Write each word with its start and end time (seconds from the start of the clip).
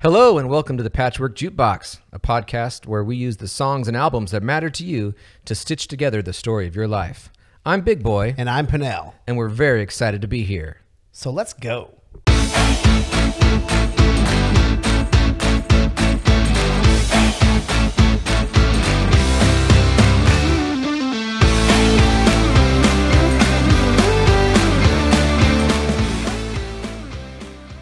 Hello, 0.00 0.38
and 0.38 0.48
welcome 0.48 0.76
to 0.76 0.82
the 0.84 0.90
Patchwork 0.90 1.34
Jukebox, 1.34 1.98
a 2.12 2.20
podcast 2.20 2.86
where 2.86 3.02
we 3.02 3.16
use 3.16 3.38
the 3.38 3.48
songs 3.48 3.88
and 3.88 3.96
albums 3.96 4.30
that 4.30 4.42
matter 4.44 4.70
to 4.70 4.84
you 4.84 5.12
to 5.44 5.54
stitch 5.56 5.88
together 5.88 6.22
the 6.22 6.32
story 6.32 6.66
of 6.68 6.76
your 6.76 6.86
life. 6.86 7.30
I'm 7.66 7.80
Big 7.80 8.02
Boy, 8.02 8.34
And 8.38 8.48
I'm 8.48 8.66
Pinnell. 8.68 9.14
and 9.26 9.36
we're 9.36 9.48
very 9.48 9.82
excited 9.82 10.22
to 10.22 10.28
be 10.28 10.44
here. 10.44 10.82
So 11.10 11.30
let's 11.30 11.52
go. 11.52 11.94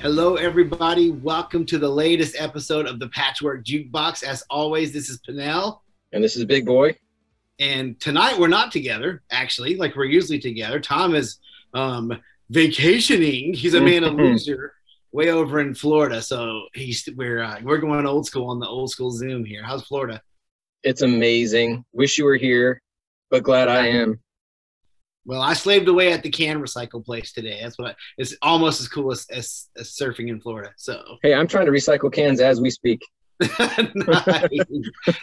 Hello, 0.06 0.36
everybody. 0.36 1.10
Welcome 1.10 1.66
to 1.66 1.78
the 1.78 1.88
latest 1.88 2.36
episode 2.38 2.86
of 2.86 3.00
the 3.00 3.08
Patchwork 3.08 3.64
Jukebox. 3.64 4.22
As 4.22 4.44
always, 4.48 4.92
this 4.92 5.08
is 5.08 5.18
Pinnell. 5.28 5.80
And 6.12 6.22
this 6.22 6.36
is 6.36 6.44
Big 6.44 6.64
Boy. 6.64 6.96
And 7.58 7.98
tonight 7.98 8.38
we're 8.38 8.46
not 8.46 8.70
together, 8.70 9.24
actually, 9.32 9.74
like 9.74 9.96
we're 9.96 10.04
usually 10.04 10.38
together. 10.38 10.78
Tom 10.78 11.16
is 11.16 11.38
um, 11.74 12.16
vacationing. 12.50 13.52
He's 13.52 13.74
a 13.74 13.80
man 13.80 14.04
of 14.04 14.14
leisure 14.14 14.74
way 15.10 15.30
over 15.30 15.58
in 15.58 15.74
Florida. 15.74 16.22
So 16.22 16.66
he's 16.72 17.08
we're 17.16 17.42
uh, 17.42 17.58
we're 17.64 17.78
going 17.78 18.06
old 18.06 18.26
school 18.26 18.48
on 18.48 18.60
the 18.60 18.68
old 18.68 18.90
school 18.90 19.10
Zoom 19.10 19.44
here. 19.44 19.64
How's 19.64 19.82
Florida? 19.82 20.22
It's 20.84 21.02
amazing. 21.02 21.84
Wish 21.92 22.16
you 22.16 22.26
were 22.26 22.36
here, 22.36 22.80
but 23.28 23.42
glad 23.42 23.66
I 23.66 23.88
am. 23.88 24.20
Well, 25.26 25.42
I 25.42 25.54
slaved 25.54 25.88
away 25.88 26.12
at 26.12 26.22
the 26.22 26.30
can 26.30 26.60
recycle 26.60 27.04
place 27.04 27.32
today. 27.32 27.58
That's 27.60 27.78
what 27.78 27.88
I, 27.88 27.94
it's 28.16 28.36
almost 28.42 28.80
as 28.80 28.88
cool 28.88 29.10
as, 29.10 29.26
as, 29.28 29.68
as 29.76 29.90
surfing 29.90 30.28
in 30.28 30.40
Florida. 30.40 30.70
So 30.76 31.02
Hey, 31.22 31.34
I'm 31.34 31.48
trying 31.48 31.66
to 31.66 31.72
recycle 31.72 32.12
cans 32.12 32.40
as 32.40 32.60
we 32.60 32.70
speak. 32.70 33.02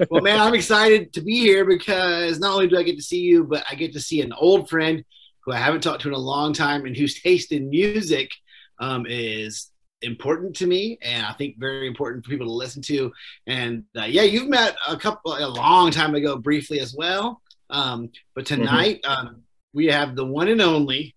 well, 0.10 0.22
man, 0.22 0.40
I'm 0.40 0.54
excited 0.54 1.14
to 1.14 1.22
be 1.22 1.40
here 1.40 1.66
because 1.66 2.40
not 2.40 2.54
only 2.54 2.68
do 2.68 2.78
I 2.78 2.84
get 2.84 2.98
to 2.98 3.02
see 3.02 3.22
you, 3.22 3.46
but 3.46 3.64
I 3.72 3.76
get 3.76 3.94
to 3.94 4.02
see 4.02 4.22
an 4.22 4.34
old 4.34 4.70
friend 4.70 5.04
who 5.46 5.54
I 5.54 5.58
haven't 5.58 5.82
talked 5.82 6.02
to 6.02 6.10
in 6.10 6.14
a 6.14 6.20
long 6.20 6.54
time 6.54 6.86
and 6.86 6.96
whose 6.96 7.22
taste 7.22 7.52
in 7.54 7.70
music 7.70 8.32
um, 8.80 9.06
is 9.08 9.72
important 10.02 10.54
to 10.58 10.68
me 10.68 10.98
and 11.02 11.26
I 11.26 11.32
think 11.32 11.58
very 11.58 11.88
important 11.88 12.26
for 12.26 12.30
people 12.30 12.48
to 12.48 12.52
listen 12.52 12.82
to. 12.84 13.12
And 13.48 13.86
uh, 13.98 14.04
yeah, 14.04 14.24
you've 14.24 14.50
met 14.50 14.76
a 14.88 14.98
couple 14.98 15.34
a 15.34 15.48
long 15.48 15.92
time 15.92 16.14
ago 16.14 16.38
briefly 16.38 16.82
as 16.82 16.94
well. 16.94 17.42
Um, 17.70 18.12
but 18.36 18.46
tonight 18.46 19.00
um, 19.06 19.43
we 19.74 19.88
have 19.88 20.16
the 20.16 20.26
one 20.26 20.48
and 20.48 20.62
only 20.62 21.16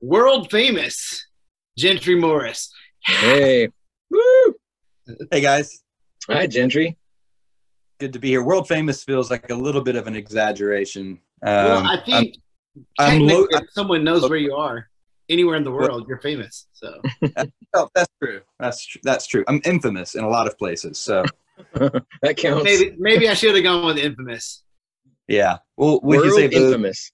world 0.00 0.50
famous 0.50 1.26
Gentry 1.78 2.14
Morris. 2.14 2.72
Hey. 3.04 3.68
Woo! 4.10 4.54
Hey 5.30 5.40
guys, 5.40 5.82
Hi, 6.28 6.46
Gentry. 6.46 6.96
good 7.98 8.12
to 8.12 8.18
be 8.18 8.28
here. 8.28 8.42
World 8.42 8.66
famous 8.68 9.02
feels 9.04 9.30
like 9.30 9.50
a 9.50 9.54
little 9.54 9.80
bit 9.82 9.96
of 9.96 10.06
an 10.06 10.14
exaggeration. 10.16 11.20
Um, 11.42 11.54
well, 11.64 11.86
I 11.86 12.00
think 12.04 12.36
I'm 12.98 13.20
technically, 13.20 13.34
lo- 13.34 13.46
if 13.50 13.70
someone 13.72 14.04
knows 14.04 14.28
where 14.28 14.38
you 14.38 14.54
are 14.54 14.88
anywhere 15.28 15.56
in 15.56 15.64
the 15.64 15.70
world, 15.72 16.06
you're 16.08 16.20
famous. 16.20 16.66
So 16.72 17.00
oh, 17.74 17.88
that's 17.94 18.10
true. 18.22 18.40
That's 18.58 18.84
tr- 18.86 18.98
that's 19.02 19.26
true. 19.26 19.44
I'm 19.48 19.60
infamous 19.64 20.14
in 20.14 20.24
a 20.24 20.28
lot 20.28 20.46
of 20.46 20.56
places. 20.58 20.98
So 20.98 21.24
That 21.74 22.36
counts. 22.36 22.64
maybe 22.64 22.94
maybe 22.98 23.28
I 23.28 23.34
should 23.34 23.54
have 23.54 23.64
gone 23.64 23.86
with 23.86 23.98
infamous. 23.98 24.62
yeah, 25.28 25.58
well, 25.76 26.00
we 26.02 26.16
World 26.16 26.28
can 26.30 26.36
save 26.36 26.50
those 26.52 26.62
infamous. 26.72 27.12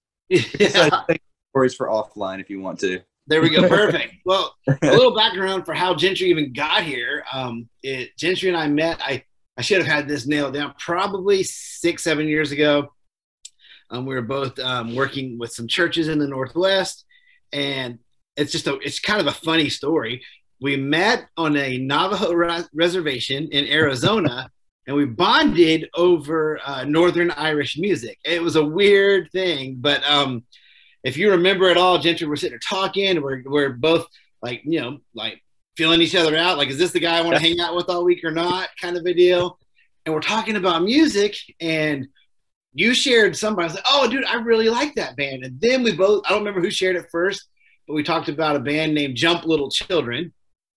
Yeah, 0.59 1.03
stories 1.51 1.75
for 1.75 1.89
offline 1.89 2.41
if 2.41 2.49
you 2.49 2.61
want 2.61 2.81
to. 2.81 3.01
there 3.27 3.43
we 3.43 3.51
go. 3.51 3.69
Perfect. 3.69 4.15
Well, 4.25 4.55
a 4.67 4.75
little 4.87 5.15
background 5.15 5.67
for 5.67 5.75
how 5.75 5.95
Gentry 5.95 6.29
even 6.31 6.53
got 6.53 6.83
here. 6.83 7.25
Um, 7.33 7.69
it, 7.83 8.17
Gentry 8.17 8.49
and 8.49 8.57
I 8.57 8.69
met. 8.69 9.01
I 9.03 9.25
I 9.59 9.63
should 9.63 9.79
have 9.79 9.87
had 9.87 10.09
this 10.09 10.27
nailed 10.27 10.55
down 10.55 10.75
probably 10.79 11.43
six 11.43 12.03
seven 12.03 12.27
years 12.27 12.53
ago. 12.53 12.93
Um, 13.91 14.07
we 14.07 14.15
were 14.15 14.23
both 14.23 14.59
um, 14.59 14.95
working 14.97 15.39
with 15.39 15.53
some 15.53 15.69
churches 15.69 16.09
in 16.09 16.19
the 16.19 16.27
Northwest, 16.27 17.05
and 17.53 17.99
it's 18.37 18.51
just 18.51 18.67
a 18.67 18.79
it's 18.79 18.99
kind 18.99 19.21
of 19.21 19.27
a 19.27 19.33
funny 19.33 19.69
story. 19.69 20.23
We 20.63 20.77
met 20.77 21.27
on 21.37 21.57
a 21.57 21.77
Navajo 21.77 22.33
res- 22.33 22.69
reservation 22.73 23.49
in 23.53 23.67
Arizona, 23.67 24.49
and 24.87 24.97
we 24.97 25.05
bonded 25.05 25.89
over 25.95 26.61
uh, 26.65 26.85
Northern 26.85 27.31
Irish 27.33 27.79
music. 27.79 28.19
It 28.25 28.43
was 28.43 28.57
a 28.57 28.65
weird 28.65 29.31
thing, 29.31 29.77
but 29.81 30.03
um, 30.05 30.45
if 31.05 31.17
you 31.17 31.31
remember 31.31 31.69
at 31.69 31.77
all, 31.77 31.99
Gentry, 31.99 32.27
we're 32.27 32.37
sitting 32.37 32.53
there 32.53 32.59
talking. 32.59 33.21
We're 33.23 33.43
we're 33.45 33.71
both 33.71 34.07
like 34.41 34.63
you 34.65 34.81
know 34.81 34.99
like 35.15 35.41
feeling 35.77 36.01
each 36.01 36.15
other 36.15 36.37
out. 36.37 36.59
Like, 36.59 36.69
is 36.69 36.79
this 36.79 36.93
the 36.93 37.01
guy 37.01 37.19
I 37.19 37.23
want 37.23 37.37
to 37.37 37.43
hang 37.43 37.61
out 37.61 37.75
with 37.75 37.89
all 37.89 38.05
week 38.05 38.25
or 38.25 38.31
not? 38.31 38.69
Kind 38.81 38.97
of 38.97 39.05
a 39.07 39.15
deal. 39.15 39.59
And 40.05 40.15
we're 40.15 40.21
talking 40.21 40.57
about 40.57 40.83
music, 40.83 41.37
and 41.61 42.09
you 42.75 42.95
shared 42.95 43.37
somebody. 43.37 43.65
I 43.65 43.69
was 43.69 43.75
like, 43.75 43.85
oh, 43.89 44.11
dude, 44.11 44.25
I 44.25 44.35
really 44.35 44.69
like 44.69 44.95
that 44.95 45.17
band. 45.17 45.45
And 45.45 45.61
then 45.61 45.83
we 45.83 45.95
both, 45.95 46.25
I 46.27 46.31
don't 46.31 46.41
remember 46.41 46.61
who 46.61 46.71
shared 46.71 46.97
it 46.97 47.07
first, 47.11 47.49
but 47.87 47.95
we 47.95 48.03
talked 48.03 48.29
about 48.29 48.57
a 48.57 48.61
band 48.61 48.95
named 48.95 49.17
Jump 49.17 49.45
Little 49.45 49.71
Children. 49.71 50.33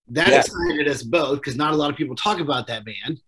That 0.08 0.32
excited 0.32 0.86
us 0.86 1.02
both 1.02 1.40
because 1.40 1.56
not 1.56 1.72
a 1.72 1.76
lot 1.76 1.90
of 1.90 1.96
people 1.96 2.14
talk 2.14 2.38
about 2.38 2.68
that 2.68 2.84
band. 2.84 3.20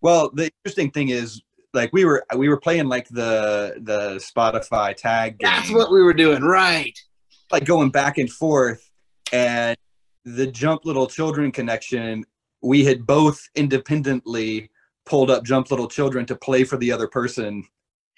Well, 0.00 0.30
the 0.32 0.50
interesting 0.64 0.90
thing 0.90 1.10
is, 1.10 1.42
like 1.72 1.90
we 1.92 2.04
were 2.04 2.24
we 2.36 2.48
were 2.48 2.58
playing 2.58 2.88
like 2.88 3.08
the 3.08 3.74
the 3.82 4.16
Spotify 4.16 4.96
tag 4.96 5.38
game, 5.38 5.50
That's 5.50 5.70
what 5.70 5.90
we 5.92 6.02
were 6.02 6.14
doing, 6.14 6.42
right? 6.42 6.98
like 7.52 7.64
going 7.64 7.90
back 7.90 8.16
and 8.18 8.30
forth, 8.30 8.88
and 9.32 9.76
the 10.24 10.46
Jump 10.46 10.84
Little 10.84 11.06
Children 11.06 11.52
connection. 11.52 12.24
We 12.62 12.84
had 12.84 13.06
both 13.06 13.40
independently 13.54 14.70
pulled 15.06 15.30
up 15.30 15.44
Jump 15.44 15.70
Little 15.70 15.88
Children 15.88 16.26
to 16.26 16.36
play 16.36 16.62
for 16.64 16.76
the 16.76 16.92
other 16.92 17.08
person 17.08 17.66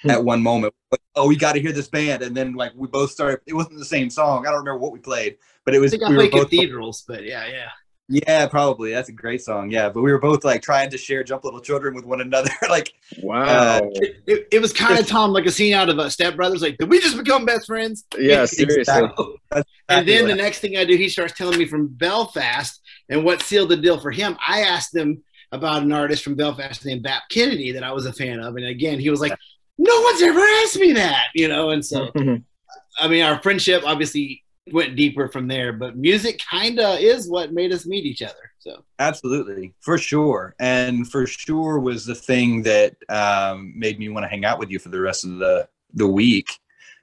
Hmm. 0.02 0.10
at 0.10 0.24
one 0.24 0.42
moment. 0.42 0.74
Like, 0.90 1.00
oh, 1.14 1.28
we 1.28 1.36
got 1.36 1.52
to 1.52 1.60
hear 1.60 1.70
this 1.70 1.86
band, 1.88 2.22
and 2.24 2.36
then 2.36 2.54
like 2.54 2.72
we 2.74 2.88
both 2.88 3.12
started. 3.12 3.38
It 3.46 3.54
wasn't 3.54 3.78
the 3.78 3.84
same 3.84 4.10
song. 4.10 4.46
I 4.46 4.50
don't 4.50 4.58
remember 4.58 4.78
what 4.80 4.92
we 4.92 4.98
played, 4.98 5.36
but 5.64 5.74
it 5.74 5.76
I 5.76 5.80
was. 5.80 5.90
think 5.92 6.02
I 6.02 6.08
we 6.10 6.16
were 6.16 6.20
played 6.28 6.32
both. 6.32 6.50
Cathedrals, 6.50 7.04
but 7.06 7.22
yeah, 7.22 7.46
yeah. 7.46 7.68
Yeah, 8.08 8.46
probably. 8.46 8.92
That's 8.92 9.08
a 9.08 9.12
great 9.12 9.42
song. 9.42 9.70
Yeah, 9.70 9.88
but 9.88 10.02
we 10.02 10.12
were 10.12 10.18
both 10.18 10.44
like 10.44 10.60
trying 10.60 10.90
to 10.90 10.98
share 10.98 11.22
"Jump 11.22 11.44
Little 11.44 11.60
Children" 11.60 11.94
with 11.94 12.04
one 12.04 12.20
another. 12.20 12.50
like, 12.68 12.92
Wow. 13.22 13.44
Uh, 13.44 13.80
It, 13.94 14.22
it, 14.26 14.48
it 14.52 14.58
was 14.60 14.72
kind 14.72 14.98
of 14.98 15.06
Tom, 15.06 15.32
like 15.32 15.46
a 15.46 15.50
scene 15.50 15.72
out 15.72 15.88
of 15.88 15.98
uh, 15.98 16.10
Step 16.10 16.36
Brothers. 16.36 16.62
Like, 16.62 16.78
did 16.78 16.90
we 16.90 17.00
just 17.00 17.16
become 17.16 17.44
best 17.44 17.66
friends? 17.66 18.04
yeah, 18.18 18.44
seriously. 18.44 18.80
exactly. 18.80 19.26
That's 19.50 19.68
And 19.88 20.06
then 20.06 20.26
the 20.26 20.34
next 20.34 20.58
thing 20.58 20.76
I 20.76 20.84
do, 20.84 20.96
he 20.96 21.08
starts 21.08 21.32
telling 21.34 21.58
me 21.58 21.66
from 21.66 21.88
Belfast 21.88 22.80
and 23.08 23.24
what 23.24 23.42
sealed 23.42 23.70
the 23.70 23.76
deal 23.76 23.98
for 23.98 24.10
him. 24.10 24.36
I 24.46 24.62
asked 24.62 24.94
him 24.94 25.22
about 25.52 25.82
an 25.82 25.92
artist 25.92 26.24
from 26.24 26.34
Belfast 26.34 26.84
named 26.84 27.02
Bap 27.02 27.22
Kennedy 27.30 27.72
that 27.72 27.84
I 27.84 27.92
was 27.92 28.06
a 28.06 28.12
fan 28.12 28.40
of. 28.40 28.56
And 28.56 28.66
again, 28.66 28.98
he 28.98 29.10
was 29.10 29.20
like, 29.20 29.36
no 29.78 30.00
one's 30.00 30.22
ever 30.22 30.40
asked 30.40 30.78
me 30.78 30.92
that, 30.92 31.26
you 31.34 31.48
know? 31.48 31.70
And 31.70 31.84
so, 31.84 32.10
I 33.00 33.08
mean, 33.08 33.22
our 33.22 33.40
friendship 33.42 33.82
obviously 33.86 34.42
went 34.70 34.96
deeper 34.96 35.28
from 35.28 35.48
there, 35.48 35.72
but 35.72 35.96
music 35.96 36.40
kind 36.48 36.78
of 36.78 37.00
is 37.00 37.28
what 37.28 37.52
made 37.52 37.72
us 37.72 37.86
meet 37.86 38.04
each 38.04 38.22
other. 38.22 38.52
So, 38.58 38.84
Absolutely, 38.98 39.74
for 39.80 39.98
sure, 39.98 40.54
and 40.60 41.10
for 41.10 41.26
sure 41.26 41.80
was 41.80 42.06
the 42.06 42.14
thing 42.14 42.62
that 42.62 42.94
um, 43.08 43.72
made 43.76 43.98
me 43.98 44.08
want 44.08 44.24
to 44.24 44.28
hang 44.28 44.44
out 44.44 44.58
with 44.58 44.70
you 44.70 44.78
for 44.78 44.90
the 44.90 45.00
rest 45.00 45.24
of 45.24 45.38
the 45.38 45.68
the 45.94 46.06
week, 46.06 46.58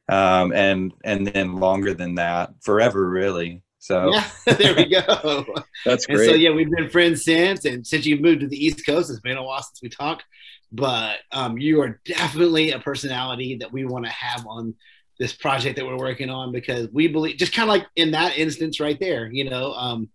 um, 0.08 0.54
and 0.54 0.94
and 1.04 1.28
then 1.28 1.56
longer 1.58 1.94
than 1.94 2.16
that, 2.16 2.52
forever, 2.62 3.10
really. 3.10 3.62
So 3.80 4.14
yeah, 4.14 4.28
there 4.58 4.76
we 4.76 4.86
go. 4.86 5.46
That's 5.86 6.08
And 6.08 6.16
great. 6.18 6.30
so 6.30 6.36
yeah, 6.36 6.52
we've 6.52 6.70
been 6.72 6.90
friends 6.90 7.24
since. 7.24 7.66
And 7.66 7.86
since 7.86 8.06
you've 8.06 8.22
moved 8.22 8.42
to 8.42 8.48
the 8.48 8.58
East 8.64 8.86
Coast, 8.86 9.10
it's 9.10 9.20
been 9.20 9.38
a 9.38 9.44
while 9.44 9.62
since 9.62 9.82
we 9.82 9.90
talked. 9.90 10.24
But 10.72 11.18
um, 11.32 11.58
you 11.58 11.82
are 11.82 12.00
definitely 12.06 12.72
a 12.72 12.80
personality 12.80 13.58
that 13.58 13.72
we 13.72 13.86
want 13.86 14.06
to 14.06 14.12
have 14.12 14.46
on 14.48 14.76
this 15.20 15.34
project 15.34 15.76
that 15.76 15.86
we're 15.86 15.98
working 15.98 16.30
on 16.30 16.52
because 16.52 16.88
we 16.94 17.08
believe, 17.08 17.38
just 17.38 17.54
kind 17.54 17.70
of 17.70 17.76
like 17.76 17.88
in 17.96 18.12
that 18.12 18.38
instance 18.38 18.80
right 18.80 19.00
there, 19.00 19.30
you 19.32 19.50
know. 19.50 19.74
Um, 19.74 20.10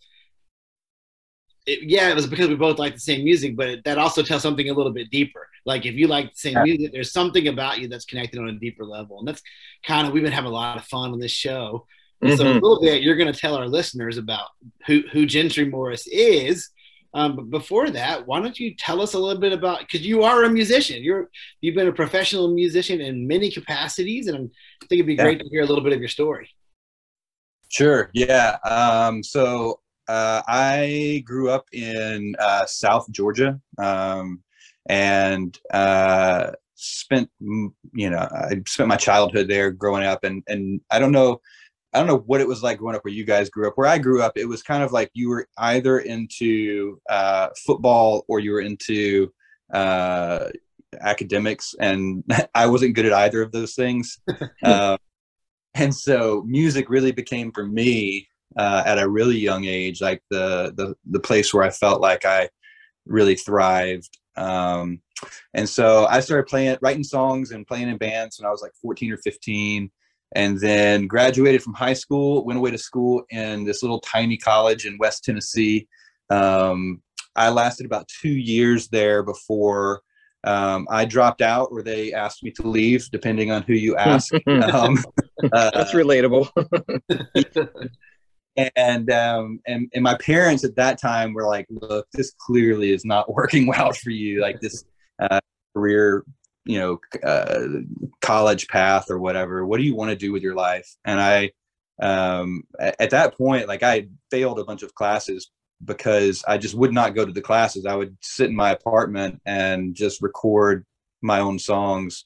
it, 1.67 1.81
yeah, 1.89 2.11
it 2.11 2.15
was 2.15 2.27
because 2.27 2.49
we 2.49 2.57
both 2.57 2.79
like 2.79 2.95
the 2.95 3.01
same 3.01 3.25
music, 3.25 3.57
but 3.57 3.83
that 3.85 3.99
also 3.99 4.23
tells 4.23 4.43
something 4.43 4.69
a 4.69 4.75
little 4.75 4.93
bit 4.93 5.11
deeper. 5.11 5.47
Like 5.65 5.87
if 5.87 5.95
you 5.95 6.09
like 6.09 6.27
the 6.33 6.39
same 6.39 6.63
music, 6.63 6.93
there's 6.93 7.13
something 7.13 7.49
about 7.49 7.79
you 7.81 7.89
that's 7.89 8.05
connected 8.05 8.39
on 8.39 8.49
a 8.49 8.59
deeper 8.59 8.85
level, 8.85 9.19
and 9.19 9.27
that's 9.29 9.43
kind 9.87 10.07
of 10.07 10.13
we've 10.13 10.23
been 10.23 10.33
having 10.33 10.51
a 10.51 10.55
lot 10.55 10.77
of 10.77 10.85
fun 10.85 11.13
on 11.13 11.19
this 11.19 11.33
show. 11.33 11.87
And 12.23 12.33
So 12.33 12.45
a 12.45 12.55
Mhm. 12.55 12.63
little 12.63 12.81
bit, 12.81 13.03
you're 13.03 13.17
going 13.17 13.33
to 13.33 13.39
tell 13.39 13.55
our 13.57 13.69
listeners 13.69 14.19
about 14.19 14.49
who 14.87 15.03
who 15.13 15.27
Gentry 15.27 15.65
Morris 15.65 16.07
is. 16.07 16.71
Um, 17.15 17.37
but 17.37 17.51
before 17.51 17.91
that, 17.91 18.27
why 18.27 18.41
don't 18.41 18.59
you 18.59 18.75
tell 18.77 19.01
us 19.01 19.15
a 19.15 19.19
little 19.19 19.41
bit 19.41 19.53
about 19.53 19.81
because 19.81 20.05
you 20.05 20.25
are 20.25 20.45
a 20.45 20.51
musician. 20.51 21.03
You're 21.03 21.31
you've 21.61 21.77
been 21.77 21.89
a 21.89 21.93
professional 21.93 22.53
musician 22.53 23.01
in 23.01 23.27
many 23.29 23.51
capacities, 23.51 24.27
and 24.27 24.51
I 24.83 24.87
think 24.87 24.99
it'd 24.99 25.07
be 25.07 25.15
Yeah. 25.15 25.23
great 25.25 25.39
to 25.41 25.49
hear 25.49 25.63
a 25.63 25.67
little 25.67 25.85
bit 25.85 25.93
of 25.93 26.01
your 26.01 26.09
story. 26.09 26.49
Sure. 27.69 28.11
Yeah. 28.15 28.57
Um, 28.65 29.23
so 29.23 29.81
uh, 30.09 30.43
I 30.47 31.23
grew 31.25 31.51
up 31.51 31.67
in 31.73 32.35
uh, 32.39 32.67
South 32.67 33.11
Georgia, 33.11 33.61
um, 33.79 34.43
and 34.89 35.59
uh, 35.73 36.53
spent 36.75 37.31
you 37.41 38.11
know 38.11 38.19
I 38.19 38.61
spent 38.67 38.89
my 38.89 38.97
childhood 38.97 39.49
there 39.49 39.71
growing 39.71 40.05
up, 40.05 40.25
and 40.25 40.43
and 40.49 40.81
I 40.91 40.99
don't 40.99 41.13
know 41.13 41.41
I 41.95 41.99
don't 41.99 42.09
know 42.09 42.25
what 42.27 42.41
it 42.41 42.49
was 42.49 42.63
like 42.63 42.79
growing 42.79 42.97
up 42.97 43.05
where 43.05 43.15
you 43.15 43.25
guys 43.25 43.49
grew 43.49 43.69
up. 43.69 43.75
Where 43.77 43.87
I 43.87 43.99
grew 43.99 44.21
up, 44.21 44.37
it 44.37 44.47
was 44.47 44.63
kind 44.63 44.83
of 44.83 44.91
like 44.93 45.11
you 45.15 45.29
were 45.29 45.47
either 45.59 46.01
into 46.01 47.01
uh, 47.09 47.49
football 47.65 48.25
or 48.29 48.41
you 48.41 48.51
were 48.51 48.61
into 48.61 49.33
uh, 49.73 50.49
academics, 51.01 51.75
and 51.79 52.25
I 52.55 52.67
wasn't 52.67 52.95
good 52.95 53.07
at 53.07 53.13
either 53.13 53.43
of 53.43 53.53
those 53.53 53.75
things. 53.75 54.19
uh, 54.65 54.97
and 55.75 55.95
so 55.95 56.43
music 56.47 56.91
really 56.91 57.13
became 57.13 57.53
for 57.53 57.65
me 57.65 58.29
uh, 58.57 58.83
at 58.85 58.99
a 58.99 59.09
really 59.09 59.39
young 59.39 59.65
age, 59.65 60.01
like 60.01 60.23
the 60.31 60.73
the 60.77 60.95
the 61.09 61.21
place 61.21 61.55
where 61.55 61.65
I 61.65 61.71
felt 61.71 62.01
like 62.01 62.25
I 62.25 62.49
really 63.07 63.37
thrived. 63.37 64.19
Um, 64.37 65.01
and 65.55 65.69
so 65.69 66.07
I 66.07 66.19
started 66.19 66.47
playing, 66.47 66.77
writing 66.83 67.05
songs 67.05 67.53
and 67.53 67.67
playing 67.67 67.89
in 67.89 67.99
bands 67.99 68.39
when 68.39 68.49
I 68.49 68.51
was 68.51 68.63
like 68.63 68.73
14 68.83 69.13
or 69.13 69.19
15 69.19 69.91
and 70.35 70.59
then 70.61 71.07
graduated 71.07 71.63
from 71.63 71.75
high 71.75 71.93
school 71.93 72.45
went 72.45 72.59
away 72.59 72.71
to 72.71 72.79
school 72.79 73.25
in 73.31 73.65
this 73.65 73.83
little 73.83 74.01
tiny 74.01 74.37
college 74.37 74.87
in 74.87 74.99
west 74.99 75.25
tennessee. 75.25 75.87
Um, 76.31 77.03
i 77.37 77.49
lasted 77.49 77.87
about 77.87 78.09
two 78.09 78.33
years 78.33 78.89
there 78.89 79.23
before 79.23 80.03
um, 80.45 80.87
i 80.91 81.05
dropped 81.05 81.43
out 81.43 81.69
or 81.71 81.83
they 81.83 82.13
asked 82.13 82.43
me 82.43 82.51
to 82.53 82.67
leave 82.67 83.09
depending 83.11 83.51
on 83.51 83.63
who 83.63 83.75
you 83.75 83.97
ask. 83.97 84.33
Um, 84.47 84.99
uh, 85.53 85.71
that's 85.75 85.93
relatable. 85.93 86.49
And 88.77 89.11
um 89.11 89.61
and 89.67 89.91
and 89.95 90.05
my 90.05 90.17
parents 90.19 90.63
at 90.63 90.77
that 90.77 91.01
time 91.01 91.35
were 91.35 91.45
like 91.45 91.67
look 91.71 92.07
this 92.13 92.33
clearly 92.39 92.93
is 92.93 93.05
not 93.05 93.33
working 93.33 93.67
well 93.67 93.93
for 93.93 94.11
you. 94.11 94.41
Like 94.41 94.61
this 94.61 94.85
uh, 95.19 95.41
career 95.75 96.25
you 96.65 96.79
know 96.79 96.99
uh, 97.23 97.67
college 98.21 98.67
path 98.69 99.11
or 99.11 99.19
whatever 99.19 99.67
what 99.67 99.79
do 99.79 99.85
you 99.85 99.95
want 99.95 100.11
to 100.11 100.17
do 100.17 100.33
with 100.33 100.43
your 100.43 100.55
life? 100.55 100.89
And 101.05 101.21
i 101.21 101.51
um 102.03 102.65
at, 102.81 102.97
at 103.01 103.11
that 103.11 103.37
point 103.39 103.69
like 103.69 103.85
i 103.85 104.05
failed 104.31 104.59
a 104.59 104.65
bunch 104.65 104.83
of 104.83 104.93
classes 104.97 105.53
because 105.85 106.43
i 106.49 106.59
just 106.59 106.75
would 106.75 106.93
not 106.93 107.15
go 107.15 107.25
to 107.25 107.31
the 107.33 107.41
classes. 107.41 107.87
I 107.87 107.95
would 107.95 108.17
sit 108.21 108.51
in 108.51 108.57
my 108.57 108.71
apartment 108.71 109.41
and 109.47 109.95
just 109.95 110.21
record 110.21 110.85
my 111.23 111.39
own 111.41 111.59
songs 111.59 112.25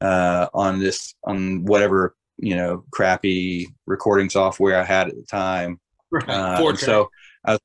uh 0.00 0.46
on 0.54 0.78
this 0.78 1.14
on 1.24 1.64
whatever 1.64 2.14
you 2.38 2.56
know 2.56 2.84
crappy 2.92 3.68
recording 3.86 4.30
software 4.30 4.80
i 4.80 4.84
had 4.84 5.08
at 5.08 5.16
the 5.16 5.24
time. 5.24 5.80
Uh, 6.28 6.74
so 6.76 7.10
was, 7.46 7.58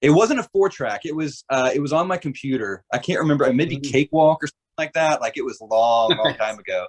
it 0.00 0.10
wasn't 0.10 0.40
a 0.40 0.48
four 0.52 0.68
track. 0.68 1.02
It 1.04 1.14
was 1.14 1.44
uh 1.50 1.70
it 1.74 1.80
was 1.80 1.92
on 1.92 2.06
my 2.06 2.16
computer. 2.16 2.84
I 2.92 2.98
can't 2.98 3.20
remember 3.20 3.52
maybe 3.52 3.76
Mhm. 3.76 3.90
cakewalk 3.90 4.42
or 4.42 4.46
something 4.46 4.67
like 4.78 4.92
that 4.94 5.20
like 5.20 5.36
it 5.36 5.44
was 5.44 5.60
long 5.60 6.16
long 6.16 6.34
time 6.34 6.58
ago. 6.58 6.86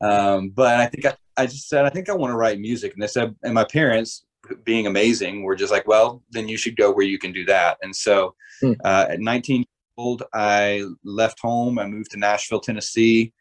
Um 0.00 0.50
but 0.50 0.78
i 0.80 0.86
think 0.86 1.06
I, 1.06 1.14
I 1.36 1.46
just 1.46 1.68
said 1.68 1.84
i 1.84 1.90
think 1.90 2.08
i 2.08 2.14
want 2.14 2.32
to 2.32 2.36
write 2.36 2.58
music. 2.60 2.92
And 2.94 3.02
they 3.02 3.06
said 3.06 3.34
and 3.42 3.54
my 3.54 3.64
parents 3.64 4.24
being 4.64 4.86
amazing 4.86 5.42
were 5.42 5.56
just 5.56 5.72
like 5.72 5.86
well 5.86 6.22
then 6.30 6.48
you 6.48 6.56
should 6.56 6.76
go 6.76 6.90
where 6.92 7.04
you 7.06 7.18
can 7.18 7.32
do 7.32 7.44
that. 7.46 7.78
And 7.82 7.94
so 7.94 8.34
Hmm. 8.60 8.72
uh, 8.84 9.06
at 9.10 9.20
19 9.20 9.58
years 9.58 9.66
old 9.96 10.24
i 10.34 10.82
left 11.04 11.38
home 11.40 11.78
i 11.78 11.86
moved 11.86 12.10
to 12.10 12.18
nashville 12.18 12.58
tennessee 12.58 13.32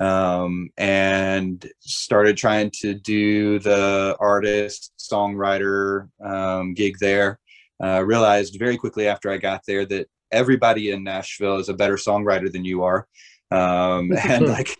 um, 0.00 0.68
and 0.76 1.64
started 1.78 2.36
trying 2.36 2.70
to 2.80 2.94
do 2.94 3.60
the 3.60 4.16
artist 4.18 4.92
songwriter 4.98 6.08
um, 6.24 6.74
gig 6.74 6.96
there. 6.98 7.38
Uh, 7.82 8.02
realized 8.04 8.56
very 8.58 8.76
quickly 8.76 9.06
after 9.06 9.30
i 9.30 9.36
got 9.36 9.60
there 9.66 9.84
that 9.84 10.08
everybody 10.32 10.90
in 10.90 11.04
nashville 11.04 11.58
is 11.58 11.68
a 11.68 11.74
better 11.74 11.94
songwriter 11.96 12.50
than 12.50 12.64
you 12.64 12.82
are 12.82 13.06
um, 13.50 14.10
and 14.28 14.46
like 14.48 14.76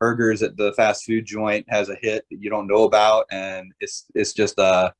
burgers 0.00 0.42
at 0.42 0.56
the 0.56 0.72
fast 0.74 1.04
food 1.04 1.24
joint 1.24 1.64
has 1.68 1.88
a 1.88 1.96
hit 2.02 2.24
that 2.30 2.40
you 2.40 2.50
don't 2.50 2.66
know 2.66 2.84
about 2.84 3.24
and 3.30 3.72
it's 3.80 4.06
it's 4.14 4.32
just 4.32 4.58
a 4.58 4.92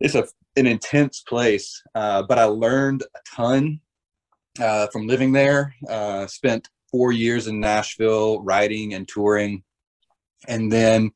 it's 0.00 0.14
a 0.14 0.24
an 0.56 0.66
intense 0.66 1.20
place. 1.20 1.82
Uh, 1.94 2.22
but 2.22 2.38
i 2.38 2.44
learned 2.44 3.02
a 3.02 3.18
ton 3.36 3.80
uh, 4.60 4.86
from 4.88 5.06
living 5.06 5.32
there. 5.32 5.74
Uh, 5.88 6.26
spent 6.26 6.68
four 6.90 7.12
years 7.12 7.46
in 7.46 7.60
nashville 7.60 8.42
writing 8.42 8.94
and 8.94 9.06
touring. 9.06 9.62
And 10.48 10.72
then 10.72 11.12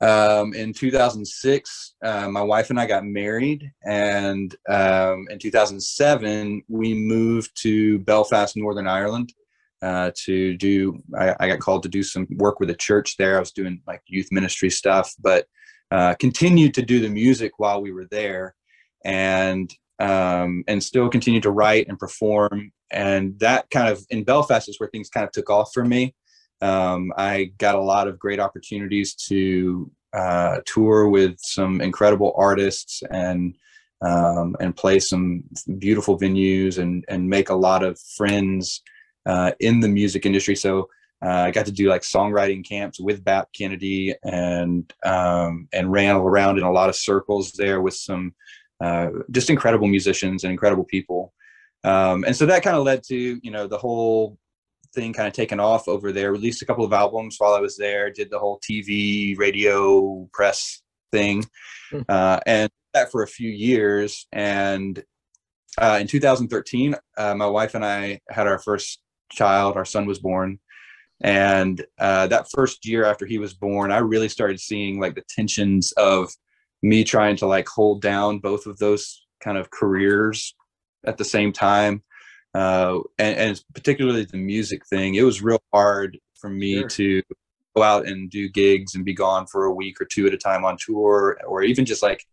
um, 0.00 0.52
in 0.54 0.72
2006 0.72 1.94
uh, 2.02 2.28
my 2.28 2.42
wife 2.42 2.70
and 2.70 2.80
i 2.80 2.86
got 2.86 3.04
married 3.04 3.70
and 3.84 4.56
um, 4.68 5.26
in 5.30 5.38
2007 5.38 6.64
we 6.68 6.92
moved 6.92 7.52
to 7.62 8.00
belfast 8.00 8.56
northern 8.56 8.88
ireland 8.88 9.32
uh, 9.82 10.10
to 10.14 10.56
do 10.56 11.02
I, 11.18 11.34
I 11.40 11.48
got 11.48 11.60
called 11.60 11.82
to 11.82 11.88
do 11.88 12.02
some 12.02 12.26
work 12.36 12.60
with 12.60 12.70
a 12.70 12.74
church 12.74 13.16
there. 13.16 13.36
I 13.36 13.40
was 13.40 13.52
doing 13.52 13.82
like 13.86 14.00
youth 14.06 14.28
ministry 14.30 14.70
stuff 14.70 15.12
but 15.20 15.46
uh, 15.90 16.14
continued 16.14 16.72
to 16.74 16.82
do 16.82 17.00
the 17.00 17.08
music 17.08 17.52
while 17.58 17.82
we 17.82 17.92
were 17.92 18.06
there 18.10 18.54
and 19.04 19.72
um, 19.98 20.64
and 20.66 20.82
still 20.82 21.08
continued 21.08 21.42
to 21.44 21.50
write 21.50 21.86
and 21.88 21.98
perform. 21.98 22.72
And 22.90 23.38
that 23.40 23.70
kind 23.70 23.88
of 23.88 24.04
in 24.10 24.24
belfast 24.24 24.68
is 24.68 24.80
where 24.80 24.88
things 24.88 25.08
kind 25.08 25.24
of 25.24 25.32
took 25.32 25.50
off 25.50 25.70
for 25.72 25.84
me. 25.84 26.14
Um, 26.60 27.12
i 27.16 27.50
got 27.58 27.74
a 27.74 27.80
lot 27.80 28.06
of 28.06 28.20
great 28.20 28.38
opportunities 28.38 29.14
to 29.28 29.90
uh, 30.12 30.60
tour 30.64 31.08
with 31.08 31.36
some 31.40 31.80
incredible 31.80 32.32
artists 32.36 33.02
and 33.10 33.56
um, 34.00 34.56
and 34.60 34.76
play 34.76 34.98
some 34.98 35.44
beautiful 35.78 36.18
venues 36.18 36.78
and 36.78 37.04
and 37.08 37.28
make 37.28 37.50
a 37.50 37.54
lot 37.54 37.82
of 37.82 37.98
friends 38.16 38.82
uh, 39.26 39.52
in 39.60 39.80
the 39.80 39.88
music 39.88 40.26
industry. 40.26 40.56
So 40.56 40.88
uh, 41.24 41.28
I 41.28 41.50
got 41.52 41.66
to 41.66 41.72
do 41.72 41.88
like 41.88 42.02
songwriting 42.02 42.66
camps 42.66 43.00
with 43.00 43.24
Bap 43.24 43.48
Kennedy 43.56 44.14
and 44.24 44.92
um, 45.04 45.68
and 45.72 45.92
ran 45.92 46.16
around 46.16 46.58
in 46.58 46.64
a 46.64 46.72
lot 46.72 46.88
of 46.88 46.96
circles 46.96 47.52
there 47.52 47.80
with 47.80 47.94
some 47.94 48.34
uh, 48.82 49.08
just 49.30 49.50
incredible 49.50 49.86
musicians 49.86 50.42
and 50.44 50.50
incredible 50.50 50.84
people. 50.84 51.32
Um, 51.84 52.24
and 52.24 52.34
so 52.34 52.46
that 52.46 52.62
kind 52.62 52.76
of 52.76 52.84
led 52.84 53.02
to 53.04 53.40
you 53.42 53.50
know 53.50 53.66
the 53.66 53.78
whole 53.78 54.38
thing 54.94 55.12
kind 55.12 55.28
of 55.28 55.32
taken 55.34 55.60
off 55.60 55.88
over 55.88 56.12
there. 56.12 56.32
Released 56.32 56.62
a 56.62 56.66
couple 56.66 56.84
of 56.84 56.92
albums 56.92 57.36
while 57.38 57.54
I 57.54 57.60
was 57.60 57.76
there. 57.76 58.10
Did 58.10 58.30
the 58.30 58.38
whole 58.38 58.60
TV, 58.60 59.38
radio, 59.38 60.28
press 60.32 60.82
thing, 61.12 61.44
Hmm. 61.90 62.00
uh, 62.08 62.40
and 62.46 62.70
that 62.94 63.10
for 63.12 63.22
a 63.22 63.28
few 63.28 63.50
years. 63.50 64.26
And 64.32 65.02
uh, 65.78 65.98
in 66.00 66.06
2013, 66.06 66.96
uh, 67.16 67.34
my 67.34 67.46
wife 67.46 67.74
and 67.74 67.84
I 67.84 68.20
had 68.28 68.46
our 68.46 68.58
first 68.58 69.00
child. 69.32 69.76
Our 69.76 69.84
son 69.84 70.06
was 70.06 70.18
born, 70.18 70.58
and 71.20 71.84
uh, 71.98 72.26
that 72.28 72.50
first 72.50 72.86
year 72.86 73.04
after 73.04 73.26
he 73.26 73.38
was 73.38 73.54
born, 73.54 73.92
I 73.92 73.98
really 73.98 74.28
started 74.28 74.60
seeing 74.60 75.00
like 75.00 75.14
the 75.14 75.24
tensions 75.28 75.92
of 75.92 76.30
me 76.82 77.04
trying 77.04 77.36
to 77.36 77.46
like 77.46 77.68
hold 77.68 78.02
down 78.02 78.38
both 78.38 78.66
of 78.66 78.78
those 78.78 79.24
kind 79.40 79.56
of 79.56 79.70
careers 79.70 80.54
at 81.04 81.16
the 81.16 81.24
same 81.24 81.52
time, 81.52 82.02
uh, 82.54 82.98
and, 83.18 83.36
and 83.36 83.64
particularly 83.74 84.24
the 84.24 84.36
music 84.36 84.82
thing. 84.86 85.14
It 85.14 85.22
was 85.22 85.42
real 85.42 85.62
hard 85.72 86.18
for 86.40 86.50
me 86.50 86.80
Sure. 86.80 86.88
to 86.88 87.22
go 87.76 87.82
out 87.82 88.06
and 88.06 88.30
do 88.30 88.48
gigs 88.48 88.94
and 88.94 89.04
be 89.04 89.14
gone 89.14 89.46
for 89.46 89.64
a 89.64 89.74
week 89.74 90.00
or 90.00 90.04
two 90.04 90.26
at 90.26 90.34
a 90.34 90.38
time 90.38 90.64
on 90.64 90.76
tour, 90.78 91.38
or 91.46 91.62
even 91.62 91.84
just 91.84 92.02
like 92.02 92.24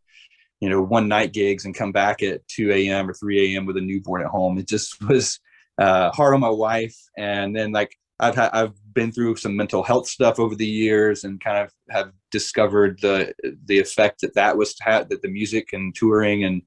you 0.60 0.70
know 0.70 0.82
one 0.82 1.08
night 1.08 1.32
gigs 1.32 1.66
and 1.66 1.76
come 1.76 1.92
back 1.92 2.22
at 2.22 2.46
2 2.50 2.72
a.m 2.72 3.10
or 3.10 3.14
3 3.14 3.56
a.m 3.56 3.66
with 3.66 3.78
a 3.78 3.82
newborn 3.82 4.22
at 4.22 4.28
home 4.28 4.58
it 4.58 4.68
just 4.68 5.02
was 5.08 5.40
uh, 5.80 6.12
hard 6.12 6.34
on 6.34 6.40
my 6.40 6.50
wife 6.50 6.96
and 7.18 7.56
then 7.56 7.72
like 7.72 7.96
i've 8.20 8.36
had 8.36 8.50
i've 8.52 8.74
been 8.94 9.12
through 9.12 9.36
some 9.36 9.56
mental 9.56 9.82
health 9.84 10.08
stuff 10.08 10.40
over 10.40 10.56
the 10.56 10.68
years 10.68 11.24
and 11.24 11.44
kind 11.44 11.58
of 11.58 11.72
have 11.90 12.12
discovered 12.32 13.00
the 13.02 13.34
the 13.66 13.80
effect 13.80 14.22
that 14.22 14.36
that 14.36 14.58
was 14.58 14.76
had 14.82 15.10
that 15.10 15.22
the 15.22 15.30
music 15.30 15.70
and 15.74 15.96
touring 15.96 16.44
and 16.44 16.62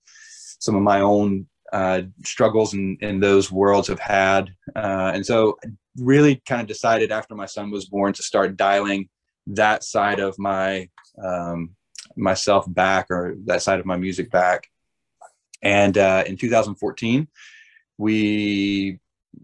some 0.59 0.75
of 0.75 0.83
my 0.83 1.01
own 1.01 1.47
uh, 1.73 2.03
struggles 2.25 2.75
in 2.75 2.99
in 3.01 3.19
those 3.19 3.51
worlds 3.51 3.89
have 3.89 3.99
had 3.99 4.55
uh, 4.77 5.11
and 5.15 5.25
so 5.25 5.57
I 5.65 5.69
really 5.99 6.43
kind 6.47 6.61
of 6.61 6.67
decided 6.67 7.13
after 7.13 7.35
my 7.35 7.47
son 7.47 7.71
was 7.71 7.87
born 7.87 8.13
to 8.15 8.23
start 8.23 8.57
dialing 8.57 9.09
that 9.49 9.85
side 9.85 10.21
of 10.21 10.39
my 10.39 10.89
um, 11.23 11.77
myself 12.17 12.65
back 12.73 13.11
or 13.11 13.37
that 13.47 13.63
side 13.63 13.81
of 13.81 13.87
my 13.87 13.97
music 13.97 14.31
back. 14.31 14.69
And 15.63 15.97
uh, 15.97 16.25
in 16.27 16.37
2014, 16.37 17.29
we 17.99 18.99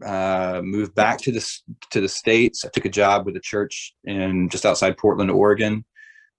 uh, 0.04 0.61
moved 0.62 0.95
back 0.95 1.18
to 1.18 1.33
the 1.33 1.47
to 1.90 2.00
the 2.00 2.09
states. 2.09 2.64
I 2.64 2.68
took 2.68 2.85
a 2.85 2.90
job 2.90 3.26
with 3.26 3.37
a 3.37 3.40
church 3.40 3.95
in 4.04 4.49
just 4.49 4.66
outside 4.66 4.97
Portland, 4.97 5.30
Oregon. 5.30 5.85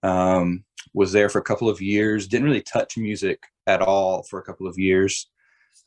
Um, 0.03 0.63
was 0.93 1.11
there 1.11 1.29
for 1.29 1.39
a 1.39 1.43
couple 1.43 1.69
of 1.69 1.81
years. 1.81 2.27
Didn't 2.27 2.47
really 2.47 2.61
touch 2.61 2.97
music 2.97 3.43
at 3.67 3.81
all 3.81 4.23
for 4.23 4.39
a 4.39 4.43
couple 4.43 4.67
of 4.67 4.77
years. 4.77 5.29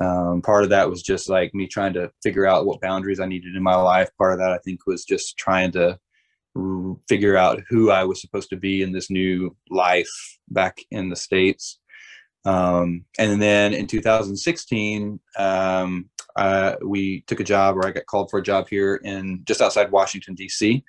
Um, 0.00 0.42
part 0.42 0.64
of 0.64 0.70
that 0.70 0.88
was 0.88 1.02
just 1.02 1.28
like 1.28 1.54
me 1.54 1.66
trying 1.66 1.92
to 1.94 2.10
figure 2.22 2.46
out 2.46 2.66
what 2.66 2.80
boundaries 2.80 3.20
I 3.20 3.26
needed 3.26 3.56
in 3.56 3.62
my 3.62 3.76
life. 3.76 4.10
Part 4.18 4.32
of 4.32 4.38
that 4.38 4.52
I 4.52 4.58
think 4.58 4.86
was 4.86 5.04
just 5.04 5.36
trying 5.36 5.72
to 5.72 5.98
figure 7.08 7.36
out 7.36 7.62
who 7.68 7.90
I 7.90 8.04
was 8.04 8.20
supposed 8.20 8.50
to 8.50 8.56
be 8.56 8.82
in 8.82 8.92
this 8.92 9.10
new 9.10 9.56
life 9.70 10.10
back 10.48 10.78
in 10.90 11.08
the 11.08 11.16
States. 11.16 11.78
Um, 12.44 13.04
and 13.18 13.40
then 13.40 13.72
in 13.72 13.86
2016, 13.86 15.20
um, 15.38 16.10
uh, 16.36 16.76
we 16.84 17.22
took 17.22 17.40
a 17.40 17.44
job 17.44 17.76
or 17.76 17.86
I 17.86 17.90
got 17.90 18.06
called 18.06 18.30
for 18.30 18.38
a 18.38 18.42
job 18.42 18.68
here 18.68 18.96
in 18.96 19.42
just 19.44 19.60
outside 19.60 19.90
Washington, 19.90 20.34
D.C. 20.34 20.84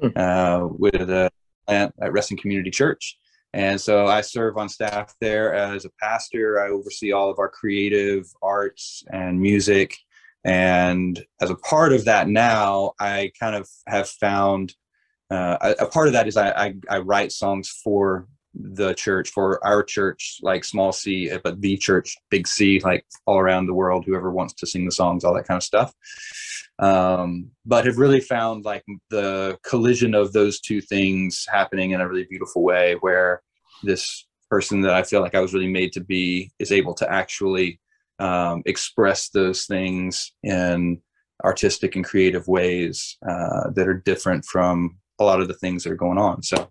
Hmm. 0.00 0.08
Uh, 0.16 0.66
with 0.66 1.10
a 1.10 1.30
plant 1.66 1.94
at 2.00 2.12
Resting 2.12 2.38
Community 2.38 2.70
Church. 2.70 3.18
And 3.52 3.80
so 3.80 4.06
I 4.06 4.20
serve 4.20 4.56
on 4.58 4.68
staff 4.68 5.14
there 5.20 5.54
as 5.54 5.84
a 5.84 5.90
pastor. 6.00 6.62
I 6.62 6.70
oversee 6.70 7.12
all 7.12 7.30
of 7.30 7.38
our 7.38 7.48
creative 7.48 8.26
arts 8.42 9.02
and 9.12 9.40
music. 9.40 9.96
And 10.44 11.22
as 11.40 11.50
a 11.50 11.56
part 11.56 11.92
of 11.92 12.04
that 12.04 12.28
now, 12.28 12.92
I 13.00 13.32
kind 13.38 13.56
of 13.56 13.68
have 13.88 14.08
found 14.08 14.74
uh, 15.30 15.56
a, 15.60 15.84
a, 15.84 15.86
part 15.86 16.08
of 16.08 16.12
that 16.14 16.26
is 16.26 16.36
I, 16.36 16.50
I, 16.50 16.74
I 16.88 16.98
write 16.98 17.30
songs 17.30 17.68
for 17.68 18.26
the 18.54 18.94
church, 18.94 19.30
for 19.30 19.64
our 19.64 19.82
church, 19.82 20.38
like 20.42 20.64
small 20.64 20.92
c, 20.92 21.30
but 21.44 21.60
the 21.60 21.76
church, 21.76 22.16
big 22.30 22.46
C, 22.46 22.80
like 22.80 23.04
all 23.26 23.38
around 23.38 23.66
the 23.66 23.74
world, 23.74 24.04
whoever 24.04 24.30
wants 24.30 24.54
to 24.54 24.66
sing 24.66 24.84
the 24.84 24.92
songs, 24.92 25.24
all 25.24 25.34
that 25.34 25.46
kind 25.46 25.56
of 25.58 25.62
stuff. 25.62 25.92
Um, 26.78 27.50
but 27.66 27.84
have 27.84 27.98
really 27.98 28.20
found 28.20 28.64
like 28.64 28.84
the 29.10 29.58
collision 29.64 30.14
of 30.14 30.32
those 30.32 30.60
two 30.60 30.80
things 30.80 31.46
happening 31.50 31.90
in 31.90 32.00
a 32.00 32.08
really 32.08 32.24
beautiful 32.24 32.62
way 32.62 32.96
where 33.00 33.42
this 33.82 34.26
person 34.48 34.80
that 34.82 34.94
I 34.94 35.02
feel 35.02 35.20
like 35.20 35.34
I 35.34 35.40
was 35.40 35.54
really 35.54 35.70
made 35.70 35.92
to 35.92 36.00
be 36.00 36.50
is 36.58 36.72
able 36.72 36.94
to 36.94 37.10
actually 37.10 37.80
um, 38.18 38.62
express 38.66 39.28
those 39.28 39.66
things 39.66 40.32
in 40.42 41.00
artistic 41.44 41.96
and 41.96 42.04
creative 42.04 42.48
ways 42.48 43.16
uh, 43.26 43.70
that 43.74 43.88
are 43.88 43.94
different 43.94 44.44
from 44.44 44.98
a 45.18 45.24
lot 45.24 45.40
of 45.40 45.48
the 45.48 45.54
things 45.54 45.84
that 45.84 45.92
are 45.92 45.96
going 45.96 46.18
on. 46.18 46.42
So, 46.42 46.70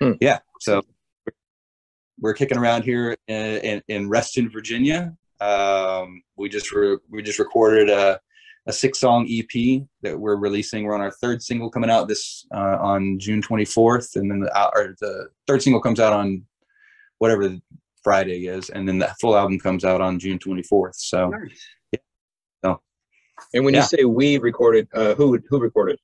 hmm. 0.00 0.12
yeah, 0.20 0.40
so 0.60 0.82
we're 2.22 2.32
kicking 2.32 2.56
around 2.56 2.84
here 2.84 3.16
in, 3.26 3.36
in, 3.58 3.82
in 3.88 4.08
Reston, 4.08 4.48
Virginia. 4.48 5.14
Um, 5.40 6.22
we 6.36 6.48
just 6.48 6.72
re- 6.72 6.98
we 7.10 7.20
just 7.20 7.40
recorded 7.40 7.90
a, 7.90 8.18
a 8.68 8.72
six 8.72 9.00
song 9.00 9.26
EP 9.28 9.82
that 10.02 10.18
we're 10.18 10.36
releasing. 10.36 10.84
We're 10.84 10.94
on 10.94 11.00
our 11.00 11.10
third 11.10 11.42
single 11.42 11.68
coming 11.68 11.90
out 11.90 12.06
this 12.06 12.46
uh, 12.54 12.78
on 12.80 13.18
June 13.18 13.42
24th, 13.42 14.14
and 14.14 14.30
then 14.30 14.38
the, 14.38 14.56
uh, 14.56 14.70
the 15.00 15.28
third 15.48 15.62
single 15.62 15.82
comes 15.82 15.98
out 15.98 16.12
on 16.12 16.44
whatever 17.18 17.56
Friday 18.04 18.46
is, 18.46 18.70
and 18.70 18.88
then 18.88 19.00
the 19.00 19.12
full 19.20 19.36
album 19.36 19.58
comes 19.58 19.84
out 19.84 20.00
on 20.00 20.20
June 20.20 20.38
24th. 20.38 20.94
So, 20.94 21.28
nice. 21.30 21.66
yeah. 21.90 21.98
So, 22.64 22.80
and 23.52 23.64
when 23.64 23.74
yeah. 23.74 23.80
you 23.80 23.86
say 23.86 24.04
we 24.04 24.38
recorded, 24.38 24.86
uh, 24.94 25.16
who 25.16 25.40
who 25.48 25.58
recorded? 25.58 25.98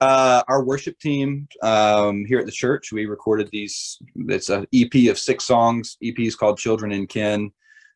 Uh, 0.00 0.42
our 0.48 0.64
worship 0.64 0.98
team 0.98 1.46
um, 1.62 2.24
here 2.24 2.38
at 2.38 2.46
the 2.46 2.52
church, 2.52 2.90
we 2.90 3.04
recorded 3.04 3.50
these. 3.52 3.98
It's 4.16 4.48
an 4.48 4.66
EP 4.74 5.10
of 5.10 5.18
six 5.18 5.44
songs. 5.44 5.98
EP 6.02 6.18
is 6.20 6.34
called 6.34 6.56
"Children 6.56 6.92
in 6.92 7.06
Kin," 7.06 7.52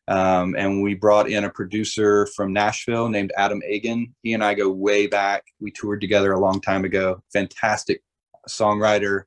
um, 0.07 0.55
and 0.55 0.83
we 0.83 0.93
brought 0.93 1.27
in 1.27 1.45
a 1.45 1.49
producer 1.49 2.27
from 2.35 2.53
Nashville 2.53 3.09
named 3.09 3.33
Adam 3.37 3.59
Agan. 3.65 4.13
He 4.21 4.33
and 4.33 4.43
I 4.43 4.53
go 4.53 4.69
way 4.69 5.07
back. 5.07 5.45
We 5.59 5.71
toured 5.71 5.99
together 5.99 6.33
a 6.33 6.39
long 6.39 6.61
time 6.61 6.85
ago. 6.85 7.23
Fantastic 7.33 8.03
songwriter, 8.47 9.23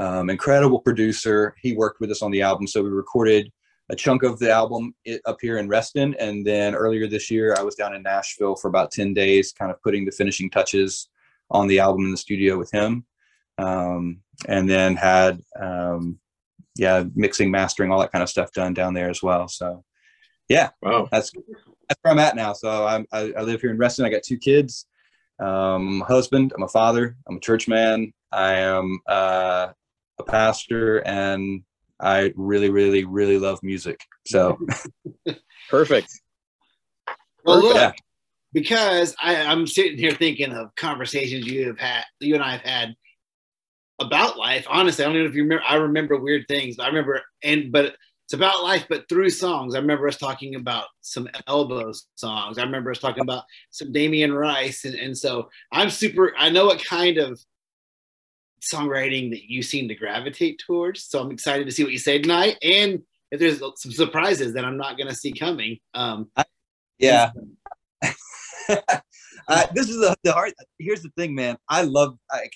um, 0.00 0.28
incredible 0.28 0.80
producer. 0.80 1.54
He 1.62 1.74
worked 1.74 2.00
with 2.00 2.10
us 2.10 2.22
on 2.22 2.32
the 2.32 2.42
album, 2.42 2.66
so 2.66 2.82
we 2.82 2.90
recorded 2.90 3.52
a 3.90 3.96
chunk 3.96 4.24
of 4.24 4.40
the 4.40 4.50
album 4.50 4.92
up 5.24 5.38
here 5.40 5.58
in 5.58 5.68
Reston, 5.68 6.16
and 6.18 6.44
then 6.44 6.74
earlier 6.74 7.06
this 7.06 7.30
year, 7.30 7.54
I 7.56 7.62
was 7.62 7.76
down 7.76 7.94
in 7.94 8.02
Nashville 8.02 8.56
for 8.56 8.66
about 8.66 8.90
ten 8.90 9.14
days, 9.14 9.52
kind 9.52 9.70
of 9.70 9.80
putting 9.82 10.04
the 10.04 10.10
finishing 10.10 10.50
touches 10.50 11.10
on 11.50 11.68
the 11.68 11.80
album 11.80 12.04
in 12.04 12.10
the 12.10 12.16
studio 12.16 12.58
with 12.58 12.70
him, 12.70 13.04
um, 13.58 14.20
and 14.46 14.68
then 14.68 14.96
had 14.96 15.40
um, 15.60 16.18
yeah 16.76 17.04
mixing, 17.14 17.50
mastering, 17.50 17.90
all 17.90 18.00
that 18.00 18.12
kind 18.12 18.22
of 18.22 18.28
stuff 18.28 18.52
done 18.52 18.74
down 18.74 18.94
there 18.94 19.10
as 19.10 19.22
well. 19.22 19.48
So 19.48 19.84
yeah, 20.48 20.70
wow, 20.82 21.08
that's 21.10 21.32
that's 21.88 22.00
where 22.02 22.12
I'm 22.12 22.18
at 22.18 22.36
now. 22.36 22.52
So 22.52 22.86
I'm, 22.86 23.06
I, 23.12 23.32
I 23.36 23.42
live 23.42 23.60
here 23.60 23.70
in 23.70 23.78
Reston. 23.78 24.04
I 24.04 24.10
got 24.10 24.22
two 24.22 24.38
kids. 24.38 24.86
Um, 25.40 26.00
husband. 26.06 26.52
I'm 26.56 26.64
a 26.64 26.68
father. 26.68 27.16
I'm 27.28 27.36
a 27.36 27.40
church 27.40 27.68
man. 27.68 28.12
I 28.32 28.54
am 28.54 29.00
uh, 29.08 29.68
a 30.18 30.22
pastor, 30.24 30.98
and 30.98 31.62
I 32.00 32.32
really, 32.36 32.70
really, 32.70 33.04
really 33.04 33.38
love 33.38 33.60
music. 33.62 34.00
So 34.26 34.58
perfect. 35.70 36.10
Well, 37.44 37.60
look, 37.60 37.76
yeah 37.76 37.92
because 38.52 39.14
I, 39.20 39.36
I'm 39.36 39.66
sitting 39.66 39.98
here 39.98 40.12
thinking 40.12 40.52
of 40.52 40.74
conversations 40.74 41.46
you 41.46 41.66
have 41.68 41.78
had, 41.78 42.04
you 42.20 42.34
and 42.34 42.42
I 42.42 42.52
have 42.52 42.62
had 42.62 42.94
about 43.98 44.38
life. 44.38 44.66
Honestly, 44.68 45.04
I 45.04 45.08
don't 45.08 45.18
know 45.18 45.28
if 45.28 45.34
you 45.34 45.42
remember. 45.42 45.64
I 45.68 45.76
remember 45.76 46.18
weird 46.18 46.46
things. 46.48 46.78
I 46.78 46.86
remember, 46.86 47.22
and 47.42 47.72
but 47.72 47.96
it's 48.26 48.34
about 48.34 48.62
life, 48.62 48.86
but 48.88 49.08
through 49.08 49.30
songs. 49.30 49.74
I 49.74 49.78
remember 49.78 50.06
us 50.06 50.16
talking 50.16 50.54
about 50.54 50.86
some 51.00 51.28
Elbows 51.46 52.06
songs. 52.14 52.58
I 52.58 52.62
remember 52.62 52.90
us 52.90 52.98
talking 52.98 53.22
about 53.22 53.44
some 53.70 53.92
Damien 53.92 54.32
Rice, 54.32 54.84
and, 54.84 54.94
and 54.94 55.16
so 55.16 55.48
I'm 55.72 55.90
super. 55.90 56.32
I 56.38 56.50
know 56.50 56.66
what 56.66 56.84
kind 56.84 57.18
of 57.18 57.40
songwriting 58.72 59.30
that 59.30 59.44
you 59.44 59.62
seem 59.62 59.88
to 59.88 59.94
gravitate 59.94 60.60
towards. 60.66 61.04
So 61.04 61.20
I'm 61.20 61.30
excited 61.30 61.64
to 61.66 61.72
see 61.72 61.84
what 61.84 61.92
you 61.92 61.98
say 61.98 62.20
tonight, 62.20 62.56
and 62.62 63.02
if 63.30 63.40
there's 63.40 63.58
some 63.58 63.92
surprises 63.92 64.54
that 64.54 64.64
I'm 64.64 64.78
not 64.78 64.96
going 64.96 65.08
to 65.08 65.14
see 65.14 65.32
coming. 65.32 65.78
Um, 65.94 66.30
yeah. 66.98 67.30
uh, 69.48 69.66
this 69.74 69.88
is 69.88 69.96
the, 69.96 70.16
the 70.24 70.32
hard. 70.32 70.52
Here's 70.78 71.02
the 71.02 71.10
thing, 71.16 71.34
man. 71.34 71.56
I 71.68 71.82
love 71.82 72.16
like 72.32 72.52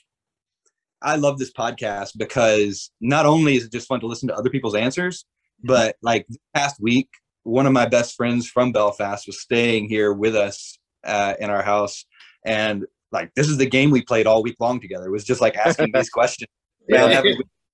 I 1.02 1.16
love 1.16 1.38
this 1.38 1.52
podcast 1.52 2.16
because 2.16 2.90
not 3.00 3.26
only 3.26 3.56
is 3.56 3.64
it 3.64 3.72
just 3.72 3.88
fun 3.88 4.00
to 4.00 4.06
listen 4.06 4.28
to 4.28 4.36
other 4.36 4.50
people's 4.50 4.74
answers, 4.74 5.24
but 5.64 5.96
like 6.02 6.26
past 6.54 6.80
week, 6.80 7.08
one 7.44 7.66
of 7.66 7.72
my 7.72 7.86
best 7.86 8.14
friends 8.14 8.48
from 8.48 8.72
Belfast 8.72 9.26
was 9.26 9.40
staying 9.40 9.88
here 9.88 10.12
with 10.12 10.36
us 10.36 10.78
uh, 11.04 11.34
in 11.40 11.50
our 11.50 11.62
house, 11.62 12.04
and 12.44 12.84
like 13.10 13.32
this 13.34 13.48
is 13.48 13.58
the 13.58 13.66
game 13.66 13.90
we 13.90 14.02
played 14.02 14.26
all 14.26 14.42
week 14.42 14.56
long 14.60 14.80
together. 14.80 15.06
It 15.06 15.12
was 15.12 15.24
just 15.24 15.40
like 15.40 15.56
asking 15.56 15.90
these 15.92 16.10
questions. 16.10 16.48
Yeah. 16.88 17.22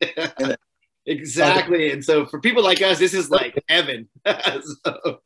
exactly. 1.07 1.92
And 1.92 2.04
so 2.04 2.26
for 2.26 2.40
people 2.40 2.62
like 2.62 2.83
us, 2.83 2.99
this 2.99 3.14
is 3.14 3.30
like 3.30 3.62
heaven. 3.68 4.09
so, 4.26 5.21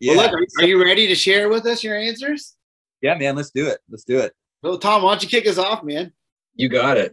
yeah. 0.00 0.16
Well, 0.16 0.30
look, 0.30 0.40
are, 0.40 0.64
are, 0.64 0.66
you 0.66 0.82
ready 0.82 1.06
to 1.06 1.14
share 1.14 1.48
with 1.48 1.66
us 1.66 1.84
your 1.84 1.96
answers? 1.96 2.56
Yeah, 3.02 3.16
man. 3.16 3.36
Let's 3.36 3.50
do 3.50 3.66
it. 3.66 3.80
Let's 3.88 4.04
do 4.04 4.18
it. 4.18 4.32
Well, 4.62 4.78
Tom, 4.78 5.02
why 5.02 5.12
don't 5.12 5.22
you 5.22 5.28
kick 5.28 5.46
us 5.46 5.58
off, 5.58 5.82
man? 5.82 6.12
You 6.54 6.68
got 6.68 6.98
it. 6.98 7.12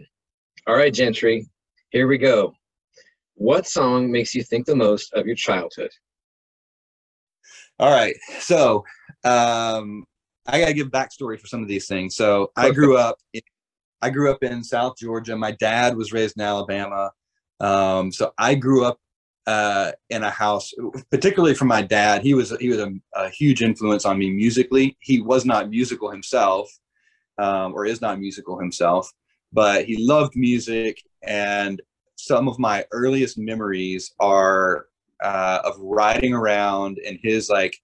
All 0.68 0.76
right, 0.76 0.94
Gentry. 0.94 1.48
Here 1.92 2.08
we 2.08 2.18
go. 2.18 2.54
What 3.36 3.68
song 3.68 4.12
makes 4.12 4.34
you 4.34 4.44
think 4.44 4.66
the 4.66 4.76
most 4.76 5.14
of 5.14 5.26
your 5.26 5.36
childhood? 5.36 5.92
All 7.80 7.92
right. 7.92 8.16
So, 8.40 8.84
um, 9.24 10.06
I 10.48 10.60
gotta 10.60 10.74
give 10.74 10.88
backstory 10.88 11.40
for 11.40 11.48
some 11.48 11.62
of 11.62 11.68
these 11.68 11.88
things. 11.88 12.16
So, 12.16 12.52
I 12.56 12.72
grew 12.72 12.98
up. 12.98 13.18
In, 13.34 13.42
I 14.02 14.10
grew 14.10 14.32
up 14.32 14.44
in 14.44 14.64
South 14.64 14.98
Georgia. 14.98 15.36
My 15.36 15.52
dad 15.52 15.96
was 15.96 16.14
raised 16.14 16.38
in 16.38 16.44
Alabama. 16.44 17.12
Um, 17.60 18.12
so 18.12 18.32
I 18.38 18.56
grew 18.56 18.86
up 18.86 19.00
uh, 19.48 19.94
in 20.10 20.24
a 20.24 20.30
house, 20.30 20.74
particularly 21.10 21.56
from 21.56 21.70
my 21.70 21.82
dad. 21.82 22.22
He 22.22 22.34
was 22.34 22.56
he 22.60 22.70
was 22.70 22.80
a, 22.80 22.92
a 23.16 23.30
huge 23.30 23.64
influence 23.64 24.06
on 24.06 24.20
me 24.20 24.30
musically. 24.30 24.98
He 25.00 25.22
was 25.22 25.46
not 25.46 25.70
musical 25.70 26.12
himself, 26.12 26.70
um, 27.38 27.74
or 27.74 27.86
is 27.86 28.02
not 28.02 28.20
musical 28.20 28.60
himself, 28.60 29.12
but 29.54 29.86
he 29.86 30.06
loved 30.06 30.36
music. 30.36 31.02
And 31.24 31.82
some 32.18 32.48
of 32.48 32.60
my 32.60 32.86
earliest 32.92 33.38
memories 33.38 34.14
are 34.20 34.88
uh, 35.24 35.60
of 35.64 35.80
riding 35.80 36.34
around 36.34 36.98
in 37.00 37.18
his 37.24 37.50
like 37.50 37.76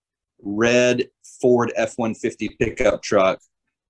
red 0.42 1.08
Ford 1.42 1.72
F 1.78 1.94
one 1.98 2.14
fifty 2.14 2.50
pickup 2.60 3.02
truck 3.02 3.40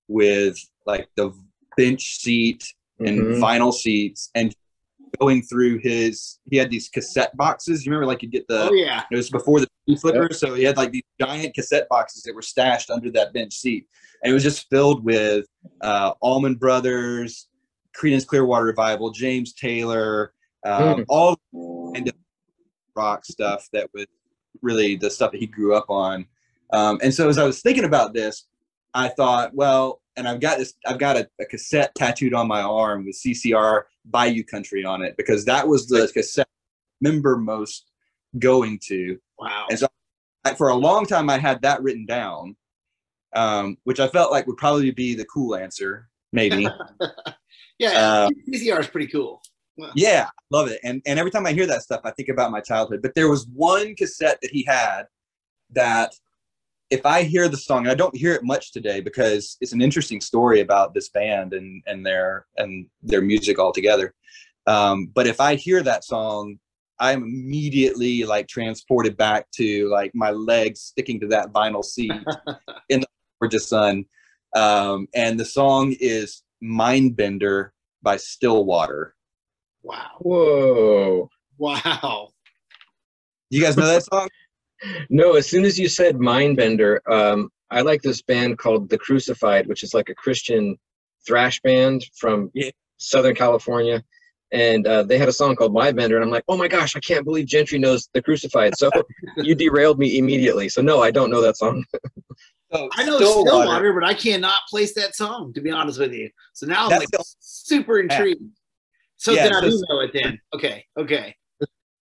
with 0.08 0.58
like 0.86 1.08
the 1.15 1.34
bench 1.75 2.18
seat 2.18 2.63
and 3.00 3.20
mm-hmm. 3.20 3.44
vinyl 3.44 3.74
seats 3.74 4.30
and 4.36 4.56
going 5.20 5.41
through 5.43 5.77
his 5.79 6.39
he 6.50 6.58
had 6.58 6.70
these 6.70 6.89
cassette 6.89 7.36
boxes 7.38 7.86
you 7.86 7.91
remember 7.91 8.08
like 8.08 8.22
you'd 8.22 8.32
get 8.32 8.48
the 8.48 8.70
oh 8.70 8.74
yeah 8.74 9.03
it 9.12 9.15
was 9.15 9.29
before 9.29 9.60
the 9.60 9.67
flipper 9.98 10.24
yep. 10.24 10.34
so 10.34 10.53
he 10.53 10.63
had 10.63 10.77
like 10.77 10.91
these 10.91 11.03
giant 11.20 11.53
cassette 11.53 11.88
boxes 11.89 12.24
that 12.24 12.34
were 12.34 12.41
stashed 12.41 12.89
under 12.89 13.12
that 13.12 13.34
bench 13.34 13.53
seat 13.53 13.88
and 14.24 14.32
it 14.32 14.34
was 14.34 14.43
just 14.43 14.70
filled 14.70 15.03
with 15.03 15.46
uh 15.82 16.13
allman 16.22 16.55
brothers 16.55 17.48
creedence 17.96 18.25
clearwater 18.25 18.65
revival 18.65 19.12
james 19.12 19.53
taylor 19.53 20.34
um, 20.65 21.00
mm. 21.00 21.05
all 21.10 21.38
kind 21.93 22.08
of 22.08 22.15
rock 22.96 23.25
stuff 23.25 23.67
that 23.74 23.89
was 23.93 24.05
really 24.62 24.96
the 24.96 25.10
stuff 25.10 25.32
that 25.32 25.39
he 25.39 25.48
grew 25.48 25.75
up 25.75 25.89
on 25.89 26.25
um, 26.72 27.00
and 27.03 27.13
so 27.13 27.29
as 27.29 27.38
i 27.38 27.43
was 27.43 27.62
thinking 27.62 27.86
about 27.86 28.13
this 28.13 28.48
i 28.93 29.08
thought 29.08 29.53
well 29.53 30.00
and 30.15 30.27
I've 30.27 30.39
got 30.39 30.58
this, 30.58 30.74
I've 30.86 31.00
got 31.00 31.17
a, 31.17 31.27
a, 31.39 31.46
cassette 31.46 31.93
tattooed 31.96 32.34
on 32.34 32.48
my 32.48 32.62
arm 32.62 33.05
with 33.05 33.15
CCR 33.15 33.84
Bayou 34.05 34.43
Country 34.43 34.86
on 34.86 35.01
it 35.01 35.15
because 35.17 35.46
that 35.46 35.67
was 35.67 35.88
the 35.88 36.10
cassette 36.13 36.48
member 37.01 37.38
most 37.38 37.91
going 38.39 38.79
to. 38.88 39.17
Wow. 39.39 39.67
And 39.70 39.79
so 39.79 39.88
I, 40.46 40.53
for 40.53 40.70
a 40.70 40.75
long 40.75 41.05
time, 41.05 41.29
I 41.29 41.38
had 41.38 41.62
that 41.62 41.82
written 41.82 42.05
down, 42.05 42.55
um, 43.36 43.77
which 43.84 44.00
I 44.00 44.08
felt 44.08 44.32
like 44.32 44.48
would 44.48 44.58
probably 44.58 44.91
be 44.91 45.15
the 45.15 45.25
cool 45.25 45.55
answer, 45.55 46.10
maybe. 46.32 46.67
yeah, 47.79 47.91
uh, 47.91 48.29
CCR 48.51 48.79
is 48.79 48.88
pretty 48.88 49.08
cool. 49.08 49.41
Yeah, 49.96 50.29
love 50.51 50.67
it. 50.67 50.79
And 50.84 51.01
and 51.08 51.17
every 51.17 51.32
time 51.32 51.48
I 51.48 51.53
hear 51.53 51.65
that 51.65 51.82
stuff, 51.82 52.01
I 52.03 52.12
think 52.12 52.29
about 52.29 52.51
my 52.51 52.62
childhood. 52.62 53.01
But 53.01 53.15
there 53.15 53.27
was 53.27 53.48
one 53.48 53.96
cassette 53.96 54.38
that 54.43 54.51
he 54.51 54.63
had 54.63 55.05
that 55.72 56.13
if 56.90 57.06
I 57.06 57.24
hear 57.24 57.48
the 57.48 57.58
song, 57.58 57.80
and 57.80 57.90
I 57.90 57.96
don't 57.96 58.16
hear 58.16 58.34
it 58.34 58.44
much 58.44 58.72
today 58.72 59.02
because 59.02 59.58
it's 59.62 59.74
an 59.74 59.82
interesting 59.82 60.22
story 60.22 60.62
about 60.62 60.94
this 60.94 61.10
band 61.10 61.54
and 61.54 61.82
and 61.88 62.06
their 62.06 62.46
and 62.58 62.86
their 63.02 63.22
music 63.22 63.60
altogether. 63.60 64.13
Um, 64.68 65.08
but 65.13 65.28
if 65.28 65.42
I 65.42 65.56
hear 65.56 65.84
that 65.84 66.04
song, 66.04 66.58
I'm 67.00 67.24
immediately 67.24 68.24
like 68.24 68.48
transported 68.48 69.18
back 69.18 69.50
to 69.56 69.90
like 69.90 70.12
my 70.13 70.32
legs 70.32 70.82
sticking 70.82 71.20
to 71.22 71.28
that 71.28 71.52
vinyl 71.52 71.84
seat 71.84 72.13
in 72.90 73.02
the 73.02 73.08
Georgia 73.42 73.60
sun. 73.60 74.06
Um, 74.56 75.08
and 75.13 75.40
the 75.40 75.46
song 75.46 75.96
is 76.00 76.44
Mindbender 76.63 77.72
by 78.02 78.18
Stillwater. 78.18 79.16
Wow. 79.82 80.12
Whoa. 80.20 81.30
Wow. 81.58 82.30
You 83.50 83.62
guys 83.62 83.75
know 83.75 83.86
that 83.86 84.04
song? 84.04 84.30
No, 85.10 85.34
as 85.34 85.48
soon 85.50 85.66
as 85.66 85.78
you 85.80 85.88
said 85.88 86.16
Mindbender, 86.18 87.00
um, 87.10 87.50
I 87.72 87.82
like 87.82 88.02
this 88.02 88.22
band 88.22 88.58
called 88.58 88.90
The 88.90 88.98
Crucified, 88.98 89.68
which 89.68 89.84
is 89.84 89.94
like 89.94 90.10
a 90.10 90.16
Christian 90.16 90.78
thrash 91.25 91.60
band 91.62 92.06
from 92.16 92.52
Yeah. 92.54 92.70
Southern 92.98 93.36
California. 93.36 94.04
And 94.52 94.86
uh, 94.86 95.02
they 95.02 95.18
had 95.18 95.28
a 95.30 95.34
song 95.34 95.56
called 95.56 95.74
Mindbender, 95.74 96.13
and 96.16 96.24
I'm 96.24 96.30
like, 96.30 96.44
oh 96.48 96.56
my 96.58 96.68
gosh, 96.68 96.96
I 96.96 97.00
can't 97.00 97.25
believe 97.25 97.48
Gentry 97.48 97.80
knows 97.80 98.08
The 98.13 98.22
Crucified. 98.22 98.78
So 98.78 98.92
you 99.38 99.56
derailed 99.56 99.98
me 99.98 100.20
immediately. 100.20 100.70
So 100.70 100.82
no, 100.82 101.02
I 101.02 101.10
don't 101.10 101.32
know 101.32 101.42
that 101.42 101.58
song. 101.58 101.84
So 102.72 102.90
I 102.94 103.04
know 103.04 103.18
Stillwater, 103.18 103.94
but 103.94 104.04
I 104.04 104.16
cannot 104.16 104.56
place 104.68 104.96
that 104.96 105.16
song, 105.16 105.54
to 105.54 105.62
be 105.62 105.70
honest 105.70 106.00
with 106.00 106.12
you. 106.12 106.32
So 106.54 106.66
now 106.66 106.86
I'm 106.86 106.98
like 106.98 107.08
the- 107.12 107.24
super 107.40 108.00
intrigued. 108.00 108.42
So 109.18 109.32
Yeah, 109.32 109.44
then 109.44 109.54
I 109.54 109.60
so- 109.62 109.70
do 109.70 109.84
know 109.90 110.00
it 110.00 110.10
then. 110.12 110.40
Okay. 110.56 110.84
Okay. 110.98 111.36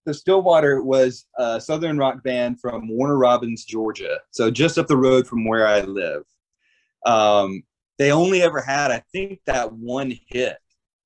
So 0.08 0.14
Stillwater 0.14 0.82
was 0.84 1.28
a 1.38 1.62
southern 1.62 1.98
rock 1.98 2.24
band 2.24 2.60
from 2.60 2.88
Warner 2.88 3.18
Robins, 3.18 3.66
Georgia. 3.66 4.20
So 4.32 4.50
just 4.50 4.78
up 4.78 4.88
the 4.88 4.98
road 4.98 5.28
from 5.28 5.46
where 5.46 5.68
I 5.68 5.82
live. 5.82 6.24
Um, 7.06 7.64
they 8.00 8.12
only 8.12 8.42
ever 8.42 8.62
had, 8.62 8.90
I 8.90 9.04
think, 9.12 9.42
that 9.46 9.72
one 9.74 10.18
hit. 10.28 10.58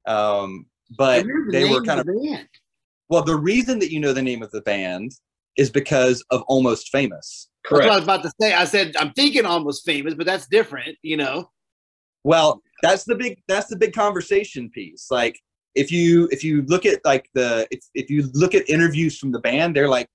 Um, 0.07 0.67
but 0.97 1.25
the 1.25 1.49
they 1.51 1.69
were 1.69 1.81
kind 1.81 1.99
of 1.99 2.05
the 2.05 2.13
band. 2.13 2.47
well. 3.09 3.23
The 3.23 3.35
reason 3.35 3.79
that 3.79 3.91
you 3.91 3.99
know 3.99 4.13
the 4.13 4.21
name 4.21 4.43
of 4.43 4.51
the 4.51 4.61
band 4.61 5.11
is 5.57 5.69
because 5.69 6.23
of 6.29 6.43
Almost 6.43 6.89
Famous. 6.89 7.49
That's 7.69 7.81
what 7.81 7.91
I 7.91 7.95
was 7.95 8.03
about 8.03 8.23
to 8.23 8.31
say. 8.39 8.53
I 8.53 8.65
said 8.65 8.95
I'm 8.97 9.11
thinking 9.13 9.45
almost 9.45 9.85
famous, 9.85 10.13
but 10.13 10.25
that's 10.25 10.47
different, 10.47 10.97
you 11.01 11.17
know. 11.17 11.49
Well, 12.23 12.61
that's 12.81 13.03
the 13.03 13.15
big 13.15 13.41
that's 13.47 13.67
the 13.67 13.77
big 13.77 13.93
conversation 13.93 14.69
piece. 14.69 15.07
Like 15.09 15.39
if 15.75 15.91
you 15.91 16.27
if 16.32 16.44
you 16.44 16.63
look 16.63 16.86
at 16.86 17.03
like 17.05 17.29
the 17.34 17.67
if, 17.70 17.82
if 17.94 18.10
you 18.10 18.29
look 18.34 18.55
at 18.55 18.70
interviews 18.70 19.17
from 19.17 19.32
the 19.32 19.39
band, 19.39 19.75
they're 19.75 19.89
like 19.89 20.08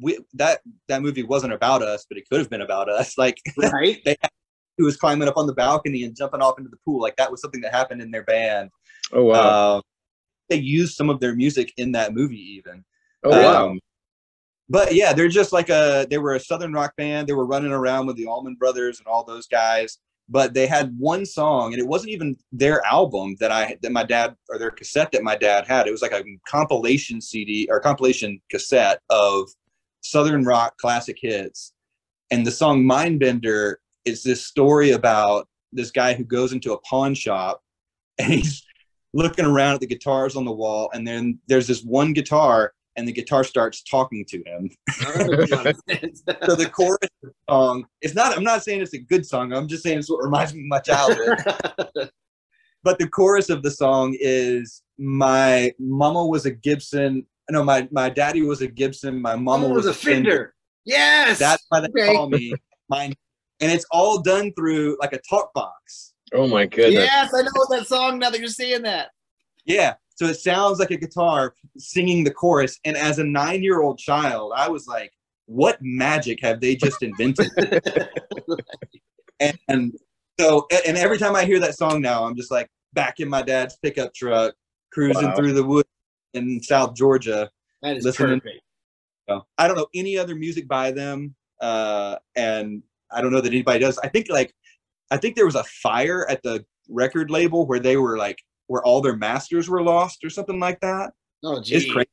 we, 0.00 0.18
that 0.34 0.60
that 0.88 1.02
movie 1.02 1.22
wasn't 1.22 1.52
about 1.52 1.82
us, 1.82 2.04
but 2.08 2.18
it 2.18 2.28
could 2.28 2.38
have 2.38 2.50
been 2.50 2.60
about 2.60 2.88
us. 2.88 3.14
Like 3.18 3.40
Right? 3.56 4.02
who 4.78 4.84
was 4.84 4.96
climbing 4.96 5.28
up 5.28 5.36
on 5.36 5.46
the 5.46 5.52
balcony 5.52 6.04
and 6.04 6.16
jumping 6.16 6.40
off 6.40 6.58
into 6.58 6.70
the 6.70 6.78
pool. 6.84 7.00
Like 7.00 7.16
that 7.16 7.30
was 7.30 7.40
something 7.40 7.60
that 7.60 7.74
happened 7.74 8.00
in 8.00 8.10
their 8.10 8.24
band. 8.24 8.70
Oh 9.12 9.24
wow. 9.24 9.76
Uh, 9.76 9.80
they 10.48 10.56
used 10.56 10.94
some 10.94 11.08
of 11.10 11.20
their 11.20 11.34
music 11.34 11.72
in 11.76 11.92
that 11.92 12.14
movie 12.14 12.56
even. 12.56 12.84
oh 13.24 13.30
wow. 13.30 13.70
Um, 13.70 13.80
but 14.68 14.94
yeah, 14.94 15.12
they're 15.12 15.28
just 15.28 15.52
like 15.52 15.68
a 15.68 16.06
they 16.08 16.18
were 16.18 16.34
a 16.34 16.40
southern 16.40 16.72
rock 16.72 16.96
band. 16.96 17.28
They 17.28 17.34
were 17.34 17.46
running 17.46 17.72
around 17.72 18.06
with 18.06 18.16
the 18.16 18.26
Allman 18.26 18.54
Brothers 18.54 18.98
and 18.98 19.06
all 19.06 19.24
those 19.24 19.46
guys. 19.46 19.98
But 20.28 20.54
they 20.54 20.66
had 20.66 20.94
one 20.98 21.26
song, 21.26 21.72
and 21.72 21.82
it 21.82 21.86
wasn't 21.86 22.12
even 22.12 22.36
their 22.52 22.84
album 22.86 23.36
that 23.40 23.50
I 23.50 23.76
that 23.82 23.92
my 23.92 24.04
dad 24.04 24.34
or 24.48 24.58
their 24.58 24.70
cassette 24.70 25.12
that 25.12 25.22
my 25.22 25.36
dad 25.36 25.66
had. 25.66 25.86
It 25.86 25.90
was 25.90 26.02
like 26.02 26.12
a 26.12 26.24
compilation 26.46 27.20
CD 27.20 27.68
or 27.70 27.80
compilation 27.80 28.40
cassette 28.50 29.00
of 29.10 29.50
southern 30.00 30.44
rock 30.44 30.76
classic 30.78 31.18
hits. 31.20 31.72
And 32.30 32.46
the 32.46 32.50
song 32.50 32.82
Mindbender 32.82 33.76
is 34.04 34.22
this 34.22 34.44
story 34.44 34.92
about 34.92 35.48
this 35.72 35.90
guy 35.90 36.14
who 36.14 36.24
goes 36.24 36.52
into 36.52 36.72
a 36.72 36.80
pawn 36.80 37.14
shop 37.14 37.62
and 38.18 38.32
he's 38.32 38.64
looking 39.14 39.44
around 39.44 39.74
at 39.74 39.80
the 39.80 39.86
guitars 39.86 40.36
on 40.36 40.44
the 40.44 40.52
wall, 40.52 40.90
and 40.94 41.06
then 41.06 41.38
there's 41.46 41.66
this 41.66 41.82
one 41.82 42.12
guitar, 42.12 42.72
and 42.96 43.06
the 43.08 43.12
guitar 43.12 43.44
starts 43.44 43.82
talking 43.82 44.24
to 44.26 44.42
him. 44.44 44.70
So 46.46 46.54
the 46.54 46.70
chorus 46.72 46.98
of 47.02 47.08
the 47.22 47.32
song, 47.48 47.86
it's 48.00 48.14
not. 48.14 48.36
I'm 48.36 48.44
not 48.44 48.62
saying 48.62 48.80
it's 48.80 48.94
a 48.94 48.98
good 48.98 49.26
song. 49.26 49.52
I'm 49.52 49.68
just 49.68 49.82
saying 49.82 49.98
it's 49.98 50.10
what 50.10 50.22
reminds 50.22 50.54
me 50.54 50.60
of 50.60 50.66
my 50.66 50.78
childhood. 50.80 51.38
but 52.82 52.98
the 52.98 53.08
chorus 53.08 53.50
of 53.50 53.62
the 53.62 53.70
song 53.70 54.16
is 54.20 54.82
my 54.98 55.72
mama 55.78 56.26
was 56.26 56.46
a 56.46 56.50
Gibson. 56.50 57.26
No, 57.50 57.64
my 57.64 57.88
my 57.90 58.08
daddy 58.08 58.42
was 58.42 58.62
a 58.62 58.66
Gibson. 58.66 59.20
My 59.20 59.34
mama 59.36 59.62
Mama 59.62 59.74
was 59.74 59.86
a 59.86 59.94
Fender. 59.94 60.54
Yes. 60.84 61.38
That's 61.38 61.64
why 61.68 61.80
they 61.80 61.88
Okay. 61.88 62.14
call 62.14 62.28
me 62.28 62.54
mine. 62.88 63.14
And 63.60 63.70
it's 63.70 63.86
all 63.90 64.20
done 64.20 64.52
through 64.54 64.96
like 65.00 65.12
a 65.12 65.20
talk 65.28 65.52
box. 65.54 66.14
Oh 66.32 66.48
my 66.48 66.66
goodness. 66.66 67.04
Yes, 67.04 67.32
I 67.34 67.42
know 67.42 67.50
that 67.70 67.86
song 67.86 68.18
now 68.18 68.30
that 68.30 68.40
you're 68.40 68.48
saying 68.48 68.82
that. 68.82 69.10
Yeah. 69.64 69.94
So 70.22 70.28
it 70.28 70.38
sounds 70.38 70.78
like 70.78 70.92
a 70.92 70.96
guitar 70.96 71.52
singing 71.78 72.22
the 72.22 72.30
chorus. 72.30 72.78
And 72.84 72.96
as 72.96 73.18
a 73.18 73.24
nine 73.24 73.60
year 73.60 73.82
old 73.82 73.98
child, 73.98 74.52
I 74.54 74.68
was 74.68 74.86
like, 74.86 75.12
what 75.46 75.78
magic 75.80 76.38
have 76.42 76.60
they 76.60 76.76
just 76.76 77.02
invented? 77.02 77.50
and, 79.40 79.58
and 79.66 79.92
so, 80.38 80.68
and 80.86 80.96
every 80.96 81.18
time 81.18 81.34
I 81.34 81.44
hear 81.44 81.58
that 81.58 81.76
song 81.76 82.00
now, 82.00 82.24
I'm 82.24 82.36
just 82.36 82.52
like 82.52 82.68
back 82.92 83.18
in 83.18 83.28
my 83.28 83.42
dad's 83.42 83.76
pickup 83.82 84.14
truck, 84.14 84.54
cruising 84.92 85.24
Wow. 85.30 85.34
through 85.34 85.54
the 85.54 85.64
woods 85.64 85.88
in 86.34 86.62
South 86.62 86.94
Georgia. 86.94 87.50
That 87.82 87.96
is 87.96 88.04
Listening. 88.04 88.38
perfect. 88.38 88.62
So, 89.28 89.44
I 89.58 89.66
don't 89.66 89.76
know 89.76 89.88
any 89.92 90.16
other 90.16 90.36
music 90.36 90.68
by 90.68 90.92
them. 90.92 91.34
Uh, 91.60 92.16
and 92.36 92.80
I 93.10 93.20
don't 93.20 93.32
know 93.32 93.40
that 93.40 93.52
anybody 93.52 93.80
does. 93.80 93.98
I 93.98 94.08
think 94.08 94.28
like, 94.30 94.54
I 95.10 95.16
think 95.16 95.34
there 95.34 95.46
was 95.46 95.56
a 95.56 95.64
fire 95.64 96.30
at 96.30 96.44
the 96.44 96.64
record 96.88 97.28
label 97.28 97.66
where 97.66 97.80
they 97.80 97.96
were 97.96 98.16
like, 98.16 98.38
where 98.72 98.82
all 98.84 99.02
their 99.02 99.16
masters 99.16 99.68
were 99.68 99.82
lost 99.82 100.24
or 100.24 100.30
something 100.30 100.58
like 100.58 100.80
that. 100.80 101.12
Oh, 101.44 101.58
It's 101.64 101.92
crazy. 101.92 102.08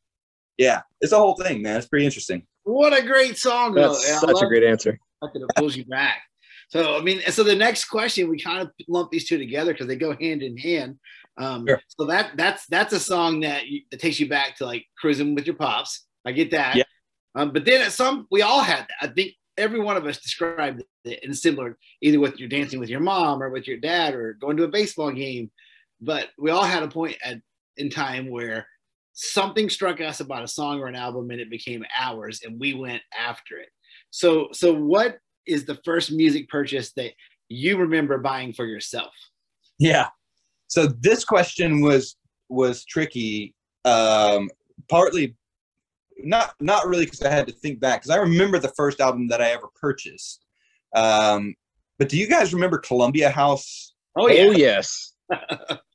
Yeah, 0.57 0.81
it's 0.99 1.13
a 1.13 1.17
whole 1.17 1.35
thing, 1.35 1.61
man. 1.61 1.77
It's 1.77 1.87
pretty 1.87 2.03
interesting. 2.05 2.45
What 2.63 2.91
a 2.91 3.01
great 3.01 3.37
song, 3.37 3.73
though. 3.73 3.93
That's 3.93 4.09
And 4.09 4.19
such 4.19 4.29
a 4.31 4.33
love 4.33 4.49
great 4.49 4.63
answer. 4.65 4.99
fact 5.21 5.33
that 5.35 5.41
it 5.43 5.49
pulls 5.55 5.77
you 5.77 5.85
back. 5.85 6.21
So, 6.67 6.97
I 6.97 7.01
mean, 7.01 7.21
so 7.29 7.43
the 7.43 7.55
next 7.55 7.85
question, 7.85 8.29
we 8.29 8.37
kind 8.41 8.61
of 8.61 8.69
lump 8.89 9.09
these 9.09 9.25
two 9.27 9.37
together 9.37 9.71
because 9.71 9.87
they 9.87 9.95
go 9.95 10.13
hand 10.19 10.43
in 10.43 10.57
hand. 10.57 10.99
Um, 11.37 11.65
Sure. 11.65 11.81
So 11.87 12.05
that 12.07 12.31
that's 12.35 12.65
that's 12.65 12.91
a 12.93 12.99
song 12.99 13.39
that 13.39 13.67
you, 13.67 13.81
that 13.91 14.01
takes 14.01 14.19
you 14.19 14.27
back 14.27 14.57
to 14.57 14.65
like 14.65 14.85
cruising 14.97 15.33
with 15.33 15.47
your 15.47 15.55
pops. 15.55 16.05
I 16.25 16.33
get 16.33 16.51
that. 16.51 16.75
Yeah. 16.75 16.83
Um, 17.35 17.53
but 17.53 17.63
then 17.63 17.81
at 17.81 17.93
some, 17.93 18.27
we 18.29 18.41
all 18.41 18.61
had 18.61 18.81
that. 18.81 18.97
I 19.01 19.07
think 19.07 19.31
every 19.57 19.79
one 19.79 19.95
of 19.95 20.05
us 20.05 20.19
described 20.19 20.83
it 21.05 21.23
in 21.23 21.33
similar, 21.33 21.77
either 22.01 22.19
with 22.19 22.37
your 22.37 22.49
dancing 22.49 22.79
with 22.81 22.89
your 22.89 22.99
mom 22.99 23.41
or 23.41 23.49
with 23.49 23.65
your 23.67 23.77
dad 23.77 24.13
or 24.13 24.33
going 24.33 24.57
to 24.57 24.63
a 24.63 24.67
baseball 24.67 25.11
game. 25.11 25.49
But 26.01 26.29
we 26.37 26.51
all 26.51 26.63
had 26.63 26.83
a 26.83 26.87
point 26.87 27.17
at 27.23 27.41
in 27.77 27.89
time 27.89 28.29
where 28.29 28.67
something 29.13 29.69
struck 29.69 29.99
us 30.01 30.19
about 30.19 30.43
a 30.43 30.47
song 30.47 30.79
or 30.79 30.87
an 30.87 30.95
album 30.95 31.29
and 31.31 31.41
it 31.41 31.49
became 31.49 31.83
ours 31.97 32.41
and 32.43 32.59
we 32.59 32.73
went 32.73 33.01
after 33.17 33.57
it. 33.57 33.69
So 34.11 34.49
so 34.53 34.73
what 34.73 35.19
is 35.45 35.65
the 35.65 35.79
first 35.83 36.11
music 36.11 36.47
purchase 36.49 36.93
that 36.93 37.11
you 37.49 37.77
remember 37.77 38.17
buying 38.17 38.53
for 38.53 38.65
yourself? 38.65 39.13
Yeah. 39.77 40.07
So 40.67 40.87
this 40.87 41.25
question 41.25 41.81
was 41.81 42.15
was 42.49 42.85
tricky. 42.85 43.55
Um, 43.85 44.49
partly, 44.87 45.35
not 46.17 46.53
not 46.59 46.87
really 46.87 47.05
because 47.05 47.23
I 47.23 47.29
had 47.29 47.47
to 47.47 47.53
think 47.53 47.79
back 47.79 48.01
because 48.01 48.15
I 48.15 48.17
remember 48.17 48.59
the 48.59 48.73
first 48.75 48.99
album 48.99 49.27
that 49.29 49.41
I 49.41 49.51
ever 49.51 49.67
purchased. 49.79 50.45
Um, 50.95 51.55
but 51.97 52.09
do 52.09 52.17
you 52.17 52.27
guys 52.27 52.53
remember 52.53 52.77
Columbia 52.77 53.29
House? 53.29 53.93
Oh 54.15 54.27
yeah, 54.27 54.43
Oh 54.47 54.51
yes. 54.51 55.13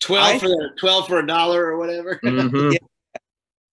12 0.00 0.24
I- 0.34 0.38
for 0.38 0.74
12 0.78 1.06
for 1.08 1.18
a 1.18 1.26
dollar 1.26 1.64
or 1.66 1.78
whatever. 1.78 2.18
Mhm. 2.24 2.76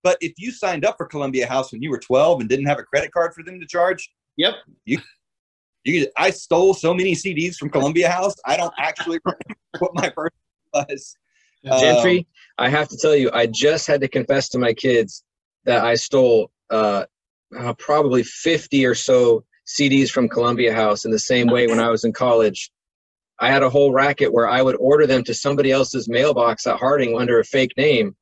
But 0.04 0.18
if 0.22 0.34
you 0.38 0.52
signed 0.52 0.86
up 0.86 0.96
for 0.98 1.06
Columbia 1.06 1.48
House 1.48 1.72
when 1.74 1.82
you 1.82 1.90
were 1.90 2.00
12 2.00 2.40
and 2.42 2.48
didn't 2.50 2.68
have 2.68 2.80
a 2.80 2.84
credit 2.84 3.12
card 3.12 3.34
for 3.34 3.44
them 3.44 3.60
to 3.60 3.66
charge, 3.66 4.10
Yep. 4.38 4.54
you 4.86 5.00
could, 5.86 6.10
I 6.16 6.30
stole 6.30 6.74
so 6.74 6.94
many 6.94 7.13
CDs 7.13 7.56
from 7.56 7.70
Columbia 7.70 8.10
House. 8.10 8.36
I 8.46 8.56
don't 8.56 8.74
actually 8.78 9.20
remember 9.26 9.44
what 9.80 9.92
my 9.96 10.10
first 10.16 10.36
was. 10.74 11.16
Um, 11.70 11.80
Gentry, 11.80 12.28
I 12.58 12.70
have 12.70 12.88
to 12.90 12.98
tell 12.98 13.16
you, 13.16 13.32
I 13.34 13.48
just 13.48 13.88
had 13.88 14.00
to 14.02 14.08
confess 14.08 14.48
to 14.50 14.60
my 14.60 14.74
kids 14.74 15.24
that 15.66 15.84
I 15.84 15.96
stole 15.96 16.52
uh, 16.70 17.06
uh, 17.58 17.74
probably 17.74 18.24
50 18.24 18.86
or 18.86 18.96
so 18.96 19.44
CDs 19.66 20.10
from 20.10 20.30
Columbia 20.30 20.74
House 20.74 21.04
in 21.04 21.12
the 21.12 21.20
same 21.20 21.48
way 21.48 21.68
when 21.68 21.80
I 21.80 21.90
was 21.90 22.06
in 22.06 22.13
college. 22.13 22.72
I 23.39 23.50
had 23.52 23.63
a 23.63 23.69
whole 23.69 23.91
racket 23.93 24.34
where 24.34 24.50
I 24.50 24.62
would 24.62 24.76
order 24.78 25.06
them 25.06 25.23
to 25.26 25.34
somebody 25.34 25.71
else's 25.71 26.10
mailbox 26.10 26.65
at 26.67 26.78
Harding 26.78 27.17
under 27.19 27.39
a 27.39 27.43
fake 27.43 27.73
name. 27.78 28.15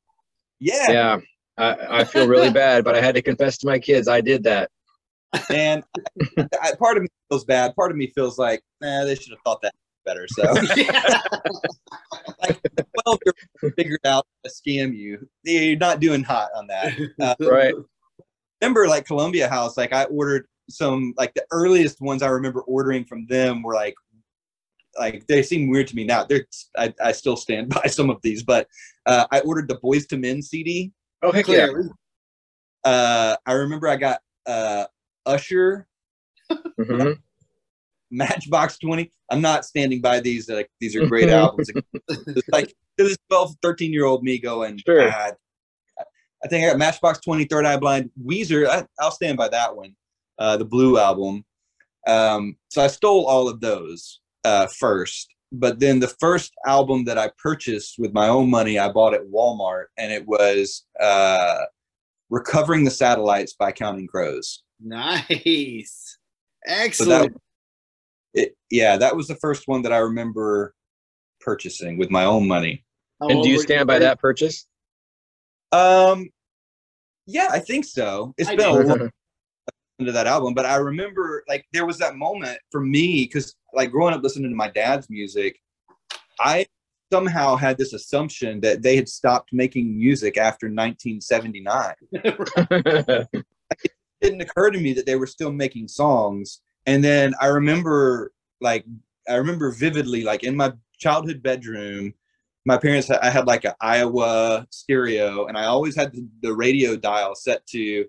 yeah, 0.60 0.90
Yeah, 0.90 1.18
I, 1.56 2.00
I 2.00 2.04
feel 2.04 2.26
really 2.28 2.50
bad, 2.64 2.84
but 2.84 2.94
I 2.94 3.00
had 3.00 3.14
to 3.14 3.22
confess 3.22 3.56
to 3.58 3.66
my 3.66 3.78
kids 3.78 4.08
I 4.08 4.20
did 4.20 4.42
that. 4.44 4.70
and 5.50 5.82
I, 6.38 6.46
I- 6.62 6.74
part 6.78 6.96
of 6.98 7.02
me 7.02 7.08
feels 7.30 7.44
bad. 7.44 7.74
Part 7.74 7.90
of 7.90 7.96
me 7.96 8.12
feels 8.14 8.38
like, 8.38 8.62
nah, 8.80 9.04
they 9.04 9.14
should 9.14 9.30
have 9.32 9.40
thought 9.44 9.60
that 9.62 9.72
better. 10.04 10.26
So, 10.28 10.54
Yeah. 10.76 11.18
well, 13.06 13.18
you're 13.24 13.72
figured 13.72 14.00
out 14.04 14.26
to 14.44 14.50
scam 14.50 14.94
you. 14.96 15.28
You're 15.44 15.76
not 15.78 16.00
doing 16.00 16.22
hot 16.22 16.50
on 16.54 16.66
that. 16.68 16.92
Uh, 17.20 17.34
Right. 17.40 17.74
remember, 18.60 18.86
like 18.88 19.06
Columbia 19.06 19.48
House, 19.48 19.76
like 19.76 19.92
I 19.92 20.04
ordered 20.04 20.46
some, 20.68 21.14
like 21.16 21.32
the 21.34 21.44
earliest 21.50 22.00
ones 22.00 22.22
I 22.22 22.28
remember 22.28 22.60
ordering 22.62 23.04
from 23.04 23.26
them 23.26 23.62
were 23.62 23.74
like 23.74 23.94
like 24.98 25.26
they 25.26 25.42
seem 25.42 25.68
weird 25.68 25.86
to 25.88 25.96
me 25.96 26.04
now. 26.04 26.24
They're 26.24 26.46
I, 26.76 26.92
I 27.02 27.12
still 27.12 27.36
stand 27.36 27.68
by 27.82 27.86
some 27.88 28.10
of 28.10 28.20
these, 28.22 28.42
but 28.42 28.66
uh, 29.06 29.26
I 29.30 29.40
ordered 29.40 29.68
the 29.68 29.76
Boyz 29.76 30.10
II 30.12 30.18
Men 30.18 30.42
CD. 30.42 30.92
Oh 31.22 31.32
heck 31.32 31.48
yeah! 31.48 31.66
Uh, 32.84 33.36
I 33.46 33.52
remember 33.52 33.88
I 33.88 33.96
got 33.96 34.20
uh, 34.46 34.84
Usher, 35.24 35.86
Mhm. 36.78 37.18
Matchbox 38.10 38.78
20. 38.78 39.10
I'm 39.30 39.40
not 39.40 39.64
standing 39.64 40.00
by 40.00 40.20
these. 40.20 40.48
Like 40.48 40.70
these 40.80 40.94
are 40.94 41.06
great 41.06 41.28
albums. 41.30 41.70
It's 42.08 42.48
like 42.52 42.74
this 42.96 43.16
12, 43.28 43.56
13 43.62 43.92
year 43.92 44.04
old 44.04 44.22
me 44.22 44.38
going, 44.38 44.78
Sure. 44.86 45.10
"Ah, 45.10 45.32
I 46.44 46.48
think 46.48 46.64
I 46.64 46.68
got 46.68 46.78
Matchbox 46.78 47.18
20, 47.20 47.46
Third 47.46 47.64
Eye 47.66 47.76
Blind, 47.78 48.10
Weezer. 48.24 48.68
I, 48.68 48.86
I'll 49.00 49.10
stand 49.10 49.36
by 49.36 49.48
that 49.48 49.74
one, 49.74 49.96
uh, 50.38 50.56
the 50.56 50.64
Blue 50.64 50.98
album. 50.98 51.44
Um, 52.06 52.56
so 52.68 52.82
I 52.82 52.86
stole 52.86 53.26
all 53.26 53.48
of 53.48 53.60
those 53.60 54.20
uh, 54.46 54.66
first. 54.68 55.34
But 55.52 55.80
then 55.80 56.00
the 56.00 56.08
first 56.20 56.52
album 56.66 57.04
that 57.04 57.18
I 57.18 57.30
purchased 57.38 57.96
with 57.98 58.12
my 58.12 58.28
own 58.28 58.50
money, 58.50 58.78
I 58.78 58.90
bought 58.90 59.14
at 59.14 59.26
Walmart, 59.26 59.86
and 59.98 60.12
it 60.12 60.26
was 60.26 60.86
uh, 61.00 61.64
Recovering 62.30 62.84
the 62.84 62.90
Satellites 62.90 63.54
by 63.58 63.72
Counting 63.72 64.06
Crows. 64.06 64.62
Nice. 64.80 66.18
So 66.66 66.68
that, 66.68 66.84
Excellent. 66.84 67.36
it, 68.34 68.56
yeah, 68.70 68.96
that 68.96 69.16
was 69.16 69.28
the 69.28 69.36
first 69.36 69.68
one 69.68 69.82
that 69.82 69.92
I 69.92 69.98
remember 69.98 70.74
purchasing 71.40 71.96
with 71.96 72.10
my 72.10 72.24
own 72.24 72.48
money. 72.48 72.84
How 73.20 73.28
And 73.28 73.42
do 73.42 73.48
you 73.48 73.56
were 73.56 73.62
stand 73.62 73.86
by 73.86 74.00
that 74.00 74.18
purchase? 74.18 74.66
Um, 75.70 76.28
yeah, 77.26 77.48
I 77.50 77.60
think 77.60 77.84
so. 77.84 78.34
It's 78.36 78.48
I 78.48 78.56
been 78.56 78.68
a 78.68 78.82
do. 78.82 78.88
long 78.88 79.10
into 79.98 80.12
that 80.12 80.26
album, 80.26 80.54
but 80.54 80.66
I 80.66 80.76
remember 80.76 81.44
like 81.48 81.66
there 81.72 81.86
was 81.86 81.98
that 81.98 82.16
moment 82.16 82.58
for 82.70 82.80
me 82.80 83.24
because 83.24 83.54
like 83.72 83.90
growing 83.90 84.14
up 84.14 84.22
listening 84.22 84.50
to 84.50 84.56
my 84.56 84.70
dad's 84.70 85.08
music, 85.08 85.60
I 86.40 86.66
somehow 87.12 87.56
had 87.56 87.78
this 87.78 87.92
assumption 87.92 88.60
that 88.60 88.82
they 88.82 88.96
had 88.96 89.08
stopped 89.08 89.52
making 89.52 89.96
music 89.96 90.36
after 90.36 90.66
1979. 90.66 91.94
It 94.22 94.30
didn't 94.30 94.40
occur 94.40 94.70
to 94.70 94.78
me 94.80 94.94
that 94.94 95.04
they 95.04 95.16
were 95.16 95.26
still 95.26 95.52
making 95.52 95.88
songs. 95.88 96.62
And 96.86 97.04
then 97.04 97.34
I 97.38 97.48
remember 97.48 98.32
like 98.62 98.86
I 99.28 99.34
remember 99.34 99.70
vividly 99.72 100.24
like 100.24 100.42
in 100.42 100.56
my 100.56 100.72
childhood 100.98 101.42
bedroom, 101.42 102.14
my 102.64 102.78
parents 102.78 103.10
I 103.10 103.28
had 103.28 103.46
like 103.46 103.64
an 103.64 103.74
Aiwa 103.82 104.66
stereo, 104.70 105.46
and 105.46 105.58
I 105.58 105.66
always 105.66 105.94
had 105.94 106.12
the, 106.12 106.26
the 106.42 106.54
radio 106.54 106.96
dial 106.96 107.34
set 107.34 107.66
to 107.68 108.06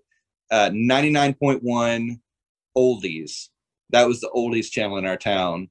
uh, 0.52 0.70
99.1 0.70 2.20
oldies. 2.78 3.50
That 3.90 4.08
was 4.08 4.20
the 4.22 4.30
oldies 4.36 4.70
channel 4.70 4.98
in 4.98 5.06
our 5.06 5.18
town. 5.18 5.70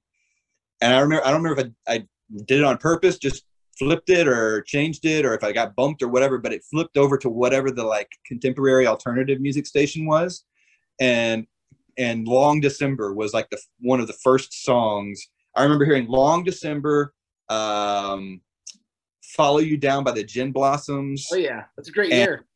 And 0.81 0.95
I 0.95 1.01
remember 1.01 1.27
I 1.27 1.31
don't 1.31 1.43
remember 1.43 1.61
if 1.63 1.73
I, 1.89 1.95
I 1.95 2.07
did 2.47 2.59
it 2.59 2.65
on 2.65 2.79
purpose, 2.79 3.19
just 3.19 3.45
flipped 3.79 4.09
it 4.11 4.27
or 4.27 4.63
changed 4.63 5.05
it, 5.05 5.25
or 5.25 5.35
if 5.35 5.45
I 5.45 5.53
got 5.53 5.77
bumped 5.77 6.03
or 6.03 6.09
whatever, 6.09 6.39
but 6.39 6.53
it 6.53 6.65
flipped 6.71 6.97
over 6.97 7.19
to 7.19 7.29
whatever 7.29 7.71
the 7.71 7.85
like 7.85 8.09
contemporary 8.27 8.87
alternative 8.87 9.41
music 9.41 9.67
station 9.67 10.07
was. 10.07 10.45
And 11.01 11.47
and 11.99 12.27
Long 12.29 12.61
December 12.61 13.15
was 13.15 13.33
like 13.33 13.49
the 13.51 13.59
one 13.81 14.01
of 14.01 14.07
the 14.07 14.13
first 14.25 14.65
songs. 14.65 15.23
I 15.55 15.63
remember 15.63 15.85
hearing 15.87 16.09
Long 16.09 16.45
December, 16.45 17.15
um, 17.49 18.41
Follow 19.23 19.59
You 19.59 19.77
Down 19.79 20.05
by 20.05 20.13
the 20.13 20.25
Gin 20.25 20.53
Blossoms. 20.53 21.27
Oh 21.33 21.37
yeah, 21.37 21.65
that's 21.77 21.89
a 21.89 21.93
great 21.93 22.13
And- 22.13 22.21
year. 22.21 22.47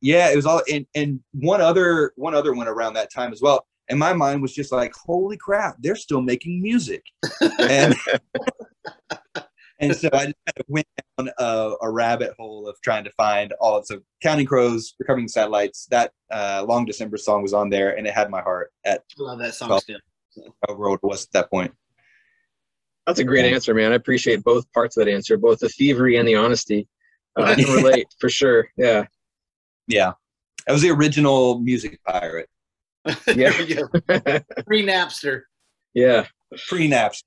Yeah, 0.00 0.30
it 0.30 0.36
was 0.36 0.46
all 0.46 0.62
and 0.72 0.86
and 0.94 1.20
one 1.32 1.60
other 1.60 2.12
one 2.16 2.34
other 2.34 2.54
one 2.54 2.68
around 2.68 2.94
that 2.94 3.12
time 3.12 3.32
as 3.32 3.40
well. 3.42 3.66
And 3.88 3.98
my 3.98 4.12
mind 4.12 4.40
was 4.40 4.54
just 4.54 4.70
like, 4.72 4.92
holy 4.94 5.36
crap, 5.36 5.76
they're 5.80 5.96
still 5.96 6.20
making 6.22 6.62
music. 6.62 7.02
and 7.58 7.94
and 9.80 9.96
so 9.96 10.08
I 10.12 10.26
just 10.26 10.36
kind 10.46 10.58
of 10.58 10.64
went 10.68 10.86
down 11.18 11.30
a, 11.38 11.72
a 11.82 11.90
rabbit 11.90 12.34
hole 12.38 12.68
of 12.68 12.76
trying 12.82 13.04
to 13.04 13.10
find 13.12 13.52
all 13.60 13.76
of 13.76 13.86
so 13.86 14.00
Counting 14.22 14.46
Crows, 14.46 14.94
Recovering 15.00 15.28
Satellites. 15.28 15.86
That 15.90 16.12
uh, 16.30 16.64
Long 16.68 16.84
December 16.84 17.16
song 17.16 17.42
was 17.42 17.52
on 17.52 17.68
there, 17.68 17.96
and 17.96 18.06
it 18.06 18.14
had 18.14 18.30
my 18.30 18.42
heart 18.42 18.70
at 18.84 19.02
I 19.18 19.22
love 19.22 19.38
that 19.40 19.54
song 19.54 19.70
Well- 19.70 19.80
still. 19.80 19.98
however 20.66 20.88
old 20.88 21.00
it 21.02 21.06
was 21.06 21.24
at 21.24 21.32
that 21.32 21.50
point. 21.50 21.72
That's 23.06 23.18
a 23.18 23.24
great 23.24 23.50
answer, 23.52 23.74
man. 23.74 23.90
I 23.92 23.96
appreciate 23.96 24.44
both 24.44 24.70
parts 24.72 24.96
of 24.96 25.04
that 25.04 25.10
answer, 25.10 25.36
both 25.36 25.58
the 25.58 25.68
thievery 25.70 26.16
and 26.16 26.28
the 26.28 26.36
honesty. 26.36 26.86
Uh, 27.36 27.42
I 27.42 27.54
can 27.56 27.64
relate 27.74 28.06
for 28.20 28.28
sure. 28.28 28.68
Yeah. 28.76 29.06
Yeah, 29.90 30.12
I 30.68 30.72
was 30.72 30.82
the 30.82 30.90
original 30.90 31.58
music 31.60 31.98
pirate, 32.06 32.48
Yeah. 33.04 33.14
There 33.50 33.62
you 33.62 33.74
go. 33.74 33.88
Free 34.66 34.84
Napster. 34.84 35.42
yeah. 35.94 36.26
Pre 36.68 36.88
Napster. 36.88 37.22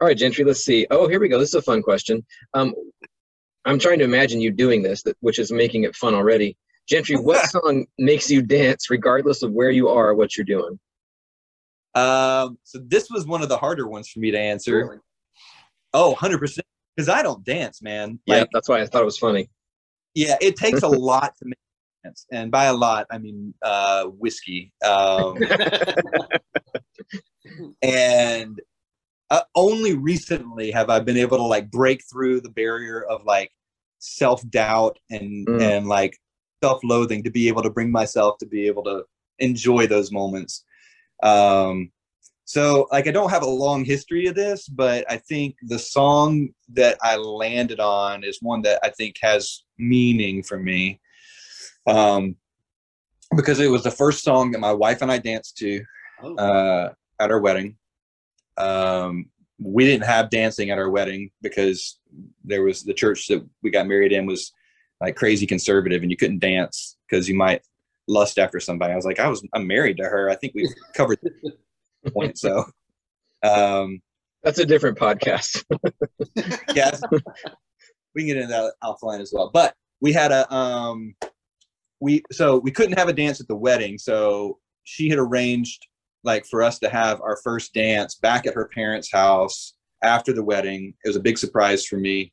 All 0.00 0.08
right, 0.08 0.16
Gentry, 0.16 0.44
let's 0.44 0.64
see. 0.64 0.86
Oh, 0.90 1.08
here 1.08 1.20
we 1.20 1.28
go. 1.28 1.38
This 1.38 1.50
is 1.50 1.56
a 1.56 1.62
fun 1.62 1.82
question. 1.82 2.24
Um, 2.54 2.74
I'm 3.66 3.78
trying 3.78 3.98
to 3.98 4.04
imagine 4.04 4.40
you 4.40 4.50
doing 4.50 4.82
this, 4.82 5.04
which 5.20 5.38
is 5.38 5.52
making 5.52 5.84
it 5.84 5.94
fun 5.94 6.14
already. 6.14 6.56
Gentry, 6.88 7.16
what 7.20 7.44
song 7.50 7.84
makes 7.98 8.30
you 8.30 8.40
dance 8.40 8.88
regardless 8.88 9.42
of 9.42 9.52
where 9.52 9.70
you 9.70 9.88
are 9.88 10.08
or 10.10 10.14
what 10.14 10.36
you're 10.36 10.46
doing? 10.46 10.78
Um, 11.94 12.56
so 12.62 12.78
this 12.86 13.10
was 13.10 13.26
one 13.26 13.42
of 13.42 13.48
the 13.50 13.58
harder 13.58 13.86
ones 13.88 14.08
for 14.08 14.20
me 14.20 14.30
to 14.30 14.38
answer. 14.38 14.76
Really? 14.76 14.98
Oh, 15.92 16.10
100 16.10 16.38
percent, 16.38 16.66
because 16.96 17.08
I 17.08 17.22
don't 17.22 17.44
dance, 17.44 17.82
man. 17.82 18.20
Yeah, 18.26 18.44
that's 18.52 18.68
why 18.68 18.80
I 18.80 18.86
thought 18.86 19.02
it 19.02 19.06
was 19.06 19.18
funny. 19.18 19.50
Yeah, 20.14 20.36
it 20.40 20.56
takes 20.56 20.82
a 20.82 20.88
lot 20.88 21.36
to 21.38 21.46
make 21.46 21.58
dance, 22.04 22.26
and 22.30 22.50
by 22.50 22.66
a 22.66 22.74
lot, 22.74 23.06
I 23.10 23.18
mean 23.18 23.54
uh, 23.62 24.04
whiskey. 24.04 24.72
Um, 24.84 25.38
and 27.82 28.60
uh, 29.30 29.42
only 29.54 29.94
recently 29.94 30.70
have 30.72 30.90
I 30.90 31.00
been 31.00 31.16
able 31.16 31.36
to 31.36 31.44
like 31.44 31.70
break 31.70 32.02
through 32.10 32.40
the 32.40 32.50
barrier 32.50 33.02
of 33.02 33.24
like 33.24 33.50
self 33.98 34.48
doubt 34.50 34.98
and 35.10 35.46
Mm. 35.46 35.62
and 35.62 35.86
like 35.86 36.16
self 36.62 36.80
loathing 36.82 37.22
to 37.24 37.30
be 37.30 37.48
able 37.48 37.62
to 37.62 37.70
bring 37.70 37.90
myself 37.90 38.38
to 38.38 38.46
be 38.46 38.66
able 38.66 38.82
to 38.84 39.04
enjoy 39.38 39.86
those 39.86 40.12
moments. 40.12 40.64
Um, 41.22 41.90
so 42.50 42.88
like 42.90 43.06
I 43.06 43.12
don't 43.12 43.30
have 43.30 43.44
a 43.44 43.48
long 43.48 43.84
history 43.84 44.26
of 44.26 44.34
this, 44.34 44.66
but 44.66 45.04
I 45.08 45.18
think 45.18 45.54
the 45.62 45.78
song 45.78 46.48
that 46.72 46.98
I 47.00 47.14
landed 47.14 47.78
on 47.78 48.24
is 48.24 48.38
one 48.42 48.60
that 48.62 48.80
I 48.82 48.90
think 48.90 49.14
has 49.22 49.62
meaning 49.78 50.42
for 50.42 50.58
me. 50.58 51.00
Um, 51.86 52.34
because 53.36 53.60
it 53.60 53.70
was 53.70 53.84
the 53.84 53.90
first 53.92 54.24
song 54.24 54.50
that 54.50 54.58
my 54.58 54.72
wife 54.72 55.00
and 55.00 55.12
I 55.12 55.18
danced 55.18 55.58
to 55.58 55.80
Oh, 56.24 56.34
uh, 56.34 56.92
at 57.20 57.30
our 57.30 57.40
wedding. 57.40 57.76
Um, 58.56 59.26
we 59.60 59.84
didn't 59.84 60.06
have 60.06 60.28
dancing 60.30 60.70
at 60.70 60.78
our 60.78 60.90
wedding 60.90 61.30
because 61.42 62.00
there 62.42 62.64
was 62.64 62.82
the 62.82 62.94
church 62.94 63.28
that 63.28 63.46
we 63.62 63.70
got 63.70 63.86
married 63.86 64.10
in 64.10 64.26
was 64.26 64.52
like 65.00 65.14
crazy 65.14 65.46
conservative, 65.46 66.02
and 66.02 66.10
you 66.10 66.16
couldn't 66.16 66.40
dance 66.40 66.96
because 67.08 67.28
you 67.28 67.36
might 67.36 67.62
lust 68.08 68.40
after 68.40 68.58
somebody. 68.58 68.92
I 68.92 68.96
was 68.96 69.04
like, 69.04 69.20
I 69.20 69.28
was, 69.28 69.46
I'm 69.54 69.68
married 69.68 69.98
to 69.98 70.04
her. 70.04 70.28
I 70.28 70.34
think 70.34 70.52
we've 70.56 70.74
covered 70.94 71.20
point. 72.10 72.38
So, 72.38 72.64
um, 73.42 74.00
That's 74.42 74.58
a 74.58 74.66
different 74.66 74.98
podcast. 74.98 75.64
yeah, 76.74 76.96
we 78.14 78.22
can 78.22 78.26
get 78.26 78.36
into 78.36 78.48
that 78.48 78.72
offline 78.82 79.20
as 79.20 79.32
well. 79.34 79.50
But 79.52 79.74
we 80.00 80.12
had 80.12 80.32
a 80.32 80.52
um, 80.52 81.14
we 82.00 82.22
so 82.32 82.58
we 82.58 82.70
couldn't 82.70 82.98
have 82.98 83.08
a 83.08 83.12
dance 83.12 83.40
at 83.40 83.48
the 83.48 83.56
wedding, 83.56 83.98
so 83.98 84.58
she 84.84 85.08
had 85.08 85.18
arranged 85.18 85.86
like 86.24 86.44
for 86.46 86.62
us 86.62 86.78
to 86.80 86.88
have 86.88 87.20
our 87.20 87.38
first 87.42 87.72
dance 87.72 88.14
back 88.16 88.46
at 88.46 88.54
her 88.54 88.68
parents' 88.68 89.12
house 89.12 89.74
after 90.02 90.32
the 90.32 90.44
wedding. 90.44 90.94
It 91.04 91.08
was 91.08 91.16
a 91.16 91.20
big 91.20 91.38
surprise 91.38 91.86
for 91.86 91.96
me, 91.96 92.32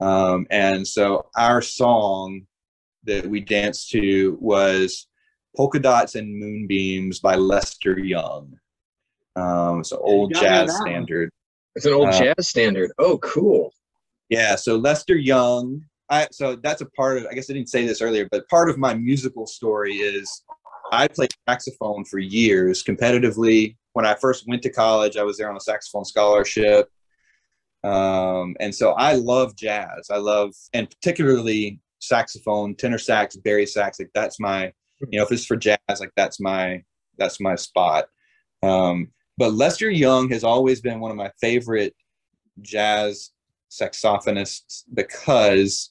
um, 0.00 0.46
and 0.50 0.86
so 0.86 1.26
our 1.36 1.62
song 1.62 2.42
that 3.04 3.26
we 3.26 3.40
danced 3.40 3.90
to 3.90 4.36
was 4.40 5.06
"Polka 5.56 5.78
Dots 5.78 6.16
and 6.16 6.42
Moonbeams" 6.42 7.20
by 7.20 7.36
Lester 7.36 7.98
Young. 7.98 8.58
Um, 9.36 9.80
it's 9.80 9.92
an 9.92 9.98
old 10.00 10.32
got 10.32 10.42
me 10.42 10.48
on 10.48 10.66
jazz 10.66 10.76
standard. 10.76 11.30
It's 11.74 11.86
an 11.86 11.92
old 11.92 12.08
Uh, 12.08 12.18
jazz 12.18 12.48
standard. 12.48 12.92
Oh, 12.98 13.18
cool. 13.18 13.72
Yeah, 14.28 14.56
so 14.56 14.76
Lester 14.76 15.16
Young. 15.16 15.84
I 16.10 16.28
so 16.32 16.56
that's 16.56 16.82
a 16.82 16.86
part 16.90 17.16
of 17.16 17.26
I 17.30 17.34
guess 17.34 17.48
I 17.48 17.54
didn't 17.54 17.70
say 17.70 17.86
this 17.86 18.02
earlier, 18.02 18.28
but 18.30 18.48
part 18.48 18.68
of 18.68 18.78
my 18.78 18.94
musical 18.94 19.46
story 19.46 19.94
is 19.94 20.42
I 20.92 21.08
played 21.08 21.30
saxophone 21.48 22.04
for 22.04 22.18
years 22.18 22.84
competitively. 22.84 23.76
When 23.94 24.04
I 24.04 24.14
first 24.14 24.46
went 24.46 24.62
to 24.62 24.70
college, 24.70 25.16
I 25.16 25.22
was 25.22 25.38
there 25.38 25.48
on 25.48 25.56
a 25.56 25.60
saxophone 25.60 26.04
scholarship. 26.04 26.90
Um, 27.84 28.56
and 28.60 28.74
so 28.74 28.92
I 28.92 29.14
love 29.14 29.56
jazz. 29.56 30.08
I 30.10 30.18
love 30.18 30.52
and 30.72 30.88
particularly 30.90 31.80
saxophone, 32.00 32.74
tenor 32.74 32.98
sax, 32.98 33.36
bari 33.36 33.66
sax, 33.66 33.98
like 33.98 34.10
that's 34.14 34.38
my 34.38 34.72
you 35.10 35.18
know, 35.18 35.24
if 35.24 35.32
it's 35.32 35.46
for 35.46 35.56
jazz, 35.56 35.78
like 36.00 36.12
that's 36.16 36.40
my 36.40 36.82
that's 37.18 37.40
my 37.40 37.54
spot. 37.54 38.06
Um, 38.62 39.08
but 39.36 39.52
Lester 39.54 39.90
Young 39.90 40.28
has 40.30 40.44
always 40.44 40.80
been 40.80 41.00
one 41.00 41.10
of 41.10 41.16
my 41.16 41.30
favorite 41.40 41.94
jazz 42.62 43.30
saxophonists 43.70 44.84
because 44.94 45.90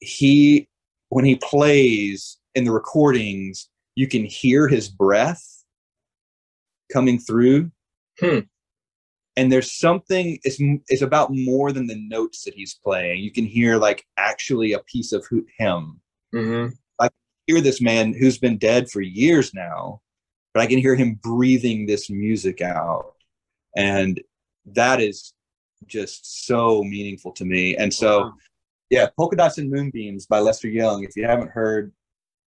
he 0.00 0.68
when 1.08 1.24
he 1.24 1.36
plays 1.36 2.38
in 2.54 2.64
the 2.64 2.72
recordings 2.72 3.68
you 3.94 4.06
can 4.06 4.24
hear 4.24 4.68
his 4.68 4.88
breath 4.88 5.64
coming 6.92 7.18
through 7.18 7.70
Hmm. 8.20 8.40
and 9.36 9.50
there's 9.50 9.72
something 9.72 10.38
it's 10.44 10.58
it's 10.88 11.00
about 11.00 11.30
more 11.32 11.72
than 11.72 11.86
the 11.86 11.96
notes 12.08 12.44
that 12.44 12.52
he's 12.54 12.78
playing 12.84 13.20
you 13.22 13.30
can 13.32 13.46
hear 13.46 13.78
like 13.78 14.04
actually 14.18 14.72
a 14.72 14.80
piece 14.80 15.12
of 15.12 15.26
him 15.58 16.00
Mm-hmm. 16.34 17.06
hear 17.46 17.60
this 17.60 17.80
man 17.80 18.12
who's 18.12 18.38
been 18.38 18.58
dead 18.58 18.90
for 18.90 19.00
years 19.00 19.54
now 19.54 20.00
but 20.54 20.60
i 20.62 20.66
can 20.66 20.78
hear 20.78 20.94
him 20.94 21.14
breathing 21.22 21.86
this 21.86 22.10
music 22.10 22.60
out 22.60 23.14
and 23.76 24.20
that 24.66 25.00
is 25.00 25.32
just 25.86 26.46
so 26.46 26.82
meaningful 26.84 27.32
to 27.32 27.44
me 27.44 27.76
and 27.76 27.92
so 27.92 28.20
Wow. 28.20 28.32
yeah 28.90 29.08
polka 29.16 29.36
dots 29.36 29.58
and 29.58 29.70
moonbeams 29.70 30.26
by 30.26 30.38
lester 30.40 30.68
young 30.68 31.04
if 31.04 31.16
you 31.16 31.26
haven't 31.26 31.50
heard 31.50 31.92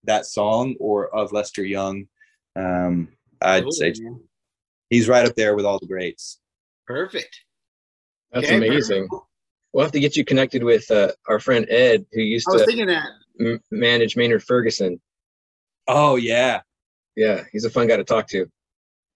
that 0.06 0.26
song 0.26 0.76
or 0.80 1.14
of 1.16 1.32
lester 1.34 1.64
young 1.64 2.08
um 2.56 3.10
i'd 3.42 3.64
Cool, 3.64 3.72
say 3.72 3.94
man. 4.00 4.20
he's 4.90 5.08
right 5.10 5.26
up 5.28 5.36
there 5.36 5.56
with 5.56 5.66
all 5.66 5.80
the 5.80 5.88
greats 5.88 6.40
perfect. 6.88 7.42
That's 8.32 8.46
Okay, 8.48 8.58
amazing. 8.58 9.08
perfect. 9.08 9.26
We'll 9.74 9.84
have 9.86 9.92
to 9.94 10.00
get 10.00 10.16
you 10.16 10.24
connected 10.24 10.64
with 10.64 10.90
uh, 10.92 11.12
our 11.28 11.40
friend 11.40 11.66
Ed, 11.70 12.06
who 12.14 12.22
used 12.22 12.48
I 12.50 12.54
was 12.54 12.62
to 12.62 12.66
thinking 12.68 12.88
that. 12.88 13.08
m- 13.40 13.60
manage 13.72 14.16
Maynard 14.16 14.44
Ferguson. 14.44 15.02
oh 15.88 16.16
yeah 16.16 16.62
Yeah, 17.16 17.44
he's 17.52 17.66
a 17.66 17.70
fun 17.70 17.88
guy 17.88 17.98
to 17.98 18.04
talk 18.04 18.28
to. 18.30 18.46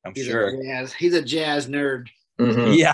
i'm 0.06 0.14
He's 0.16 0.26
sure 0.26 0.48
a 0.48 0.64
jazz. 0.64 0.94
He's 0.94 1.14
a 1.14 1.22
jazz 1.22 1.68
nerd. 1.68 2.08
Mhm. 2.40 2.78
yeah 2.78 2.94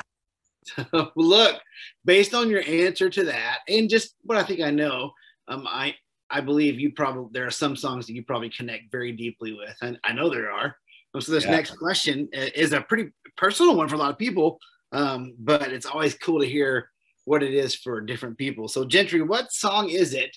Well, 0.94 1.12
Look, 1.16 1.62
based 2.06 2.34
on 2.34 2.50
your 2.50 2.64
answer 2.68 3.10
to 3.10 3.24
that, 3.26 3.60
and 3.68 3.90
just 3.90 4.16
what 4.24 4.38
I 4.38 4.44
think 4.44 4.62
I 4.62 4.72
know, 4.72 5.12
um, 5.48 5.68
I 5.68 5.96
I 6.32 6.42
believe 6.42 6.80
you 6.80 6.92
probably 6.92 7.30
there 7.34 7.46
are 7.46 7.52
some 7.52 7.76
songs 7.76 8.08
that 8.08 8.14
you 8.14 8.24
probably 8.24 8.50
connect 8.50 8.92
very 8.92 9.12
deeply 9.12 9.54
with, 9.54 9.76
and 9.82 10.00
I 10.04 10.12
know 10.14 10.30
there 10.30 10.52
are. 10.52 10.76
Um, 11.14 11.22
So 11.22 11.32
this 11.32 11.44
Yeah. 11.46 11.52
next 11.52 11.78
question 11.78 12.28
is 12.34 12.74
a 12.74 12.82
pretty 12.82 13.12
personal 13.38 13.76
one 13.78 13.88
for 13.88 13.96
a 13.96 14.00
lot 14.00 14.10
of 14.12 14.18
people, 14.18 14.60
um, 14.92 15.36
but 15.38 15.72
it's 15.72 15.86
always 15.86 16.16
cool 16.16 16.40
to 16.42 16.48
hear 16.48 16.90
what 17.26 17.44
it 17.44 17.54
is 17.54 17.76
for 17.76 18.02
different 18.02 18.38
people. 18.40 18.68
So 18.68 18.86
Gentry, 18.86 19.22
what 19.22 19.52
song 19.52 19.90
is 19.90 20.14
it, 20.16 20.36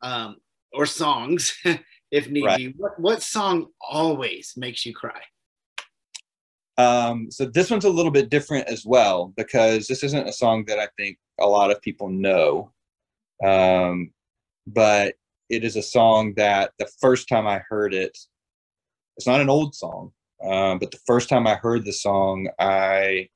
um, 0.00 0.36
or 0.72 0.86
songs, 0.86 1.54
if 2.12 2.28
need 2.28 2.44
Right. 2.44 2.58
be? 2.58 2.74
What 2.76 3.00
what 3.00 3.22
song 3.22 3.68
always 3.80 4.52
makes 4.56 4.86
you 4.86 4.94
cry? 4.94 5.20
Um, 6.78 7.30
so 7.30 7.44
this 7.46 7.70
one's 7.70 7.84
a 7.84 7.90
little 7.90 8.12
bit 8.12 8.30
different 8.30 8.68
as 8.68 8.84
well 8.86 9.32
because 9.36 9.86
this 9.86 10.04
isn't 10.04 10.28
a 10.28 10.32
song 10.32 10.64
that 10.66 10.78
I 10.78 10.88
think 10.96 11.18
a 11.40 11.46
lot 11.46 11.70
of 11.70 11.82
people 11.82 12.08
know. 12.08 12.72
Um, 13.44 14.12
but 14.66 15.14
it 15.50 15.64
is 15.64 15.76
a 15.76 15.82
song 15.82 16.34
that 16.36 16.72
the 16.78 16.88
first 17.00 17.28
time 17.28 17.46
I 17.46 17.62
heard 17.68 17.92
it, 17.92 18.16
it's 19.16 19.26
not 19.26 19.40
an 19.40 19.50
old 19.50 19.74
song, 19.74 20.12
um, 20.42 20.78
but 20.78 20.90
the 20.90 21.00
first 21.06 21.28
time 21.28 21.46
I 21.46 21.56
heard 21.56 21.84
the 21.84 21.92
song, 21.92 22.48
I 22.58 23.28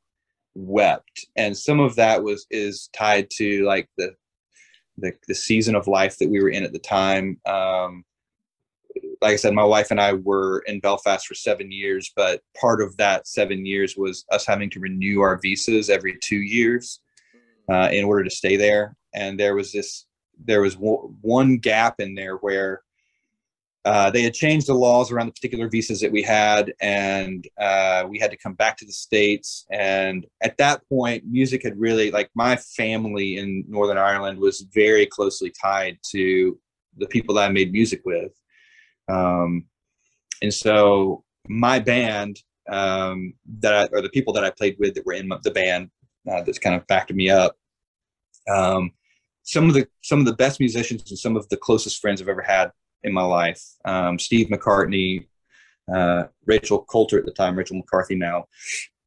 wept, 0.54 1.26
and 1.36 1.56
some 1.56 1.80
of 1.80 1.96
that 1.96 2.22
was 2.22 2.46
is 2.50 2.88
tied 2.94 3.28
to 3.32 3.64
like 3.64 3.88
the 3.98 4.14
the, 4.98 5.12
the 5.28 5.34
season 5.34 5.74
of 5.74 5.86
life 5.86 6.16
that 6.18 6.30
we 6.30 6.40
were 6.40 6.48
in 6.48 6.64
at 6.64 6.72
the 6.72 6.78
time. 6.78 7.38
Um, 7.44 8.04
like 9.22 9.32
I 9.32 9.36
said, 9.36 9.54
my 9.54 9.64
wife 9.64 9.90
and 9.90 10.00
I 10.00 10.12
were 10.12 10.62
in 10.66 10.80
Belfast 10.80 11.26
for 11.26 11.34
seven 11.34 11.70
years, 11.70 12.12
but 12.14 12.40
part 12.60 12.80
of 12.82 12.96
that 12.96 13.26
seven 13.26 13.64
years 13.64 13.96
was 13.96 14.24
us 14.30 14.46
having 14.46 14.70
to 14.70 14.80
renew 14.80 15.20
our 15.20 15.38
visas 15.40 15.90
every 15.90 16.18
two 16.22 16.36
years 16.36 17.00
uh, 17.70 17.88
in 17.92 18.04
order 18.04 18.24
to 18.24 18.30
stay 18.30 18.56
there. 18.56 18.96
And 19.14 19.38
there 19.38 19.54
was 19.54 19.72
this, 19.72 20.06
there 20.44 20.60
was 20.60 20.74
w- 20.74 21.14
one 21.22 21.56
gap 21.56 22.00
in 22.00 22.14
there 22.14 22.36
where 22.36 22.82
uh, 23.84 24.10
they 24.10 24.22
had 24.22 24.34
changed 24.34 24.66
the 24.66 24.74
laws 24.74 25.12
around 25.12 25.26
the 25.26 25.32
particular 25.32 25.68
visas 25.68 26.00
that 26.00 26.10
we 26.10 26.20
had, 26.20 26.74
and 26.80 27.46
uh, 27.60 28.04
we 28.08 28.18
had 28.18 28.32
to 28.32 28.36
come 28.36 28.54
back 28.54 28.76
to 28.76 28.84
the 28.84 28.92
states. 28.92 29.64
And 29.70 30.26
at 30.42 30.58
that 30.58 30.82
point, 30.88 31.24
music 31.24 31.62
had 31.62 31.78
really, 31.78 32.10
like, 32.10 32.28
my 32.34 32.56
family 32.56 33.38
in 33.38 33.64
Northern 33.68 33.96
Ireland 33.96 34.40
was 34.40 34.66
very 34.74 35.06
closely 35.06 35.52
tied 35.62 35.98
to 36.10 36.58
the 36.98 37.06
people 37.06 37.36
that 37.36 37.48
I 37.48 37.52
made 37.52 37.70
music 37.70 38.00
with. 38.04 38.32
Um, 39.08 39.66
and 40.42 40.52
so 40.52 41.24
my 41.48 41.78
band 41.78 42.40
um, 42.70 43.34
that 43.60 43.74
I, 43.74 43.84
or 43.92 44.02
the 44.02 44.08
people 44.10 44.32
that 44.34 44.44
I 44.44 44.50
played 44.50 44.76
with 44.78 44.94
that 44.94 45.06
were 45.06 45.12
in 45.12 45.28
the 45.42 45.50
band 45.50 45.90
uh, 46.30 46.42
that's 46.42 46.58
kind 46.58 46.74
of 46.76 46.86
backed 46.86 47.12
me 47.12 47.30
up. 47.30 47.56
Um, 48.50 48.92
some 49.42 49.68
of 49.68 49.74
the 49.74 49.86
some 50.02 50.18
of 50.18 50.26
the 50.26 50.34
best 50.34 50.60
musicians 50.60 51.08
and 51.10 51.18
some 51.18 51.36
of 51.36 51.48
the 51.48 51.56
closest 51.56 52.00
friends 52.00 52.20
I've 52.20 52.28
ever 52.28 52.42
had 52.42 52.72
in 53.04 53.12
my 53.12 53.22
life. 53.22 53.62
Um, 53.84 54.18
Steve 54.18 54.48
McCartney, 54.48 55.26
uh, 55.92 56.24
Rachel 56.44 56.84
Coulter 56.84 57.18
at 57.18 57.24
the 57.24 57.32
time, 57.32 57.56
Rachel 57.56 57.76
McCarthy 57.76 58.16
now, 58.16 58.46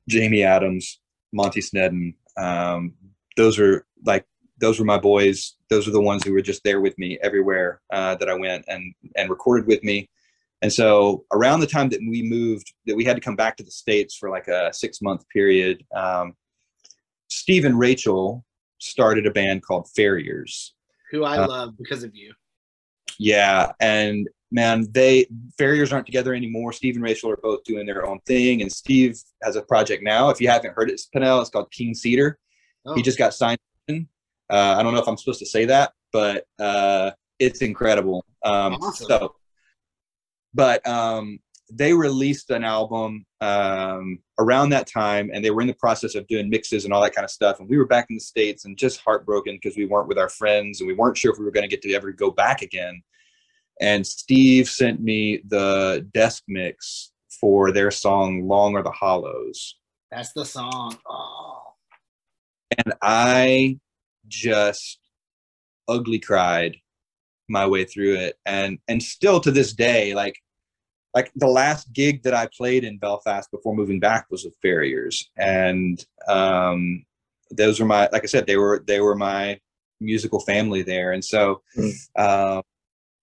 Jamie 0.07 0.43
Adams, 0.43 0.99
Monty 1.33 1.61
Snedden. 1.61 2.13
Um, 2.37 2.93
those 3.35 3.59
are 3.59 3.85
like 4.05 4.25
those 4.59 4.79
were 4.79 4.85
my 4.85 4.97
boys. 4.97 5.55
Those 5.69 5.87
are 5.87 5.91
the 5.91 6.01
ones 6.01 6.23
who 6.23 6.33
were 6.33 6.41
just 6.41 6.63
there 6.63 6.81
with 6.81 6.97
me 6.97 7.17
everywhere 7.21 7.81
uh, 7.91 8.15
that 8.15 8.29
I 8.29 8.33
went 8.33 8.65
and 8.67 8.93
and 9.15 9.29
recorded 9.29 9.67
with 9.67 9.83
me. 9.83 10.09
And 10.61 10.71
so 10.71 11.23
around 11.31 11.61
the 11.61 11.67
time 11.67 11.89
that 11.89 11.99
we 12.01 12.21
moved, 12.21 12.73
that 12.85 12.95
we 12.95 13.05
had 13.05 13.15
to 13.15 13.21
come 13.21 13.35
back 13.37 13.55
to 13.57 13.63
the 13.63 13.71
states 13.71 14.15
for 14.17 14.29
like 14.29 14.47
a 14.47 14.73
six 14.73 15.01
month 15.01 15.23
period. 15.29 15.83
Um, 15.95 16.33
Steve 17.29 17.65
and 17.65 17.77
Rachel 17.79 18.43
started 18.79 19.25
a 19.25 19.31
band 19.31 19.63
called 19.63 19.87
Farriers. 19.95 20.73
Who 21.11 21.23
I 21.23 21.37
Uh, 21.37 21.47
love 21.47 21.77
because 21.77 22.03
of 22.03 22.15
you. 22.15 22.33
Yeah, 23.17 23.71
and 23.79 24.27
man, 24.51 24.87
they 24.91 25.27
Farriers 25.57 25.91
aren't 25.93 26.05
together 26.05 26.33
anymore. 26.33 26.71
Steve 26.73 26.95
and 26.95 27.03
Rachel 27.03 27.29
are 27.29 27.37
both 27.37 27.63
doing 27.63 27.85
their 27.85 28.05
own 28.05 28.19
thing, 28.25 28.61
and 28.61 28.71
Steve 28.71 29.17
has 29.43 29.55
a 29.55 29.61
project 29.61 30.03
now. 30.03 30.29
If 30.29 30.39
you 30.41 30.49
haven't 30.49 30.73
heard 30.73 30.89
it, 30.89 31.01
Pinnell, 31.13 31.41
it's 31.41 31.49
called 31.49 31.71
King 31.71 31.93
Cedar. 31.93 32.37
Oh, 32.85 32.95
He 32.95 33.01
just 33.01 33.17
got 33.17 33.33
signed. 33.33 33.59
Uh, 34.49 34.75
I 34.77 34.83
don't 34.83 34.93
know 34.93 35.01
if 35.01 35.07
I'm 35.07 35.17
supposed 35.17 35.39
to 35.39 35.45
say 35.45 35.65
that, 35.65 35.93
but 36.11 36.45
uh, 36.59 37.11
it's 37.39 37.61
incredible. 37.61 38.25
Um, 38.43 38.73
Awesome. 38.75 39.07
So, 39.07 39.35
but 40.53 40.85
um, 40.87 41.39
they 41.71 41.93
released 41.93 42.49
an 42.49 42.63
album 42.63 43.25
um, 43.41 44.19
around 44.39 44.69
that 44.69 44.87
time, 44.87 45.29
and 45.33 45.43
they 45.43 45.51
were 45.51 45.61
in 45.61 45.67
the 45.67 45.73
process 45.73 46.15
of 46.15 46.27
doing 46.27 46.49
mixes 46.49 46.85
and 46.85 46.93
all 46.93 47.01
that 47.01 47.13
kind 47.13 47.25
of 47.25 47.31
stuff. 47.31 47.59
And 47.59 47.69
we 47.69 47.77
were 47.77 47.85
back 47.85 48.07
in 48.09 48.15
the 48.15 48.21
states 48.21 48.65
and 48.65 48.77
just 48.77 49.01
heartbroken 49.01 49.55
because 49.55 49.77
we 49.77 49.85
weren't 49.85 50.07
with 50.07 50.17
our 50.17 50.29
friends, 50.29 50.81
and 50.81 50.87
we 50.87 50.93
weren't 50.93 51.17
sure 51.17 51.31
if 51.31 51.37
we 51.37 51.45
were 51.45 51.51
going 51.51 51.67
to 51.67 51.75
get 51.75 51.81
to 51.83 51.93
ever 51.93 52.11
go 52.11 52.31
back 52.31 52.61
again. 52.61 53.01
And 53.81 54.05
Steve 54.05 54.67
sent 54.67 55.01
me 55.01 55.41
the 55.47 56.07
desk 56.13 56.43
mix 56.47 57.11
for 57.39 57.71
their 57.71 57.91
song 57.91 58.47
"Long 58.47 58.75
Are 58.75 58.83
the 58.83 58.91
Hollows." 58.91 59.75
that's 60.11 60.33
the 60.33 60.43
song. 60.43 60.97
Oh, 61.07 61.73
and 62.77 62.93
I 63.01 63.77
just 64.29 64.99
ugly 65.87 66.19
cried 66.19 66.77
my 67.49 67.65
way 67.65 67.83
through 67.83 68.15
it. 68.15 68.37
And 68.45 68.79
and 68.87 69.01
still 69.01 69.39
to 69.41 69.51
this 69.51 69.73
day 69.73 70.13
like 70.13 70.35
like 71.15 71.31
the 71.35 71.47
last 71.47 71.91
gig 71.91 72.21
that 72.23 72.35
I 72.35 72.47
played 72.55 72.83
in 72.83 72.99
Belfast 72.99 73.49
before 73.49 73.75
moving 73.75 73.99
back 73.99 74.27
was 74.29 74.45
with 74.45 74.53
Farriers. 74.61 75.29
And 75.37 76.03
um 76.27 77.05
those 77.51 77.79
were 77.79 77.87
my 77.87 78.07
like 78.11 78.23
I 78.23 78.27
said 78.27 78.45
they 78.45 78.57
were 78.57 78.83
they 78.87 79.01
were 79.01 79.15
my 79.15 79.59
musical 79.99 80.39
family 80.39 80.83
there. 80.83 81.11
And 81.11 81.25
so 81.25 81.61
Mm. 81.77 81.93
uh, 82.15 82.61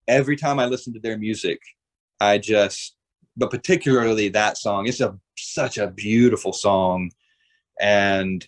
every 0.09 0.37
time 0.37 0.59
I 0.59 0.67
listen 0.67 0.93
to 0.95 1.01
their 1.01 1.19
music 1.19 1.61
I 2.21 2.39
just 2.39 2.97
but 3.37 3.51
particularly 3.51 4.29
that 4.31 4.59
song 4.59 4.87
it's 4.89 5.01
a 5.01 5.17
such 5.39 5.79
a 5.79 5.87
beautiful 5.87 6.53
song. 6.53 7.11
And 7.81 8.47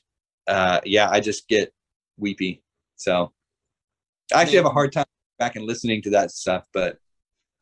uh, 0.49 0.81
yeah, 0.85 1.09
I 1.11 1.21
just 1.21 1.47
get 1.49 1.73
weepy. 2.19 2.63
So 2.97 3.33
I 4.35 4.43
actually 4.43 4.57
have 4.59 4.67
a 4.67 4.71
hard 4.71 4.93
time 4.93 5.07
back 5.39 5.57
and 5.57 5.65
listening 5.65 6.03
to 6.03 6.11
that 6.11 6.31
stuff, 6.31 6.65
but 6.73 6.99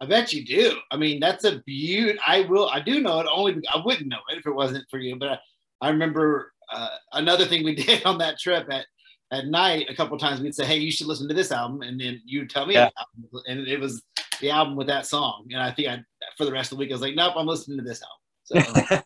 I 0.00 0.06
bet 0.06 0.32
you 0.32 0.44
do. 0.44 0.78
I 0.90 0.96
mean, 0.96 1.20
that's 1.20 1.44
a 1.44 1.62
beaut. 1.64 2.18
I 2.26 2.40
will. 2.42 2.68
I 2.68 2.80
do 2.80 3.00
know 3.00 3.20
it. 3.20 3.26
Only 3.32 3.62
I 3.72 3.80
wouldn't 3.84 4.08
know 4.08 4.18
it 4.30 4.38
if 4.38 4.46
it 4.46 4.54
wasn't 4.54 4.84
for 4.90 4.98
you. 4.98 5.16
But 5.16 5.28
I, 5.30 5.38
I 5.82 5.88
remember 5.90 6.52
uh, 6.72 6.88
another 7.12 7.46
thing 7.46 7.64
we 7.64 7.74
did 7.86 8.04
on 8.04 8.18
that 8.18 8.38
trip 8.38 8.66
at 8.70 8.86
at 9.32 9.46
night. 9.46 9.86
A 9.88 9.94
couple 9.94 10.18
times 10.18 10.40
we'd 10.40 10.54
say, 10.54 10.66
"Hey, 10.66 10.76
you 10.78 10.90
should 10.90 11.06
listen 11.06 11.28
to 11.28 11.34
this 11.34 11.50
album," 11.50 11.82
and 11.82 11.98
then 11.98 12.20
you'd 12.26 12.50
tell 12.50 12.66
me, 12.66 12.74
Yeah. 12.74 12.88
it. 12.88 13.42
and 13.48 13.66
it 13.66 13.80
was 13.80 14.02
the 14.40 14.50
album 14.50 14.76
with 14.76 14.86
that 14.88 15.06
song. 15.06 15.46
And 15.50 15.62
I 15.62 15.70
think 15.70 15.88
I 15.88 16.04
for 16.36 16.44
the 16.44 16.52
rest 16.52 16.72
of 16.72 16.76
the 16.76 16.80
week 16.80 16.90
I 16.90 16.94
was 16.94 17.00
like, 17.00 17.14
"Nope, 17.14 17.34
I'm 17.36 17.46
listening 17.46 17.78
to 17.78 17.84
this 17.84 18.02
album." 18.02 18.66
So 18.74 19.02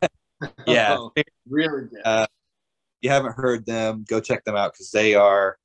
yeah, 0.67 0.99
really 1.49 1.87
good. 1.89 2.03
Uh, 2.05 2.27
you 3.01 3.11
haven't 3.11 3.37
heard 3.37 3.67
them, 3.67 4.05
go 4.09 4.21
check 4.21 4.45
them 4.45 4.57
out 4.57 4.73
because 4.73 4.91
they 4.91 5.15
are 5.15 5.57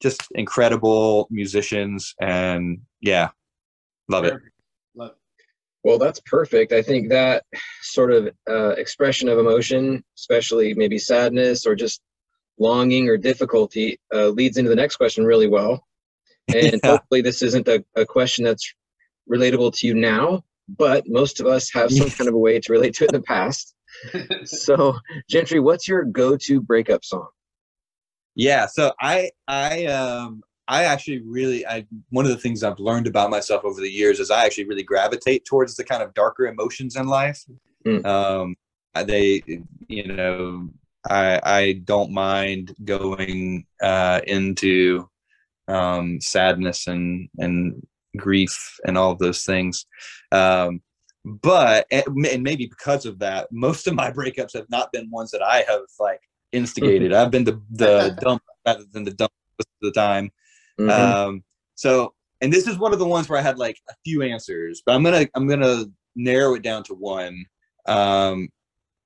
just 0.00 0.22
incredible 0.34 1.28
musicians 1.30 2.14
and 2.20 2.80
yeah, 3.00 3.30
love 4.08 4.24
it. 4.24 4.34
Love 4.94 5.10
it. 5.10 5.16
Well, 5.84 5.98
that's 5.98 6.20
perfect. 6.20 6.72
I 6.72 6.82
think 6.82 7.08
that 7.08 7.44
sort 7.80 8.12
of 8.12 8.28
uh, 8.48 8.70
expression 8.70 9.28
of 9.28 9.38
emotion, 9.38 10.04
especially 10.16 10.74
maybe 10.74 10.98
sadness 10.98 11.66
or 11.66 11.74
just 11.74 12.00
longing 12.58 13.08
or 13.08 13.16
difficulty, 13.16 13.98
uh, 14.14 14.28
leads 14.28 14.58
into 14.58 14.70
the 14.70 14.76
next 14.76 14.96
question 14.96 15.24
really 15.24 15.48
well. 15.48 15.84
And 16.54 16.80
Yeah. 16.84 16.90
hopefully, 16.90 17.22
this 17.22 17.40
isn't 17.42 17.66
a, 17.68 17.84
a 17.96 18.04
question 18.04 18.44
that's 18.44 18.74
relatable 19.30 19.74
to 19.78 19.86
you 19.86 19.94
now, 19.94 20.44
but 20.68 21.04
most 21.06 21.40
of 21.40 21.46
us 21.46 21.72
have 21.72 21.90
some 21.90 22.10
kind 22.18 22.28
of 22.28 22.34
a 22.34 22.38
way 22.38 22.60
to 22.60 22.72
relate 22.72 22.94
to 22.94 23.04
it 23.04 23.08
in 23.08 23.12
the 23.12 23.22
past. 23.22 23.74
So, 24.44 24.96
Gentry, 25.28 25.60
what's 25.60 25.86
your 25.86 26.04
go-to 26.04 26.60
breakup 26.60 27.04
song? 27.04 27.28
Yeah, 28.34 28.66
so 28.66 28.92
I 29.00 29.30
I 29.46 29.86
um 29.86 30.42
I 30.68 30.84
actually 30.84 31.20
really 31.20 31.66
I 31.66 31.86
one 32.10 32.24
of 32.24 32.30
the 32.30 32.38
things 32.38 32.62
I've 32.62 32.78
learned 32.78 33.06
about 33.06 33.30
myself 33.30 33.64
over 33.64 33.80
the 33.80 33.90
years 33.90 34.20
is 34.20 34.30
I 34.30 34.46
actually 34.46 34.64
really 34.64 34.82
gravitate 34.82 35.44
towards 35.44 35.76
the 35.76 35.84
kind 35.84 36.02
of 36.02 36.14
darker 36.14 36.46
emotions 36.46 36.96
in 36.96 37.06
life. 37.08 37.44
Mm. 37.86 38.06
Um, 38.06 38.56
they 39.04 39.42
you 39.88 40.06
know 40.06 40.68
I 41.08 41.40
I 41.42 41.72
don't 41.84 42.12
mind 42.12 42.74
going 42.84 43.66
uh, 43.82 44.20
into 44.26 45.08
um, 45.68 46.20
sadness 46.20 46.86
and 46.86 47.28
and 47.38 47.86
grief 48.16 48.78
and 48.86 48.96
all 48.96 49.10
of 49.10 49.18
those 49.18 49.44
things. 49.44 49.86
Um, 50.30 50.80
but 51.24 51.86
and 51.90 52.42
maybe 52.42 52.66
because 52.66 53.06
of 53.06 53.18
that, 53.20 53.48
most 53.52 53.86
of 53.86 53.94
my 53.94 54.10
breakups 54.10 54.54
have 54.54 54.68
not 54.70 54.92
been 54.92 55.10
ones 55.10 55.30
that 55.30 55.42
I 55.42 55.64
have 55.68 55.82
like 56.00 56.20
instigated. 56.52 57.12
I've 57.12 57.30
been 57.30 57.44
the 57.44 57.60
the 57.70 58.16
dump 58.20 58.42
rather 58.66 58.84
than 58.92 59.04
the 59.04 59.12
dump 59.12 59.32
most 59.58 59.68
of 59.82 59.94
the 59.94 60.00
time. 60.00 60.30
Mhm. 60.78 60.90
Um, 60.90 61.44
so, 61.74 62.14
and 62.40 62.52
this 62.52 62.66
is 62.66 62.78
one 62.78 62.92
of 62.92 62.98
the 62.98 63.06
ones 63.06 63.28
where 63.28 63.38
I 63.38 63.42
had 63.42 63.58
like 63.58 63.78
a 63.88 63.94
few 64.04 64.22
answers, 64.22 64.82
but 64.84 64.94
I'm 64.94 65.02
gonna 65.02 65.28
I'm 65.34 65.46
gonna 65.46 65.84
narrow 66.16 66.54
it 66.54 66.62
down 66.62 66.82
to 66.84 66.94
one. 66.94 67.44
Um, 67.86 68.48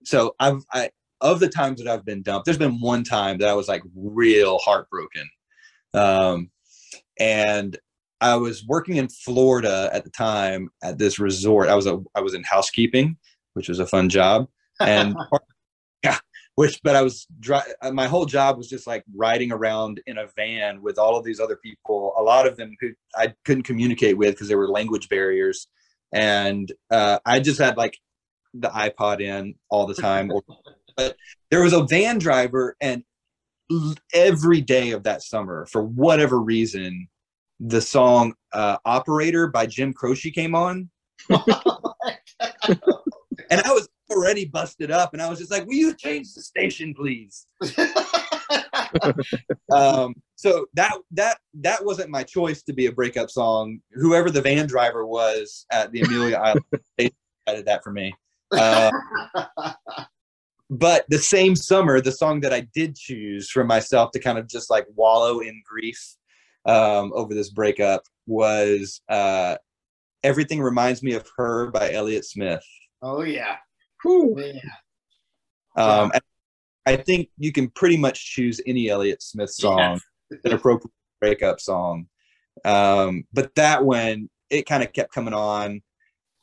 so 0.04 0.34
I've 0.40 0.64
I 0.72 0.90
of 1.20 1.40
the 1.40 1.48
times 1.48 1.82
that 1.82 1.90
I've 1.90 2.04
been 2.04 2.22
dumped, 2.22 2.46
there's 2.46 2.58
been 2.58 2.80
one 2.80 3.04
time 3.04 3.38
that 3.38 3.48
I 3.48 3.54
was 3.54 3.68
like 3.68 3.82
real 3.94 4.58
heartbroken. 4.58 5.28
Um, 5.94 6.50
and 7.18 7.78
I 8.20 8.36
was 8.36 8.64
working 8.66 8.96
in 8.96 9.08
Florida 9.08 9.90
at 9.92 10.04
the 10.04 10.10
time 10.10 10.70
at 10.82 10.98
this 10.98 11.18
resort. 11.18 11.68
I 11.68 11.74
was 11.74 11.86
a 11.86 12.02
I 12.14 12.20
was 12.20 12.34
in 12.34 12.42
housekeeping, 12.44 13.16
which 13.54 13.68
was 13.68 13.78
a 13.78 13.86
fun 13.86 14.08
job, 14.08 14.48
and 14.80 15.14
yeah, 16.04 16.18
which 16.54 16.80
but 16.82 16.96
I 16.96 17.02
was 17.02 17.26
dri- 17.40 17.60
uh, 17.82 17.90
my 17.90 18.06
whole 18.06 18.26
job 18.26 18.56
was 18.56 18.68
just 18.68 18.86
like 18.86 19.04
riding 19.14 19.52
around 19.52 20.00
in 20.06 20.18
a 20.18 20.28
van 20.34 20.82
with 20.82 20.98
all 20.98 21.16
of 21.16 21.24
these 21.24 21.40
other 21.40 21.56
people. 21.56 22.14
A 22.16 22.22
lot 22.22 22.46
of 22.46 22.56
them 22.56 22.74
who 22.80 22.90
I 23.14 23.34
couldn't 23.44 23.64
communicate 23.64 24.16
with 24.16 24.34
because 24.34 24.48
there 24.48 24.58
were 24.58 24.68
language 24.68 25.08
barriers, 25.08 25.68
and 26.12 26.70
uh, 26.90 27.18
I 27.26 27.40
just 27.40 27.60
had 27.60 27.76
like 27.76 27.98
the 28.54 28.68
iPod 28.68 29.20
in 29.20 29.54
all 29.68 29.86
the 29.86 29.94
time. 29.94 30.30
But 30.96 31.16
there 31.50 31.62
was 31.62 31.74
a 31.74 31.84
van 31.84 32.18
driver, 32.18 32.76
and 32.80 33.04
every 34.14 34.62
day 34.62 34.92
of 34.92 35.02
that 35.02 35.22
summer, 35.22 35.66
for 35.66 35.82
whatever 35.82 36.40
reason, 36.40 37.08
the 37.60 37.80
song 37.80 38.34
uh, 38.52 38.76
"Operator" 38.84 39.48
by 39.48 39.66
Jim 39.66 39.92
Croce 39.92 40.30
came 40.30 40.54
on, 40.54 40.90
and 41.30 41.40
I 43.50 43.72
was 43.72 43.88
already 44.10 44.44
busted 44.44 44.90
up, 44.90 45.12
and 45.12 45.22
I 45.22 45.28
was 45.28 45.38
just 45.38 45.50
like, 45.50 45.66
"Will 45.66 45.74
you 45.74 45.94
change 45.94 46.34
the 46.34 46.42
station, 46.42 46.94
please?" 46.94 47.46
um, 49.72 50.14
so 50.36 50.66
that 50.74 50.92
that 51.12 51.38
that 51.54 51.84
wasn't 51.84 52.10
my 52.10 52.22
choice 52.22 52.62
to 52.64 52.72
be 52.72 52.86
a 52.86 52.92
breakup 52.92 53.30
song. 53.30 53.80
Whoever 53.92 54.30
the 54.30 54.42
van 54.42 54.66
driver 54.66 55.06
was 55.06 55.66
at 55.70 55.92
the 55.92 56.02
Amelia 56.02 56.36
Island, 56.36 56.64
they 56.98 57.10
decided 57.46 57.66
that 57.66 57.82
for 57.82 57.92
me. 57.92 58.14
Uh, 58.52 58.90
but 60.70 61.04
the 61.08 61.18
same 61.18 61.56
summer, 61.56 62.00
the 62.00 62.12
song 62.12 62.40
that 62.40 62.52
I 62.52 62.60
did 62.74 62.96
choose 62.96 63.50
for 63.50 63.64
myself 63.64 64.10
to 64.12 64.20
kind 64.20 64.38
of 64.38 64.48
just 64.48 64.70
like 64.70 64.86
wallow 64.94 65.40
in 65.40 65.62
grief 65.64 66.16
um, 66.66 67.12
over 67.14 67.32
this 67.32 67.50
breakup 67.50 68.02
was 68.26 69.00
uh, 69.08 69.56
"Everything 70.22 70.60
Reminds 70.60 71.02
Me 71.02 71.14
of 71.14 71.28
Her" 71.36 71.70
by 71.70 71.92
Elliott 71.92 72.24
Smith. 72.24 72.64
oh 73.02 73.22
yeah. 73.22 73.56
Whew. 74.02 74.36
yeah. 74.38 74.60
Um, 75.76 76.10
and 76.12 76.22
I 76.86 76.96
think 76.96 77.28
you 77.38 77.52
can 77.52 77.68
pretty 77.70 77.96
much 77.96 78.32
choose 78.34 78.60
any 78.66 78.88
Elliott 78.88 79.22
Smith 79.22 79.50
song, 79.50 80.00
an 80.30 80.52
appropriate 80.52 80.92
breakup 81.20 81.60
song. 81.60 82.06
Um, 82.64 83.24
but 83.32 83.54
that 83.56 83.84
one, 83.84 84.30
it 84.50 84.66
kind 84.66 84.82
of 84.82 84.92
kept 84.92 85.12
coming 85.12 85.34
on. 85.34 85.82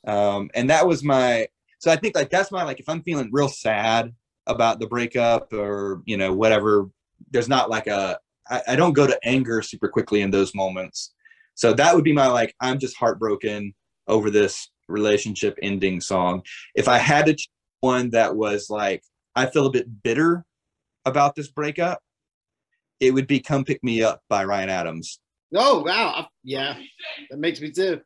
Um, 0.06 0.50
and 0.54 0.70
that 0.70 0.86
was 0.86 1.04
my, 1.04 1.48
so 1.80 1.92
I 1.92 1.96
think 1.96 2.16
like 2.16 2.30
that's 2.30 2.52
my, 2.52 2.64
like, 2.64 2.80
if 2.80 2.90
I'm 2.90 3.02
feeling 3.02 3.30
real 3.32 3.48
sad 3.48 4.14
about 4.46 4.80
the 4.80 4.88
breakup 4.88 5.54
or, 5.54 6.02
you 6.06 6.18
know, 6.18 6.34
whatever, 6.34 6.90
there's 7.32 7.50
not 7.50 7.70
like 7.70 7.88
a, 7.88 8.20
I, 8.50 8.62
I 8.70 8.76
don't 8.76 8.94
go 8.94 9.08
to 9.08 9.20
anger 9.24 9.62
super 9.62 9.88
quickly 9.88 10.22
in 10.22 10.32
those 10.32 10.54
moments. 10.56 11.14
So 11.56 11.74
that 11.74 11.94
would 11.96 12.04
be 12.04 12.14
my, 12.14 12.28
like, 12.28 12.56
I'm 12.60 12.80
just 12.80 12.98
heartbroken 12.98 13.74
over 14.08 14.30
this 14.30 14.70
relationship 14.88 15.58
ending 15.62 16.02
song. 16.02 16.42
If 16.76 16.88
I 16.88 16.98
had 16.98 17.26
to 17.28 17.34
choose 17.34 17.48
one 17.82 18.10
that 18.12 18.36
was 18.36 18.70
like, 18.70 19.04
I 19.36 19.46
feel 19.46 19.66
a 19.66 19.72
bit 19.72 20.04
bitter 20.04 20.46
about 21.06 21.36
this 21.36 21.50
breakup, 21.50 22.00
it 23.00 23.14
would 23.14 23.28
be 23.28 23.40
Come 23.40 23.66
Pick 23.66 23.84
Me 23.84 24.04
Up 24.04 24.22
by 24.30 24.46
Ryan 24.46 24.70
Adams. 24.70 25.20
Oh 25.56 25.84
wow. 25.84 26.28
Yeah. 26.44 26.76
That 27.30 27.40
makes 27.40 27.62
me 27.62 27.72
too. 27.72 28.02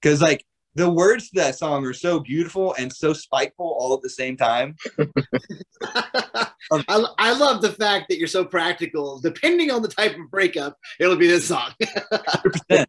Because, 0.00 0.22
like, 0.22 0.44
the 0.74 0.88
words 0.88 1.30
to 1.30 1.40
that 1.40 1.58
song 1.58 1.84
are 1.84 1.92
so 1.92 2.20
beautiful 2.20 2.74
and 2.78 2.92
so 2.92 3.12
spiteful 3.12 3.76
all 3.78 3.94
at 3.94 4.02
the 4.02 4.10
same 4.10 4.36
time. 4.36 4.76
I, 5.82 7.04
I 7.18 7.32
love 7.32 7.60
the 7.60 7.72
fact 7.72 8.06
that 8.08 8.18
you're 8.18 8.28
so 8.28 8.44
practical. 8.44 9.18
Depending 9.20 9.70
on 9.70 9.82
the 9.82 9.88
type 9.88 10.16
of 10.16 10.30
breakup, 10.30 10.76
it'll 11.00 11.16
be 11.16 11.26
this 11.26 11.48
song. 11.48 11.70
100%. 11.82 12.86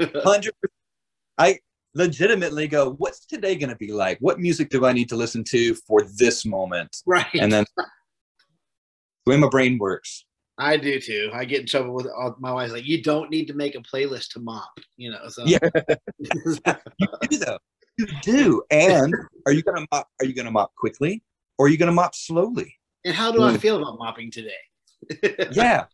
100%. 0.00 0.50
I 1.38 1.58
legitimately 1.94 2.68
go, 2.68 2.94
What's 2.94 3.26
today 3.26 3.54
going 3.54 3.70
to 3.70 3.76
be 3.76 3.92
like? 3.92 4.18
What 4.20 4.40
music 4.40 4.70
do 4.70 4.84
I 4.84 4.92
need 4.92 5.08
to 5.10 5.16
listen 5.16 5.44
to 5.50 5.74
for 5.74 6.02
this 6.16 6.44
moment? 6.44 6.96
right. 7.06 7.26
And 7.34 7.52
then 7.52 7.64
the 7.76 7.84
way 9.26 9.36
my 9.36 9.48
brain 9.48 9.78
works. 9.78 10.24
I 10.62 10.76
do 10.76 11.00
too. 11.00 11.30
I 11.32 11.44
get 11.44 11.60
in 11.60 11.66
trouble 11.66 11.94
with 11.94 12.06
all, 12.06 12.36
my 12.38 12.52
wife's 12.52 12.72
like, 12.72 12.86
you 12.86 13.02
don't 13.02 13.30
need 13.30 13.46
to 13.46 13.54
make 13.54 13.74
a 13.74 13.80
playlist 13.80 14.32
to 14.32 14.40
mop, 14.40 14.70
you 14.96 15.10
know. 15.10 15.28
So 15.28 15.44
Yeah. 15.44 15.58
You 16.98 17.08
do 17.28 17.38
though. 17.38 17.58
You 17.98 18.06
do. 18.22 18.62
And 18.70 19.14
are 19.46 19.52
you 19.52 19.62
gonna 19.62 19.86
mop 19.90 20.08
are 20.20 20.26
you 20.26 20.34
gonna 20.34 20.50
mop 20.50 20.74
quickly 20.76 21.22
or 21.58 21.66
are 21.66 21.68
you 21.68 21.76
gonna 21.76 21.92
mop 21.92 22.14
slowly? 22.14 22.76
and 23.04 23.14
how 23.14 23.32
do 23.32 23.42
I 23.42 23.56
feel 23.56 23.82
about 23.82 23.98
mopping 23.98 24.30
today? 24.30 24.52
Yeah. 25.52 25.86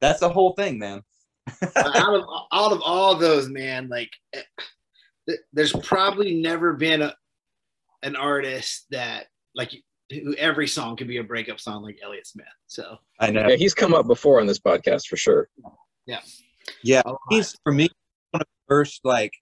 That's 0.00 0.20
the 0.20 0.28
whole 0.28 0.52
thing, 0.54 0.78
man. 0.78 1.02
out 1.76 2.14
of 2.14 2.24
out 2.52 2.72
of 2.72 2.80
all 2.82 3.16
those, 3.16 3.48
man, 3.48 3.88
like 3.88 4.10
eh, 4.32 5.32
there's 5.52 5.72
probably 5.72 6.40
never 6.40 6.72
been 6.72 7.02
a 7.02 7.14
an 8.02 8.16
artist 8.16 8.86
that 8.90 9.26
like 9.54 9.72
who 10.12 10.34
every 10.36 10.68
song 10.68 10.96
could 10.96 11.08
be 11.08 11.18
a 11.18 11.24
breakup 11.24 11.60
song 11.60 11.82
like 11.82 11.98
Elliott 12.02 12.26
Smith. 12.26 12.46
So 12.66 12.98
I 13.18 13.30
know. 13.30 13.48
Yeah, 13.48 13.56
he's 13.56 13.74
come 13.74 13.94
up 13.94 14.06
before 14.06 14.40
on 14.40 14.46
this 14.46 14.58
podcast 14.58 15.06
for 15.06 15.16
sure. 15.16 15.48
Yeah. 16.06 16.20
yeah. 16.82 17.02
Oh, 17.06 17.18
he's 17.30 17.56
for 17.64 17.72
me 17.72 17.88
one 18.30 18.42
of 18.42 18.46
the 18.46 18.68
first 18.68 19.00
like, 19.04 19.32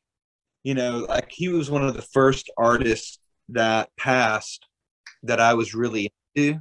you 0.63 0.75
know, 0.75 1.07
like 1.09 1.31
he 1.31 1.49
was 1.49 1.71
one 1.71 1.85
of 1.85 1.95
the 1.95 2.03
first 2.03 2.51
artists 2.57 3.19
that 3.51 3.89
passed 3.99 4.67
that 5.23 5.41
I 5.41 5.55
was 5.55 5.75
really 5.75 6.13
into. 6.35 6.61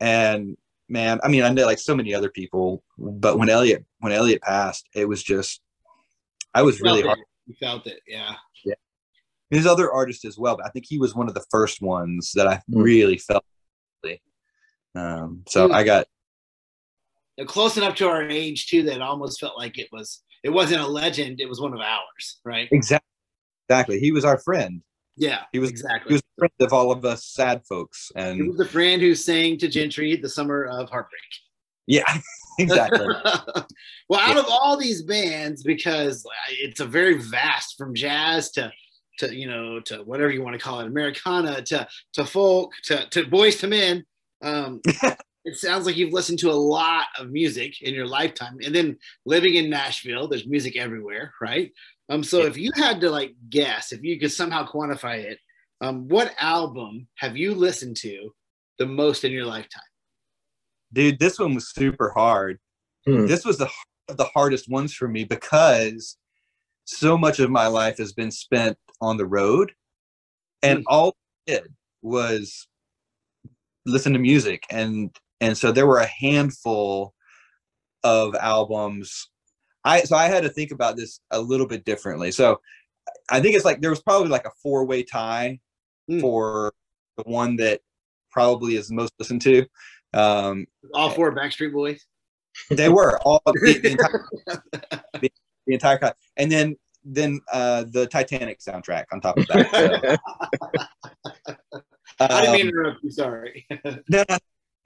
And 0.00 0.56
man, 0.88 1.20
I 1.22 1.28
mean, 1.28 1.42
I 1.42 1.50
know 1.50 1.66
like 1.66 1.78
so 1.78 1.94
many 1.94 2.14
other 2.14 2.30
people, 2.30 2.82
but 2.98 3.38
when 3.38 3.50
Elliot 3.50 3.84
when 4.00 4.12
Elliot 4.12 4.42
passed, 4.42 4.88
it 4.94 5.08
was 5.08 5.22
just 5.22 5.60
I 6.54 6.62
was 6.62 6.80
really 6.80 7.02
Felt 7.02 7.06
hard. 7.06 7.18
it. 7.18 7.26
You 7.46 7.54
felt 7.60 7.86
it, 7.86 8.00
yeah. 8.06 8.34
There's 9.50 9.66
other 9.66 9.92
artists 9.92 10.24
as 10.24 10.38
well, 10.38 10.56
but 10.56 10.66
I 10.66 10.70
think 10.70 10.86
he 10.88 10.98
was 10.98 11.14
one 11.14 11.28
of 11.28 11.34
the 11.34 11.44
first 11.50 11.80
ones 11.82 12.32
that 12.34 12.46
I 12.46 12.56
Mm. 12.70 12.82
really 12.82 13.18
felt. 13.18 13.44
Um, 14.96 15.42
so 15.48 15.72
I 15.72 15.82
got 15.82 16.06
They're 17.36 17.46
close 17.46 17.76
enough 17.76 17.96
to 17.96 18.08
our 18.08 18.28
age 18.28 18.68
too 18.68 18.84
that 18.84 18.94
it 18.94 19.02
almost 19.02 19.40
felt 19.40 19.58
like 19.58 19.76
it 19.78 19.88
was 19.90 20.22
it 20.44 20.50
wasn't 20.50 20.82
a 20.82 20.86
legend, 20.86 21.40
it 21.40 21.48
was 21.48 21.60
one 21.60 21.74
of 21.74 21.80
ours, 21.80 22.38
right? 22.44 22.68
exactly 22.70 23.08
exactly. 23.68 23.98
He 23.98 24.12
was 24.12 24.24
our 24.24 24.38
friend. 24.38 24.82
Yeah, 25.16 25.42
He 25.52 25.58
was 25.58 25.70
exactly. 25.70 26.10
He 26.10 26.14
was 26.14 26.22
a 26.22 26.38
friend 26.40 26.52
of 26.60 26.72
all 26.72 26.92
of 26.92 27.04
us 27.04 27.24
sad 27.26 27.64
folks, 27.66 28.12
and 28.14 28.36
He 28.36 28.42
was 28.48 28.56
the 28.56 28.66
friend 28.68 29.00
who 29.02 29.14
sang 29.14 29.58
to 29.58 29.68
Gentry 29.68 30.14
the 30.16 30.28
summer 30.28 30.64
of 30.64 30.90
heartbreak. 30.90 31.20
yeah, 31.86 32.04
exactly. 32.58 33.06
well, 34.08 34.20
out 34.20 34.36
of 34.36 34.44
all 34.48 34.76
these 34.76 35.02
bands, 35.02 35.62
because 35.64 36.24
it's 36.50 36.80
a 36.80 36.84
very 36.86 37.18
vast 37.20 37.76
from 37.78 37.94
jazz 37.94 38.50
to 38.52 38.70
to 39.18 39.34
you 39.34 39.46
know 39.46 39.80
to 39.80 39.98
whatever 39.98 40.30
you 40.30 40.42
want 40.42 40.54
to 40.54 40.64
call 40.64 40.80
it, 40.80 40.86
Americana 40.86 41.62
to 41.62 41.86
to 42.14 42.24
folk 42.24 42.72
to 42.84 43.06
to 43.10 43.24
Boyz 43.24 43.62
II 43.62 43.70
Men. 43.70 44.04
Um, 44.42 44.80
it 45.44 45.56
sounds 45.56 45.86
like 45.86 45.96
you've 45.96 46.12
listened 46.12 46.38
to 46.40 46.50
a 46.50 46.52
lot 46.52 47.06
of 47.18 47.30
music 47.30 47.82
in 47.82 47.94
your 47.94 48.06
lifetime, 48.06 48.58
and 48.64 48.74
then 48.74 48.98
living 49.26 49.54
in 49.54 49.70
Nashville, 49.70 50.28
there's 50.28 50.46
music 50.46 50.76
everywhere, 50.76 51.32
right? 51.40 51.72
Um, 52.08 52.22
so 52.22 52.42
if 52.42 52.56
you 52.56 52.70
had 52.74 53.00
to 53.00 53.10
like 53.10 53.34
guess, 53.48 53.92
if 53.92 54.02
you 54.02 54.18
could 54.20 54.32
somehow 54.32 54.66
quantify 54.66 55.18
it, 55.24 55.38
um, 55.80 56.08
what 56.08 56.34
album 56.38 57.08
have 57.16 57.36
you 57.36 57.54
listened 57.54 57.96
to 57.98 58.34
the 58.78 58.86
most 58.86 59.24
in 59.24 59.32
your 59.32 59.46
lifetime? 59.46 59.82
dude 60.92 61.18
this 61.18 61.40
one 61.40 61.54
was 61.54 61.72
super 61.72 62.10
hard 62.10 62.58
Hmm. 63.06 63.26
this 63.26 63.44
was 63.44 63.58
the 63.58 63.68
the 64.08 64.24
hardest 64.24 64.68
ones 64.68 64.94
for 64.94 65.08
me 65.08 65.24
because 65.24 66.16
so 66.84 67.16
much 67.16 67.38
of 67.38 67.50
my 67.50 67.66
life 67.66 67.98
has 67.98 68.12
been 68.12 68.30
spent 68.30 68.76
on 69.04 69.16
the 69.18 69.26
road 69.26 69.72
and 70.62 70.78
Mm. 70.80 70.84
all 70.88 71.08
I 71.48 71.52
did 71.52 71.74
was 72.02 72.66
listen 73.86 74.12
to 74.14 74.18
music 74.18 74.64
and 74.70 75.14
and 75.40 75.56
so 75.58 75.70
there 75.72 75.86
were 75.86 75.98
a 75.98 76.06
handful 76.06 77.12
of 78.02 78.34
albums 78.36 79.28
i 79.84 80.00
so 80.02 80.16
i 80.16 80.26
had 80.26 80.42
to 80.42 80.48
think 80.48 80.70
about 80.70 80.96
this 80.96 81.20
a 81.30 81.40
little 81.40 81.66
bit 81.66 81.84
differently 81.84 82.30
so 82.30 82.58
i 83.30 83.40
think 83.40 83.54
it's 83.54 83.64
like 83.64 83.80
there 83.82 83.90
was 83.90 84.02
probably 84.02 84.28
like 84.28 84.46
a 84.46 84.52
four-way 84.62 85.02
tie 85.02 85.58
Mm. 86.10 86.20
for 86.20 86.74
the 87.16 87.22
one 87.24 87.56
that 87.56 87.80
probably 88.30 88.76
is 88.76 88.90
most 88.90 89.12
listened 89.18 89.40
to 89.42 89.64
um 90.12 90.66
All 90.92 91.08
four 91.10 91.34
Backstreet 91.34 91.72
Boys. 91.72 92.04
they 92.70 92.90
were 92.90 93.18
all 93.20 93.40
the, 93.46 93.78
the 93.82 93.90
entire 93.92 94.26
the, 95.20 95.30
the 95.66 95.72
entire 95.74 96.12
and 96.36 96.52
then 96.52 96.76
then 97.04 97.40
uh 97.52 97.84
the 97.90 98.06
titanic 98.06 98.60
soundtrack 98.60 99.04
on 99.12 99.20
top 99.20 99.36
of 99.36 99.46
that 99.48 100.18
so, 101.20 101.80
I 102.20 102.42
didn't 102.42 102.52
mean 102.52 102.66
um, 102.66 102.72
to 102.72 102.78
interrupt 102.78 103.04
you. 103.04 103.10
Sorry. 103.10 103.66
no, 104.08 104.24
no, 104.28 104.38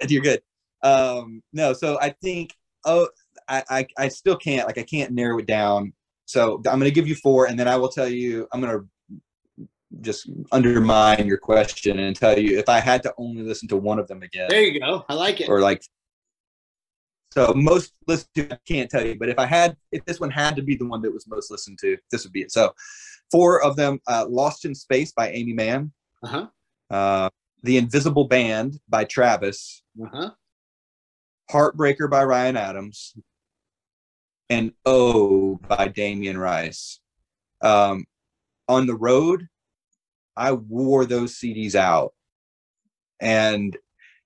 you're 0.09 0.23
good. 0.23 0.41
Um, 0.83 1.43
no, 1.53 1.73
so 1.73 1.99
I 2.01 2.11
think 2.11 2.55
oh, 2.85 3.09
I, 3.49 3.63
I 3.69 3.87
I 3.99 4.09
still 4.09 4.37
can't 4.37 4.67
like 4.67 4.79
I 4.79 4.83
can't 4.83 5.13
narrow 5.13 5.39
it 5.39 5.47
down. 5.47 5.93
So 6.27 6.57
I'm 6.57 6.79
gonna 6.79 6.91
give 6.91 7.09
you 7.09 7.15
four, 7.17 7.47
and 7.47 7.59
then 7.59 7.69
I 7.69 7.77
will 7.77 7.89
tell 7.89 8.09
you 8.09 8.47
I'm 8.53 8.61
gonna 8.61 8.85
just 10.01 10.31
undermine 10.53 11.27
your 11.27 11.39
question 11.39 11.99
and 11.99 12.15
tell 12.15 12.39
you 12.39 12.59
if 12.59 12.69
I 12.69 12.81
had 12.81 13.03
to 13.05 13.15
only 13.19 13.43
listen 13.43 13.69
to 13.69 13.77
one 13.77 13.99
of 13.99 14.07
them 14.07 14.23
again, 14.23 14.47
there 14.49 14.63
you 14.63 14.79
go. 14.81 15.05
I 15.09 15.15
like 15.15 15.41
it. 15.41 15.49
or 15.49 15.61
like. 15.61 15.83
So 17.31 17.53
most 17.55 17.93
listened 18.07 18.31
to, 18.37 18.55
I 18.55 18.59
can't 18.67 18.91
tell 18.91 19.07
you, 19.07 19.17
but 19.19 19.29
if 19.29 19.39
I 19.39 19.47
had, 19.47 19.77
if 19.93 20.05
this 20.05 20.19
one 20.19 20.31
had 20.31 20.57
to 20.57 20.63
be 20.63 20.77
the 20.77 20.87
one 20.87 21.03
that 21.03 21.13
was 21.13 21.27
most 21.27 21.51
listened 21.51 21.79
to, 21.81 21.97
this 22.11 22.25
would 22.25 22.33
be 22.33 22.43
it. 22.43 22.53
So, 22.53 22.73
four 23.31 23.63
of 23.63 23.77
them: 23.77 24.01
uh, 24.09 24.27
"Lost 24.29 24.65
in 24.65 24.75
Space" 24.75 25.13
by 25.13 25.31
Aimee 25.31 25.53
Mann, 25.53 25.93
Uh 26.23 26.29
huh. 26.29 26.47
uh, 26.91 27.31
"The 27.63 27.77
Invisible 27.77 28.25
Band" 28.25 28.81
by 28.89 29.05
Travis, 29.05 29.83
Uh 30.03 30.09
huh. 30.13 30.31
Heartbreaker 31.51 32.11
by 32.11 32.25
Ryan 32.25 32.57
Adams, 32.57 33.15
and 34.49 34.73
Oh 34.87 35.57
by 35.57 35.89
Damien 35.89 36.39
Rice. 36.39 37.01
Um, 37.61 38.07
on 38.69 38.87
the 38.87 38.95
road, 38.97 39.49
I 40.37 40.53
wore 40.53 41.05
those 41.05 41.37
CDs 41.39 41.75
out. 41.75 42.15
And 43.21 43.77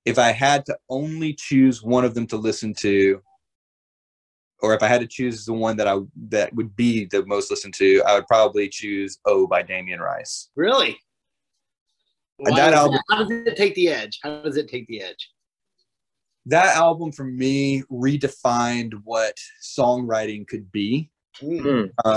if 0.04 0.18
I 0.18 0.32
had 0.32 0.66
to 0.66 0.76
only 0.88 1.34
choose 1.34 1.82
one 1.82 2.04
of 2.04 2.14
them 2.14 2.26
to 2.28 2.36
listen 2.36 2.74
to, 2.80 3.20
or 4.60 4.74
if 4.74 4.82
I 4.82 4.88
had 4.88 5.00
to 5.00 5.06
choose 5.06 5.44
the 5.44 5.52
one 5.52 5.76
that 5.76 5.88
I 5.88 5.98
that 6.28 6.54
would 6.54 6.74
be 6.76 7.06
the 7.06 7.24
most 7.26 7.50
listened 7.50 7.74
to, 7.74 8.02
I 8.06 8.14
would 8.14 8.26
probably 8.26 8.68
choose 8.68 9.18
Oh 9.24 9.46
by 9.46 9.62
Damien 9.62 10.00
Rice. 10.00 10.50
Really? 10.56 10.98
And 12.38 12.52
Why 12.52 12.56
that 12.56 12.72
is 12.72 12.78
album- 12.78 13.00
How 13.10 13.24
does 13.24 13.46
it 13.46 13.56
take 13.56 13.74
the 13.74 13.88
edge? 13.88 14.18
How 14.22 14.42
does 14.42 14.56
it 14.56 14.68
take 14.68 14.86
the 14.86 15.00
edge? 15.02 15.30
That 16.46 16.76
album 16.76 17.12
for 17.12 17.24
me 17.24 17.82
redefined 17.90 18.94
what 19.04 19.36
songwriting 19.62 20.46
could 20.46 20.70
be. 20.72 21.10
Mm. 21.40 21.90
Hmm. 22.04 22.16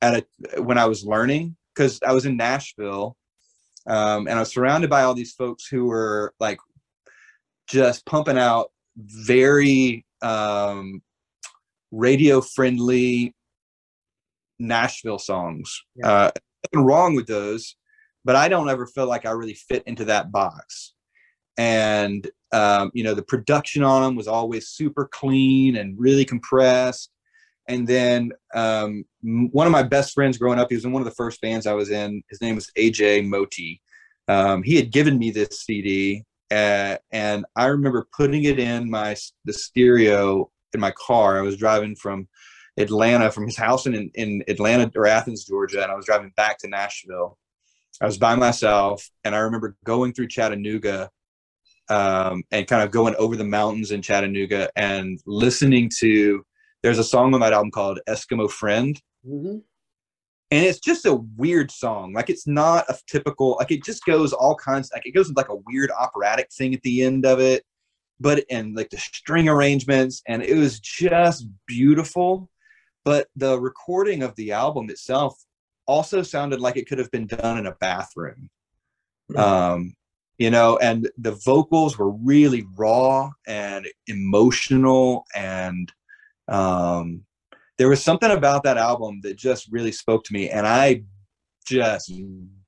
at 0.00 0.24
a 0.54 0.62
when 0.62 0.78
I 0.78 0.86
was 0.86 1.04
learning 1.04 1.56
because 1.74 2.00
I 2.02 2.12
was 2.12 2.24
in 2.26 2.36
Nashville 2.36 3.16
um, 3.86 4.26
and 4.26 4.36
I 4.36 4.40
was 4.40 4.52
surrounded 4.52 4.90
by 4.90 5.02
all 5.02 5.14
these 5.14 5.32
folks 5.32 5.66
who 5.66 5.86
were 5.86 6.32
like 6.40 6.58
just 7.68 8.06
pumping 8.06 8.38
out 8.38 8.70
very 8.96 10.04
um, 10.22 11.02
radio 11.90 12.40
friendly 12.40 13.34
Nashville 14.58 15.18
songs. 15.18 15.82
Yeah. 15.96 16.10
Uh, 16.10 16.30
nothing 16.72 16.86
wrong 16.86 17.14
with 17.14 17.26
those, 17.26 17.76
but 18.24 18.36
I 18.36 18.48
don't 18.48 18.70
ever 18.70 18.86
feel 18.86 19.06
like 19.06 19.26
I 19.26 19.30
really 19.30 19.54
fit 19.54 19.82
into 19.86 20.04
that 20.06 20.32
box. 20.32 20.94
And 21.56 22.28
um, 22.52 22.90
you 22.94 23.04
know, 23.04 23.14
the 23.14 23.22
production 23.22 23.82
on 23.82 24.02
them 24.02 24.16
was 24.16 24.28
always 24.28 24.68
super 24.68 25.08
clean 25.10 25.76
and 25.76 25.98
really 25.98 26.24
compressed. 26.24 27.10
And 27.68 27.86
then 27.86 28.32
um, 28.54 29.04
one 29.22 29.66
of 29.66 29.72
my 29.72 29.82
best 29.82 30.12
friends 30.12 30.36
growing 30.36 30.58
up, 30.58 30.68
he 30.68 30.74
was 30.74 30.84
in 30.84 30.92
one 30.92 31.00
of 31.00 31.06
the 31.06 31.14
first 31.14 31.40
bands 31.40 31.66
I 31.66 31.72
was 31.72 31.90
in. 31.90 32.22
His 32.28 32.40
name 32.40 32.54
was 32.54 32.70
AJ 32.76 33.26
Moti. 33.26 33.80
Um, 34.28 34.62
he 34.62 34.76
had 34.76 34.90
given 34.90 35.18
me 35.18 35.30
this 35.30 35.62
CD, 35.62 36.24
uh, 36.50 36.96
and 37.12 37.44
I 37.56 37.66
remember 37.66 38.06
putting 38.16 38.44
it 38.44 38.58
in 38.58 38.90
my 38.90 39.16
the 39.44 39.52
stereo 39.52 40.50
in 40.72 40.80
my 40.80 40.92
car. 40.92 41.38
I 41.38 41.42
was 41.42 41.56
driving 41.56 41.94
from 41.94 42.28
Atlanta, 42.78 43.30
from 43.30 43.44
his 43.44 43.56
house 43.56 43.86
in 43.86 44.10
in 44.14 44.42
Atlanta 44.48 44.90
or 44.96 45.06
Athens, 45.06 45.44
Georgia, 45.44 45.82
and 45.82 45.92
I 45.92 45.94
was 45.94 46.06
driving 46.06 46.32
back 46.36 46.58
to 46.58 46.68
Nashville. 46.68 47.38
I 48.00 48.06
was 48.06 48.18
by 48.18 48.34
myself, 48.34 49.08
and 49.24 49.34
I 49.34 49.38
remember 49.38 49.76
going 49.84 50.12
through 50.12 50.28
Chattanooga 50.28 51.10
um, 51.88 52.42
and 52.50 52.66
kind 52.66 52.82
of 52.82 52.90
going 52.90 53.14
over 53.16 53.36
the 53.36 53.44
mountains 53.44 53.90
in 53.90 54.02
Chattanooga 54.02 54.70
and 54.76 55.20
listening 55.26 55.90
to. 55.98 56.44
There's 56.84 56.98
a 56.98 57.04
song 57.04 57.32
on 57.32 57.40
that 57.40 57.54
album 57.54 57.70
called 57.70 57.98
Eskimo 58.06 58.50
Friend, 58.50 59.00
hmm 59.26 59.56
and 60.50 60.64
it's 60.66 60.78
just 60.78 61.06
a 61.06 61.14
weird 61.14 61.70
song. 61.70 62.12
Like 62.12 62.28
it's 62.28 62.46
not 62.46 62.84
a 62.90 62.96
typical. 63.08 63.56
Like 63.58 63.70
it 63.72 63.82
just 63.82 64.04
goes 64.04 64.34
all 64.34 64.54
kinds. 64.54 64.90
Like 64.92 65.06
it 65.06 65.12
goes 65.12 65.28
with 65.28 65.36
like 65.38 65.48
a 65.48 65.56
weird 65.66 65.90
operatic 65.98 66.50
thing 66.52 66.74
at 66.74 66.82
the 66.82 67.02
end 67.02 67.24
of 67.24 67.40
it, 67.40 67.64
but 68.20 68.44
and 68.50 68.76
like 68.76 68.90
the 68.90 68.98
string 68.98 69.48
arrangements, 69.48 70.22
and 70.28 70.42
it 70.42 70.56
was 70.56 70.78
just 70.78 71.48
beautiful. 71.66 72.50
But 73.02 73.28
the 73.34 73.58
recording 73.58 74.22
of 74.22 74.36
the 74.36 74.52
album 74.52 74.90
itself 74.90 75.42
also 75.86 76.22
sounded 76.22 76.60
like 76.60 76.76
it 76.76 76.86
could 76.86 76.98
have 76.98 77.10
been 77.10 77.26
done 77.26 77.56
in 77.56 77.66
a 77.66 77.74
bathroom. 77.80 78.50
Mhm. 79.32 79.38
Um, 79.38 79.94
you 80.36 80.50
know, 80.50 80.76
and 80.76 81.10
the 81.16 81.32
vocals 81.32 81.98
were 81.98 82.10
really 82.10 82.66
raw 82.76 83.30
and 83.46 83.88
emotional, 84.06 85.24
and 85.34 85.90
um, 86.48 87.22
there 87.78 87.88
was 87.88 88.02
something 88.02 88.30
about 88.30 88.62
that 88.64 88.76
album 88.76 89.20
that 89.22 89.36
just 89.36 89.70
really 89.70 89.92
spoke 89.92 90.24
to 90.24 90.32
me, 90.32 90.50
and 90.50 90.66
I 90.66 91.02
just 91.66 92.12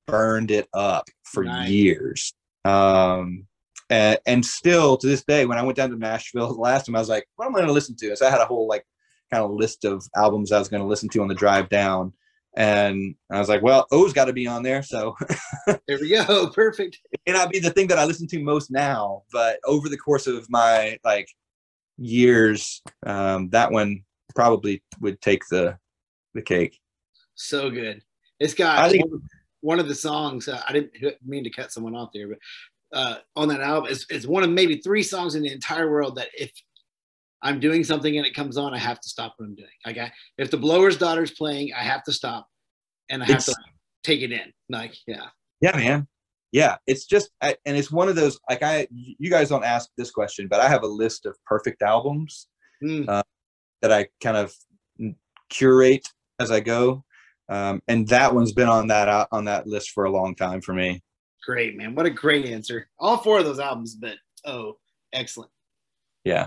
burned 0.06 0.50
it 0.50 0.68
up 0.72 1.04
for 1.24 1.44
Nice. 1.44 1.68
years. 1.68 2.34
Um, 2.64 3.46
and, 3.88 4.18
and 4.26 4.44
still 4.44 4.96
to 4.96 5.06
this 5.06 5.24
day, 5.24 5.46
when 5.46 5.58
I 5.58 5.62
went 5.62 5.76
down 5.76 5.90
to 5.90 5.96
Nashville 5.96 6.48
the 6.48 6.60
last 6.60 6.86
time, 6.86 6.96
I 6.96 6.98
was 6.98 7.08
like, 7.08 7.26
"What 7.36 7.46
am 7.46 7.54
I 7.54 7.58
going 7.58 7.68
to 7.68 7.72
listen 7.72 7.96
to?" 7.96 8.16
So 8.16 8.26
I 8.26 8.30
had 8.30 8.40
a 8.40 8.46
whole 8.46 8.66
like 8.66 8.84
kind 9.32 9.44
of 9.44 9.50
list 9.52 9.84
of 9.84 10.06
albums 10.16 10.52
I 10.52 10.58
was 10.58 10.68
going 10.68 10.82
to 10.82 10.88
listen 10.88 11.08
to 11.10 11.22
on 11.22 11.28
the 11.28 11.34
drive 11.34 11.68
down, 11.68 12.12
and 12.56 13.14
I 13.30 13.38
was 13.38 13.48
like, 13.48 13.62
"Well, 13.62 13.86
O's 13.92 14.12
got 14.12 14.24
to 14.24 14.32
be 14.32 14.46
on 14.48 14.62
there." 14.64 14.82
So 14.82 15.16
There 15.66 15.98
we 16.00 16.10
go. 16.10 16.48
Perfect. 16.54 16.98
it 17.12 17.20
may 17.26 17.32
not 17.32 17.50
be 17.50 17.60
the 17.60 17.70
thing 17.70 17.86
that 17.88 17.98
I 17.98 18.04
listen 18.04 18.26
to 18.28 18.40
most 18.42 18.70
now, 18.70 19.22
but 19.32 19.60
over 19.64 19.88
the 19.88 19.96
course 19.96 20.26
of 20.26 20.50
my 20.50 20.98
like 21.04 21.28
years, 21.98 22.82
um, 23.04 23.48
that 23.50 23.70
one 23.72 24.02
probably 24.34 24.82
would 25.00 25.20
take 25.20 25.42
the 25.50 25.78
the 26.34 26.42
cake. 26.42 26.78
So 27.34 27.70
good. 27.70 28.02
It's 28.40 28.54
got 28.54 28.90
think- 28.90 29.04
one, 29.60 29.80
of- 29.80 29.88
the 29.88 29.94
songs. 29.94 30.48
Uh, 30.48 30.60
I 30.68 30.72
didn't 30.72 30.92
mean 31.24 31.44
to 31.44 31.50
cut 31.50 31.72
someone 31.72 31.96
off 31.96 32.10
there, 32.12 32.28
but 32.28 32.38
uh, 32.92 33.16
on 33.34 33.48
that 33.48 33.60
album, 33.60 33.90
it's, 33.90 34.06
it's 34.10 34.26
one 34.26 34.42
of 34.42 34.50
maybe 34.50 34.76
three 34.76 35.02
songs 35.02 35.34
in 35.34 35.42
the 35.42 35.52
entire 35.52 35.90
world 35.90 36.16
that 36.16 36.28
if 36.36 36.52
I'm 37.42 37.60
doing 37.60 37.84
something 37.84 38.16
and 38.16 38.26
it 38.26 38.34
comes 38.34 38.56
on, 38.56 38.74
I 38.74 38.78
have 38.78 39.00
to 39.00 39.08
stop 39.08 39.34
what 39.36 39.46
I'm 39.46 39.54
doing. 39.54 39.68
Like 39.84 39.98
I, 39.98 40.12
if 40.38 40.50
the 40.50 40.56
blower's 40.56 40.96
daughter's 40.96 41.32
playing, 41.32 41.72
I 41.74 41.82
have 41.82 42.02
to 42.04 42.12
stop 42.12 42.46
and 43.08 43.22
I 43.22 43.26
have 43.26 43.44
to 43.44 43.54
take 44.04 44.22
it 44.22 44.32
in. 44.32 44.52
Like, 44.68 44.94
yeah. 45.06 45.26
Yeah, 45.60 45.76
man. 45.76 46.06
Yeah, 46.56 46.76
it's 46.86 47.04
just, 47.04 47.32
I, 47.42 47.54
and 47.66 47.76
it's 47.76 47.92
one 47.92 48.08
of 48.08 48.16
those 48.16 48.40
like 48.48 48.62
I. 48.62 48.88
You 48.90 49.28
guys 49.28 49.50
don't 49.50 49.62
ask 49.62 49.90
this 49.98 50.10
question, 50.10 50.48
but 50.48 50.58
I 50.58 50.70
have 50.70 50.84
a 50.84 50.86
list 50.86 51.26
of 51.26 51.36
perfect 51.44 51.82
albums 51.82 52.48
Mm. 52.82 53.22
that 53.82 53.92
I 53.92 54.08
kind 54.22 54.38
of 54.38 54.54
curate 55.50 56.06
as 56.40 56.50
I 56.50 56.60
go, 56.60 57.04
um, 57.50 57.82
and 57.88 58.08
that 58.08 58.34
one's 58.34 58.52
been 58.54 58.70
on 58.70 58.86
that 58.86 59.06
out 59.06 59.28
on 59.32 59.44
that 59.44 59.66
list 59.66 59.90
for 59.90 60.04
a 60.04 60.10
long 60.10 60.34
time 60.34 60.62
for 60.62 60.72
me. 60.72 61.02
Great, 61.44 61.76
man. 61.76 61.94
What 61.94 62.06
a 62.06 62.10
great 62.10 62.46
answer. 62.46 62.88
All 62.98 63.18
four 63.18 63.38
of 63.38 63.44
those 63.44 63.60
albums, 63.60 63.94
but 63.94 64.16
oh, 64.46 64.78
excellent. 65.12 65.50
Yeah. 66.24 66.46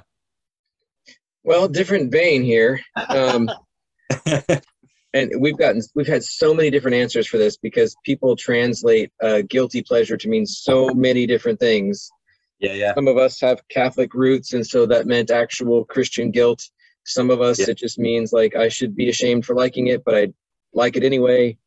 Well, 1.43 1.67
different 1.67 2.11
vein 2.11 2.41
here. 2.41 2.79
Um, 3.09 3.47
and 5.13 5.31
we've 5.39 5.57
gotten 5.57 5.81
we've 5.95 6.07
had 6.07 6.23
so 6.23 6.53
many 6.53 6.69
different 6.69 6.95
answers 6.95 7.27
for 7.27 7.37
this 7.37 7.57
because 7.57 7.95
people 8.05 8.35
translate 8.35 9.11
uh, 9.23 9.41
guilty 9.49 9.81
pleasure 9.81 10.17
to 10.17 10.27
mean 10.29 10.45
so 10.45 10.89
many 10.93 11.25
different 11.25 11.59
things. 11.59 12.09
yeah, 12.59 12.73
yeah, 12.73 12.93
Some 12.95 13.07
of 13.07 13.17
us 13.17 13.39
have 13.41 13.61
Catholic 13.69 14.13
roots, 14.13 14.53
and 14.53 14.65
so 14.65 14.85
that 14.85 15.07
meant 15.07 15.31
actual 15.31 15.85
Christian 15.85 16.29
guilt. 16.31 16.61
Some 17.05 17.29
of 17.31 17.41
us, 17.41 17.59
Yeah. 17.59 17.67
it 17.69 17.77
just 17.77 17.97
means 17.97 18.31
like 18.33 18.55
I 18.55 18.67
should 18.69 18.95
be 18.95 19.09
ashamed 19.09 19.45
for 19.45 19.55
liking 19.55 19.87
it, 19.87 20.03
but 20.05 20.13
I 20.15 20.27
like 20.73 20.95
it 20.95 21.03
anyway. 21.03 21.57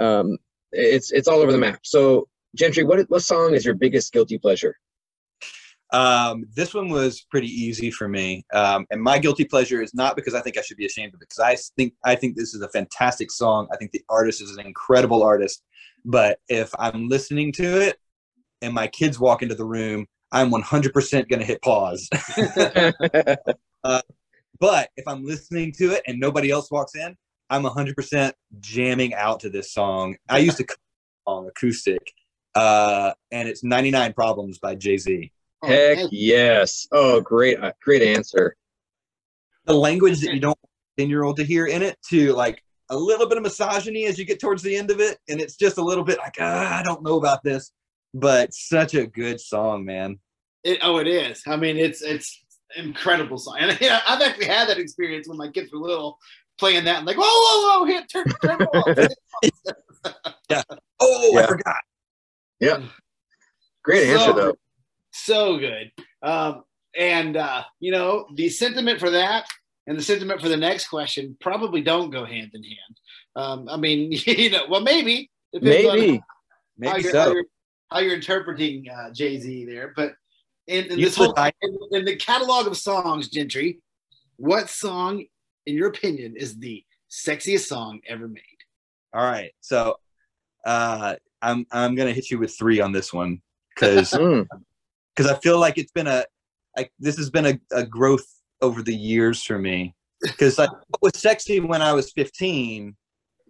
Um, 0.00 0.38
it's 0.72 1.12
it's 1.12 1.28
all 1.28 1.38
over 1.40 1.52
the 1.52 1.58
map. 1.58 1.80
So, 1.84 2.28
Gentry, 2.56 2.82
what 2.82 2.98
what 3.10 3.22
song 3.22 3.54
is 3.54 3.64
your 3.64 3.74
biggest 3.74 4.12
guilty 4.12 4.38
pleasure? 4.38 4.76
Um, 5.92 6.46
this 6.54 6.72
one 6.74 6.88
was 6.88 7.26
pretty 7.30 7.48
easy 7.48 7.90
for 7.90 8.08
me, 8.08 8.44
um, 8.54 8.86
and 8.90 9.00
my 9.00 9.18
guilty 9.18 9.44
pleasure 9.44 9.82
is 9.82 9.94
not 9.94 10.16
because 10.16 10.34
I 10.34 10.40
think 10.40 10.56
I 10.56 10.62
should 10.62 10.78
be 10.78 10.86
ashamed 10.86 11.14
of 11.14 11.20
it, 11.20 11.28
because 11.28 11.38
I 11.38 11.56
think 11.76 11.94
I 12.04 12.14
think 12.14 12.36
this 12.36 12.54
is 12.54 12.62
a 12.62 12.68
fantastic 12.70 13.30
song. 13.30 13.68
I 13.72 13.76
think 13.76 13.92
the 13.92 14.02
artist 14.08 14.40
is 14.40 14.56
an 14.56 14.64
incredible 14.64 15.22
artist. 15.22 15.62
But 16.04 16.38
if 16.48 16.70
I'm 16.78 17.08
listening 17.08 17.52
to 17.52 17.80
it 17.80 17.98
and 18.60 18.74
my 18.74 18.86
kids 18.88 19.20
walk 19.20 19.42
into 19.42 19.54
the 19.54 19.64
room, 19.64 20.06
I'm 20.32 20.50
100% 20.50 21.28
going 21.28 21.40
to 21.40 21.44
hit 21.44 21.62
pause. 21.62 22.08
but 24.58 24.88
if 24.96 25.06
I'm 25.06 25.24
listening 25.24 25.72
to 25.72 25.92
it 25.92 26.02
and 26.06 26.18
nobody 26.18 26.50
else 26.50 26.70
walks 26.70 26.94
in, 26.94 27.16
I'm 27.50 27.64
100% 27.64 28.32
jamming 28.60 29.14
out 29.14 29.40
to 29.40 29.50
this 29.50 29.72
song. 29.72 30.16
I 30.28 30.38
used 30.38 30.56
to 30.56 30.66
on 31.26 31.46
acoustic, 31.46 32.12
uh, 32.54 33.12
and 33.30 33.48
it's 33.48 33.62
99 33.62 34.14
Problems 34.14 34.58
by 34.58 34.74
Jay 34.74 34.96
Z. 34.96 35.30
Heck 35.62 35.98
yes. 36.10 36.86
Oh, 36.92 37.20
great, 37.20 37.60
uh, 37.62 37.72
great 37.82 38.02
answer. 38.02 38.56
The 39.66 39.74
language 39.74 40.20
that 40.20 40.34
you 40.34 40.40
don't 40.40 40.58
want 40.62 40.70
10 40.98 41.08
year 41.08 41.22
old 41.22 41.36
to 41.36 41.44
hear 41.44 41.66
in 41.66 41.82
it, 41.82 41.96
to 42.10 42.32
like 42.32 42.62
a 42.90 42.96
little 42.96 43.28
bit 43.28 43.38
of 43.38 43.44
misogyny 43.44 44.06
as 44.06 44.18
you 44.18 44.24
get 44.24 44.40
towards 44.40 44.62
the 44.62 44.76
end 44.76 44.90
of 44.90 45.00
it. 45.00 45.18
And 45.28 45.40
it's 45.40 45.56
just 45.56 45.78
a 45.78 45.82
little 45.82 46.04
bit 46.04 46.18
like, 46.18 46.36
ah, 46.40 46.78
I 46.78 46.82
don't 46.82 47.02
know 47.02 47.16
about 47.16 47.42
this, 47.44 47.72
but 48.12 48.52
such 48.52 48.94
a 48.94 49.06
good 49.06 49.40
song, 49.40 49.84
man. 49.84 50.18
It, 50.64 50.78
oh, 50.82 50.98
it 50.98 51.06
is. 51.06 51.42
I 51.46 51.56
mean, 51.56 51.76
it's 51.76 52.02
it's 52.02 52.44
incredible 52.76 53.36
song, 53.38 53.56
and 53.60 53.76
yeah, 53.80 54.00
I've 54.06 54.22
actually 54.22 54.46
had 54.46 54.68
that 54.68 54.78
experience 54.78 55.28
when 55.28 55.36
my 55.36 55.48
kids 55.48 55.72
were 55.72 55.78
little, 55.80 56.18
playing 56.58 56.84
that 56.84 56.98
and 56.98 57.06
like, 57.06 57.16
whoa, 57.16 57.24
whoa, 57.26 57.80
whoa, 57.80 57.84
hit, 57.86 58.08
turn, 58.08 58.24
turn 58.44 58.62
it 58.62 58.68
off. 58.72 60.14
yeah. 60.50 60.62
Oh, 61.00 61.30
Yeah. 61.34 61.40
I 61.40 61.46
forgot. 61.46 61.76
Yeah. 62.60 62.82
Great 63.82 64.06
So- 64.06 64.12
answer 64.12 64.32
though. 64.32 64.54
So 65.24 65.58
good. 65.58 65.90
Um, 66.22 66.64
and 66.96 67.36
uh, 67.36 67.62
you 67.80 67.92
know, 67.92 68.26
the 68.34 68.48
sentiment 68.48 69.00
for 69.00 69.10
that 69.10 69.46
and 69.86 69.98
the 69.98 70.02
sentiment 70.02 70.40
for 70.40 70.48
the 70.48 70.56
next 70.56 70.88
question 70.88 71.36
probably 71.40 71.82
don't 71.82 72.10
go 72.10 72.24
hand 72.24 72.50
in 72.54 72.62
hand. 72.62 73.00
Um, 73.34 73.68
I 73.68 73.76
mean, 73.76 74.12
you 74.26 74.50
know, 74.50 74.64
well, 74.68 74.80
maybe 74.82 75.30
depends 75.52 75.88
on 75.88 75.98
Maybe. 75.98 76.16
how 76.16 76.22
Maybe 76.78 77.02
you're, 77.02 77.12
so. 77.12 77.20
how 77.20 77.32
you're, 77.32 77.44
how 77.90 77.98
you're 78.00 78.14
interpreting 78.14 78.86
uh, 78.88 79.10
Jay 79.12 79.38
Z 79.38 79.64
there, 79.66 79.92
but 79.96 80.14
in, 80.66 80.86
in 80.86 81.00
this 81.00 81.16
whole 81.16 81.32
put- 81.32 81.54
in, 81.62 81.76
in 81.92 82.04
the 82.04 82.16
catalog 82.16 82.66
of 82.66 82.76
songs, 82.76 83.28
Gentry, 83.28 83.80
what 84.36 84.70
song, 84.70 85.24
in 85.66 85.74
your 85.74 85.88
opinion, 85.88 86.34
is 86.36 86.58
the 86.58 86.84
sexiest 87.10 87.66
song 87.66 88.00
ever 88.06 88.28
made? 88.28 88.42
All 89.12 89.24
right. 89.24 89.52
So 89.60 89.96
uh, 90.64 91.16
I'm 91.42 91.66
I'm 91.70 91.94
gonna 91.94 92.12
hit 92.12 92.30
you 92.30 92.38
with 92.38 92.56
three 92.56 92.80
on 92.80 92.92
this 92.92 93.12
one 93.12 93.42
because 93.74 94.10
Mm. 94.12 94.46
Because 95.14 95.30
I 95.30 95.38
feel 95.40 95.58
like 95.58 95.78
it's 95.78 95.92
been 95.92 96.06
a 96.06 96.24
like 96.76 96.92
this 96.98 97.16
has 97.16 97.30
been 97.30 97.46
a, 97.46 97.60
a 97.72 97.84
growth 97.84 98.26
over 98.60 98.82
the 98.82 98.94
years 98.94 99.42
for 99.42 99.58
me. 99.58 99.94
Because 100.20 100.58
like 100.58 100.70
what 100.70 101.02
was 101.02 101.18
sexy 101.20 101.60
when 101.60 101.82
I 101.82 101.92
was 101.92 102.12
15, 102.12 102.96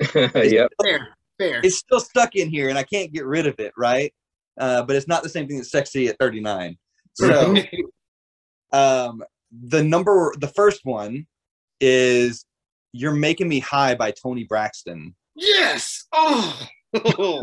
yep. 0.15 0.71
Fair, 0.83 1.09
fair. 1.39 1.61
it's 1.63 1.77
still 1.77 2.01
stuck 2.01 2.35
in 2.35 2.49
here 2.49 2.69
and 2.69 2.79
I 2.79 2.83
can't 2.83 3.13
get 3.13 3.27
rid 3.27 3.47
of 3.47 3.55
it, 3.59 3.73
right? 3.77 4.13
Uh, 4.59 4.83
but 4.83 4.97
it's 4.97 5.09
not 5.09 5.23
the 5.23 5.29
same 5.29 5.47
thing 5.47 5.59
that's 5.59 5.71
sexy 5.71 6.09
at 6.09 6.19
39. 6.19 6.77
So 7.15 7.57
um, 8.73 9.23
the 9.67 9.83
number 9.83 10.33
the 10.39 10.49
first 10.49 10.81
one 10.85 11.27
is 11.81 12.45
You're 12.93 13.13
Making 13.13 13.49
Me 13.49 13.61
High 13.61 13.95
by 13.95 14.11
Toni 14.13 14.45
Braxton. 14.45 15.15
yes. 15.35 16.07
Oh. 16.13 16.59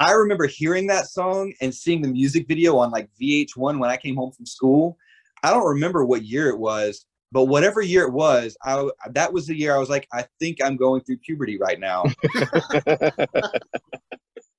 I 0.00 0.12
remember 0.12 0.46
hearing 0.46 0.86
that 0.88 1.06
song 1.06 1.52
and 1.60 1.74
seeing 1.74 2.02
the 2.02 2.08
music 2.08 2.48
video 2.48 2.76
on 2.78 2.90
like 2.90 3.08
VH1 3.20 3.78
when 3.78 3.90
I 3.90 3.96
came 3.96 4.16
home 4.16 4.32
from 4.32 4.46
school. 4.46 4.98
I 5.42 5.50
don't 5.50 5.66
remember 5.66 6.04
what 6.04 6.24
year 6.24 6.48
it 6.48 6.58
was, 6.58 7.06
but 7.30 7.44
whatever 7.44 7.80
year 7.80 8.04
it 8.04 8.12
was, 8.12 8.56
I 8.64 8.88
that 9.10 9.32
was 9.32 9.46
the 9.46 9.56
year 9.56 9.74
I 9.74 9.78
was 9.78 9.90
like, 9.90 10.08
I 10.12 10.24
think 10.40 10.58
I'm 10.62 10.76
going 10.76 11.02
through 11.02 11.18
puberty 11.18 11.58
right 11.58 11.78
now. 11.78 12.04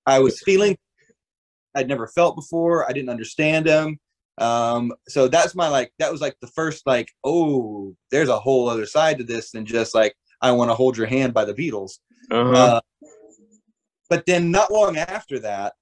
I 0.05 0.19
was 0.19 0.41
feeling 0.41 0.77
I'd 1.75 1.87
never 1.87 2.07
felt 2.07 2.35
before. 2.35 2.89
I 2.89 2.93
didn't 2.93 3.09
understand 3.09 3.65
them. 3.65 3.99
Um, 4.37 4.93
so 5.07 5.27
that's 5.27 5.55
my 5.55 5.67
like 5.67 5.91
that 5.99 6.11
was 6.11 6.21
like 6.21 6.35
the 6.41 6.47
first 6.47 6.85
like, 6.85 7.09
oh, 7.23 7.95
there's 8.11 8.29
a 8.29 8.39
whole 8.39 8.69
other 8.69 8.85
side 8.85 9.17
to 9.17 9.23
this 9.23 9.51
than 9.51 9.65
just 9.65 9.95
like 9.95 10.15
I 10.41 10.51
want 10.51 10.69
to 10.69 10.75
hold 10.75 10.97
your 10.97 11.07
hand 11.07 11.33
by 11.33 11.45
the 11.45 11.53
Beatles. 11.53 11.99
Uh-huh. 12.31 12.51
Uh, 12.51 12.81
but 14.09 14.25
then 14.25 14.51
not 14.51 14.71
long 14.71 14.97
after 14.97 15.39
that, 15.39 15.73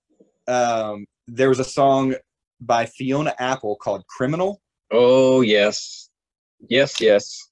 um, 0.47 1.05
there 1.27 1.49
was 1.49 1.59
a 1.59 1.63
song 1.63 2.15
by 2.61 2.85
Fiona 2.85 3.33
Apple 3.39 3.75
called 3.75 4.05
"Criminal." 4.07 4.61
oh 4.91 5.41
yes. 5.41 6.09
Yes, 6.69 7.01
yes. 7.01 7.49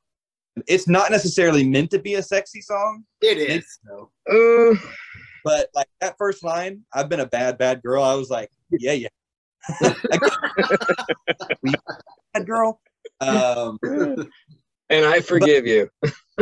It's 0.68 0.88
not 0.88 1.12
necessarily 1.12 1.64
meant 1.68 1.92
to 1.92 2.00
be 2.00 2.16
a 2.16 2.24
sexy 2.24 2.62
song, 2.62 3.04
It 3.22 3.38
is. 3.38 3.66
though. 3.84 4.12
Uh, 4.30 4.76
but 5.44 5.70
like 5.74 5.88
that 6.02 6.16
first 6.18 6.44
line, 6.44 6.82
"I've 6.94 7.10
been 7.10 7.22
a 7.22 7.26
bad, 7.26 7.58
bad 7.58 7.82
girl," 7.82 8.04
I 8.04 8.14
was 8.16 8.30
like, 8.30 8.50
"Yeah, 8.70 8.94
yeah, 8.94 9.08
I 9.82 10.18
get- 10.18 11.58
We 11.64 11.74
bad 12.34 12.46
girl." 12.46 12.80
Um, 13.22 13.80
and 14.90 15.06
I 15.06 15.20
forgive 15.22 15.66
you. 15.68 15.90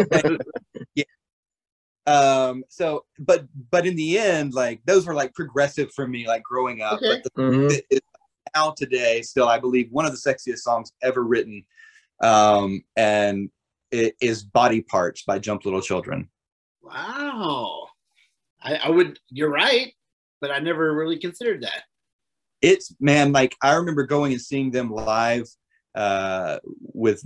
um, 2.10 2.64
so, 2.70 3.06
but 3.20 3.46
but 3.72 3.86
in 3.86 3.96
the 3.96 4.18
end, 4.18 4.54
like 4.54 4.82
those 4.86 5.06
were 5.06 5.14
like 5.14 5.34
progressive 5.34 5.92
for 5.94 6.08
me, 6.08 6.28
like 6.28 6.44
growing 6.44 6.82
up. 6.82 7.02
Okay. 7.04 7.08
But 7.10 7.24
the 7.24 7.42
Mhm. 7.42 7.72
it 7.72 7.86
is 7.90 8.00
now 8.56 8.72
today 8.76 9.22
still 9.22 9.48
i 9.48 9.60
believe 9.60 9.88
one 9.92 10.08
of 10.08 10.12
the 10.12 10.18
sexiest 10.18 10.60
songs 10.60 10.92
ever 11.04 11.24
written 11.24 11.64
um 12.24 12.84
and 12.98 13.50
it 13.92 14.16
is 14.20 14.44
body 14.44 14.82
parts 14.82 15.22
by 15.22 15.38
jump 15.38 15.66
little 15.66 15.82
children 15.82 16.28
Wow. 16.82 17.88
I, 18.62 18.76
I 18.86 18.90
would, 18.90 19.20
you're 19.30 19.52
right, 19.52 19.94
but 20.42 20.50
I 20.50 20.58
never 20.60 20.96
really 20.96 21.20
considered 21.20 21.62
that. 21.62 21.84
it's 22.62 22.94
man 23.00 23.32
like 23.32 23.56
i 23.62 23.74
remember 23.76 24.04
going 24.06 24.32
and 24.34 24.42
seeing 24.42 24.72
them 24.72 24.90
live 24.92 25.48
uh 25.96 26.58
with 26.82 27.22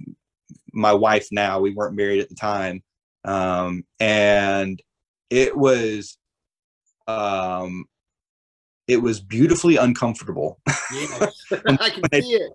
my 0.74 0.92
wife 0.94 1.28
now 1.32 1.60
we 1.62 1.74
weren't 1.74 1.96
married 1.96 2.20
at 2.20 2.28
the 2.30 2.36
time 2.36 2.84
um 3.26 3.84
and 4.00 4.82
it 5.30 5.56
was 5.58 6.18
um 7.08 7.86
it 8.88 8.98
was 8.98 9.22
beautifully 9.22 9.78
uncomfortable 9.78 10.60
Yeah. 10.94 11.28
I 11.80 11.90
can 11.90 12.04
see 12.22 12.34
it. 12.34 12.52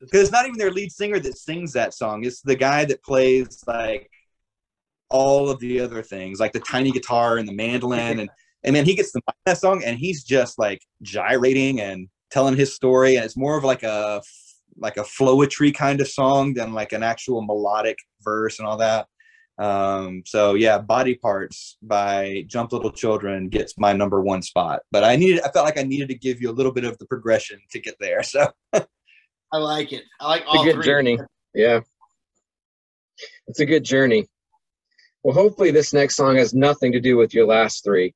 Because 0.00 0.22
it's 0.22 0.32
not 0.32 0.46
even 0.46 0.58
their 0.58 0.70
lead 0.70 0.92
singer 0.92 1.18
that 1.18 1.36
sings 1.36 1.72
that 1.72 1.94
song. 1.94 2.24
It's 2.24 2.40
the 2.40 2.54
guy 2.54 2.84
that 2.84 3.02
plays 3.02 3.64
like 3.66 4.10
all 5.08 5.48
of 5.48 5.58
the 5.60 5.80
other 5.80 6.02
things, 6.02 6.40
like 6.40 6.52
the 6.52 6.60
tiny 6.60 6.90
guitar 6.90 7.38
and 7.38 7.48
the 7.48 7.52
mandolin, 7.52 8.20
and 8.20 8.30
and 8.64 8.74
then 8.74 8.84
he 8.84 8.94
gets 8.94 9.12
the 9.12 9.20
that 9.44 9.58
song, 9.58 9.82
and 9.84 9.98
he's 9.98 10.22
just 10.22 10.58
like 10.58 10.80
gyrating 11.02 11.80
and 11.80 12.08
telling 12.30 12.56
his 12.56 12.74
story, 12.74 13.16
and 13.16 13.24
it's 13.24 13.36
more 13.36 13.56
of 13.56 13.64
like 13.64 13.82
a 13.82 14.22
like 14.78 14.96
a 14.96 15.02
flowetry 15.02 15.74
kind 15.74 16.00
of 16.00 16.08
song 16.08 16.54
than 16.54 16.72
like 16.72 16.92
an 16.92 17.02
actual 17.02 17.42
melodic 17.42 17.98
verse 18.22 18.58
and 18.58 18.68
all 18.68 18.76
that. 18.76 19.06
Um, 19.58 20.22
so 20.26 20.54
yeah, 20.54 20.78
Body 20.78 21.14
Parts 21.14 21.78
by 21.82 22.44
Jump 22.46 22.72
Little 22.72 22.90
Children 22.90 23.48
gets 23.48 23.78
my 23.78 23.92
number 23.92 24.20
one 24.20 24.42
spot. 24.42 24.80
But 24.92 25.02
I 25.04 25.16
needed 25.16 25.40
I 25.42 25.50
felt 25.50 25.64
like 25.64 25.78
I 25.78 25.82
needed 25.82 26.08
to 26.08 26.14
give 26.18 26.40
you 26.42 26.50
a 26.50 26.52
little 26.52 26.72
bit 26.72 26.84
of 26.84 26.98
the 26.98 27.06
progression 27.06 27.58
to 27.70 27.80
get 27.80 27.96
there. 28.00 28.22
So 28.22 28.46
I 28.74 29.56
like 29.58 29.92
it. 29.92 30.04
I 30.20 30.26
like 30.28 30.42
It's 30.42 30.50
all 30.50 30.62
a 30.62 30.64
good 30.64 30.74
three. 30.74 30.84
journey. 30.84 31.18
Yeah. 31.54 31.80
It's 33.46 33.60
a 33.60 33.66
good 33.66 33.84
journey. 33.84 34.26
Well, 35.22 35.34
hopefully 35.34 35.70
this 35.70 35.92
next 35.94 36.16
song 36.16 36.36
has 36.36 36.52
nothing 36.52 36.92
to 36.92 37.00
do 37.00 37.16
with 37.16 37.32
your 37.32 37.46
last 37.46 37.82
three. 37.82 38.14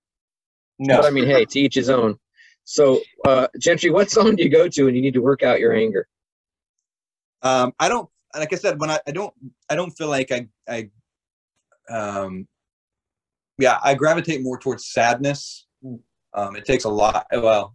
But 0.78 1.04
I 1.04 1.10
mean, 1.10 1.26
hey, 1.26 1.44
to 1.44 1.60
each 1.60 1.74
his 1.74 1.88
own. 1.90 2.16
So, 2.64 3.00
uh, 3.26 3.48
Gentry, 3.58 3.90
what 3.90 4.10
song 4.10 4.36
do 4.36 4.42
you 4.42 4.48
go 4.50 4.68
to 4.68 4.84
when 4.84 4.94
you 4.94 5.00
need 5.02 5.14
to 5.14 5.20
work 5.22 5.42
out 5.42 5.60
your 5.60 5.74
anger? 5.74 6.06
um 7.42 7.72
i 7.80 7.88
don't 7.88 8.06
like 8.36 8.52
i 8.52 8.56
said 8.56 8.78
when 8.78 8.90
i, 8.90 8.98
I 9.06 9.12
don't 9.12 9.32
i 9.70 9.74
don't 9.74 9.92
feel 9.92 10.08
like 10.08 10.30
i 10.30 10.46
i 10.68 10.90
um 11.90 12.46
yeah 13.58 13.78
i 13.82 13.94
gravitate 13.94 14.42
more 14.42 14.58
towards 14.58 14.86
sadness 14.86 15.66
um 16.34 16.56
it 16.56 16.64
takes 16.64 16.84
a 16.84 16.88
lot 16.88 17.26
well 17.32 17.74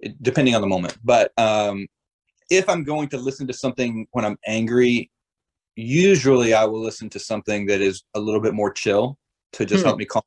it, 0.00 0.20
depending 0.22 0.54
on 0.54 0.60
the 0.60 0.66
moment 0.66 0.96
but 1.04 1.32
um 1.38 1.86
if 2.50 2.68
i'm 2.68 2.84
going 2.84 3.08
to 3.08 3.18
listen 3.18 3.46
to 3.46 3.52
something 3.52 4.06
when 4.12 4.24
i'm 4.24 4.38
angry 4.46 5.10
usually 5.76 6.54
i 6.54 6.64
will 6.64 6.82
listen 6.82 7.08
to 7.08 7.18
something 7.18 7.66
that 7.66 7.80
is 7.80 8.04
a 8.14 8.20
little 8.20 8.40
bit 8.40 8.54
more 8.54 8.72
chill 8.72 9.18
to 9.52 9.64
just 9.64 9.82
Hmm. 9.82 9.88
help 9.88 9.98
me 9.98 10.04
calm 10.04 10.22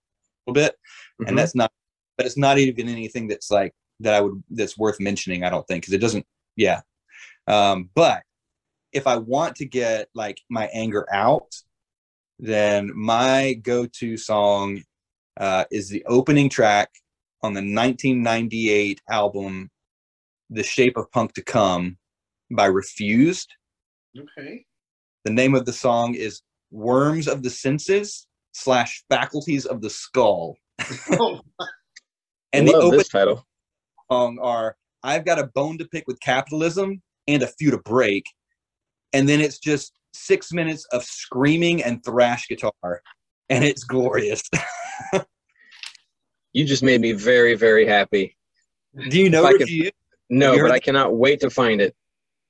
a 0.47 0.51
little 0.51 0.63
bit 0.67 0.75
Mhm. 1.21 1.29
and 1.29 1.37
that's 1.37 1.55
not 1.55 1.71
but 2.17 2.25
it's 2.25 2.37
not 2.37 2.57
even 2.57 2.87
anything 2.87 3.27
that's 3.27 3.51
like 3.51 3.73
that 3.99 4.13
i 4.13 4.21
would 4.21 4.41
that's 4.51 4.77
worth 4.77 4.99
mentioning 4.99 5.43
i 5.43 5.49
don't 5.49 5.67
think 5.67 5.83
because 5.83 5.93
it 5.93 5.99
doesn't 6.01 6.25
yeah 6.55 6.81
um 7.47 7.89
but 7.95 8.23
if 8.93 9.07
i 9.07 9.17
want 9.17 9.55
to 9.55 9.65
get 9.65 10.09
like 10.13 10.39
my 10.49 10.67
anger 10.73 11.05
out 11.13 11.55
then 12.41 12.91
my 12.95 13.53
go-to 13.61 14.17
song 14.17 14.81
uh, 15.39 15.63
is 15.71 15.87
the 15.89 16.03
opening 16.07 16.49
track 16.49 16.89
on 17.43 17.53
the 17.53 17.59
1998 17.61 18.99
album 19.09 19.69
the 20.49 20.63
shape 20.63 20.97
of 20.97 21.09
punk 21.11 21.33
to 21.33 21.43
come 21.43 21.97
by 22.51 22.65
refused 22.65 23.47
Okay. 24.19 24.65
the 25.23 25.31
name 25.31 25.55
of 25.55 25.65
the 25.65 25.71
song 25.71 26.15
is 26.15 26.41
worms 26.71 27.27
of 27.27 27.43
the 27.43 27.49
senses 27.49 28.27
slash 28.53 29.03
faculties 29.09 29.65
of 29.65 29.81
the 29.81 29.89
skull 29.89 30.55
Oh, 31.19 31.39
And 32.53 32.67
I 32.67 32.71
the 32.71 32.73
love 32.73 32.83
open 32.85 32.97
this 32.97 33.07
title. 33.07 33.45
song 34.11 34.39
are 34.41 34.75
I've 35.03 35.25
got 35.25 35.39
a 35.39 35.47
bone 35.55 35.77
to 35.77 35.85
pick 35.85 36.03
with 36.07 36.19
capitalism 36.19 37.01
and 37.27 37.41
a 37.43 37.47
few 37.47 37.71
to 37.71 37.77
break. 37.77 38.25
And 39.13 39.27
then 39.29 39.39
it's 39.41 39.57
just 39.59 39.93
six 40.13 40.51
minutes 40.51 40.85
of 40.91 41.03
screaming 41.03 41.83
and 41.83 42.03
thrash 42.03 42.47
guitar. 42.47 43.01
And 43.49 43.63
it's 43.63 43.83
glorious. 43.83 44.43
You 46.53 46.65
just 46.65 46.83
made 46.83 46.99
me 47.01 47.13
very, 47.13 47.55
very 47.55 47.85
happy. 47.85 48.35
Do 49.09 49.17
you 49.19 49.29
know 49.29 49.45
I 49.45 49.53
could- 49.53 49.69
No, 50.29 50.61
but 50.61 50.71
I 50.71 50.79
cannot 50.79 51.15
wait 51.15 51.39
to 51.41 51.49
find 51.49 51.79
it. 51.81 51.95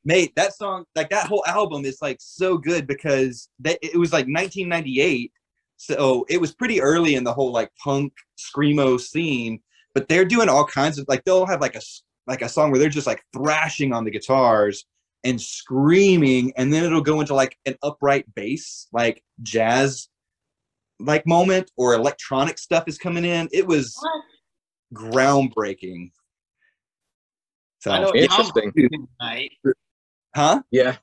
Mate, 0.04 0.34
that 0.36 0.56
song, 0.56 0.86
like 0.96 1.10
that 1.12 1.28
whole 1.28 1.44
album 1.46 1.86
is 1.86 2.00
like 2.02 2.18
so 2.20 2.58
good 2.58 2.88
because 2.88 3.50
that 3.60 3.78
it 3.84 3.98
was 3.98 4.12
like 4.12 4.26
1998. 4.26 5.32
So 5.78 6.26
it 6.30 6.42
was 6.42 6.52
pretty 6.54 6.82
early 6.82 7.14
in 7.16 7.24
the 7.24 7.34
whole 7.34 7.52
like 7.52 7.72
punk 7.76 8.14
screamo 8.40 9.00
scene, 9.00 9.60
but 9.94 10.08
they're 10.10 10.26
doing 10.26 10.50
all 10.50 10.66
kinds 10.66 10.98
of 10.98 11.06
like 11.08 11.24
they'll 11.24 11.46
have 11.46 11.62
like 11.62 11.76
a 11.76 11.82
like 12.26 12.42
a 12.42 12.50
song 12.50 12.72
where 12.72 12.80
they're 12.80 12.90
just 12.90 13.08
like 13.08 13.24
thrashing 13.34 13.94
on 13.94 14.04
the 14.04 14.12
guitars 14.12 14.86
and 15.24 15.40
screaming, 15.40 16.52
and 16.58 16.74
then 16.74 16.84
it'll 16.84 17.02
go 17.02 17.20
into 17.22 17.34
like 17.36 17.58
an 17.66 17.76
upright 17.84 18.26
bass, 18.36 18.88
like 18.92 19.24
jazz 19.42 20.08
like 21.00 21.26
moment 21.26 21.72
or 21.78 21.94
electronic 21.96 22.58
stuff 22.60 22.84
is 22.88 22.98
coming 22.98 23.26
in. 23.26 23.50
It 23.52 23.66
was 23.66 23.96
groundbreaking. 24.94 26.12
So 27.80 27.92
I 27.92 28.00
know 28.00 28.06
what 28.08 28.14
Tom's 28.14 28.24
Interesting. 28.24 28.66
listening 28.76 28.90
to 28.90 29.08
tonight. 29.20 29.52
huh? 30.36 30.62
Yeah. 30.72 30.98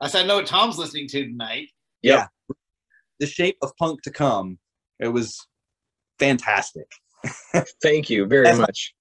I 0.00 0.08
said, 0.08 0.24
I 0.24 0.26
know 0.28 0.36
what 0.36 0.46
Tom's 0.46 0.78
listening 0.78 1.08
to 1.08 1.24
tonight. 1.26 1.68
Yep. 2.02 2.28
the 3.18 3.26
shape 3.26 3.56
of 3.62 3.72
punk 3.78 4.02
to 4.02 4.10
come. 4.12 4.58
It 5.00 5.08
was 5.08 5.44
fantastic. 6.20 6.86
Thank 7.82 8.08
you 8.10 8.26
very 8.26 8.44
That's- 8.44 8.60
much. 8.60 8.94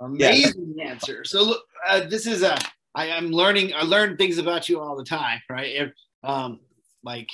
Amazing 0.00 0.76
answer. 0.82 1.24
So 1.24 1.42
look, 1.44 1.62
uh, 1.88 2.00
this 2.08 2.26
is 2.26 2.42
a. 2.42 2.56
I 2.94 3.06
am 3.06 3.30
learning. 3.30 3.72
I 3.74 3.82
learn 3.82 4.16
things 4.16 4.38
about 4.38 4.68
you 4.68 4.80
all 4.80 4.96
the 4.96 5.04
time, 5.04 5.40
right? 5.48 5.72
If, 5.74 5.92
um, 6.22 6.60
like 7.02 7.28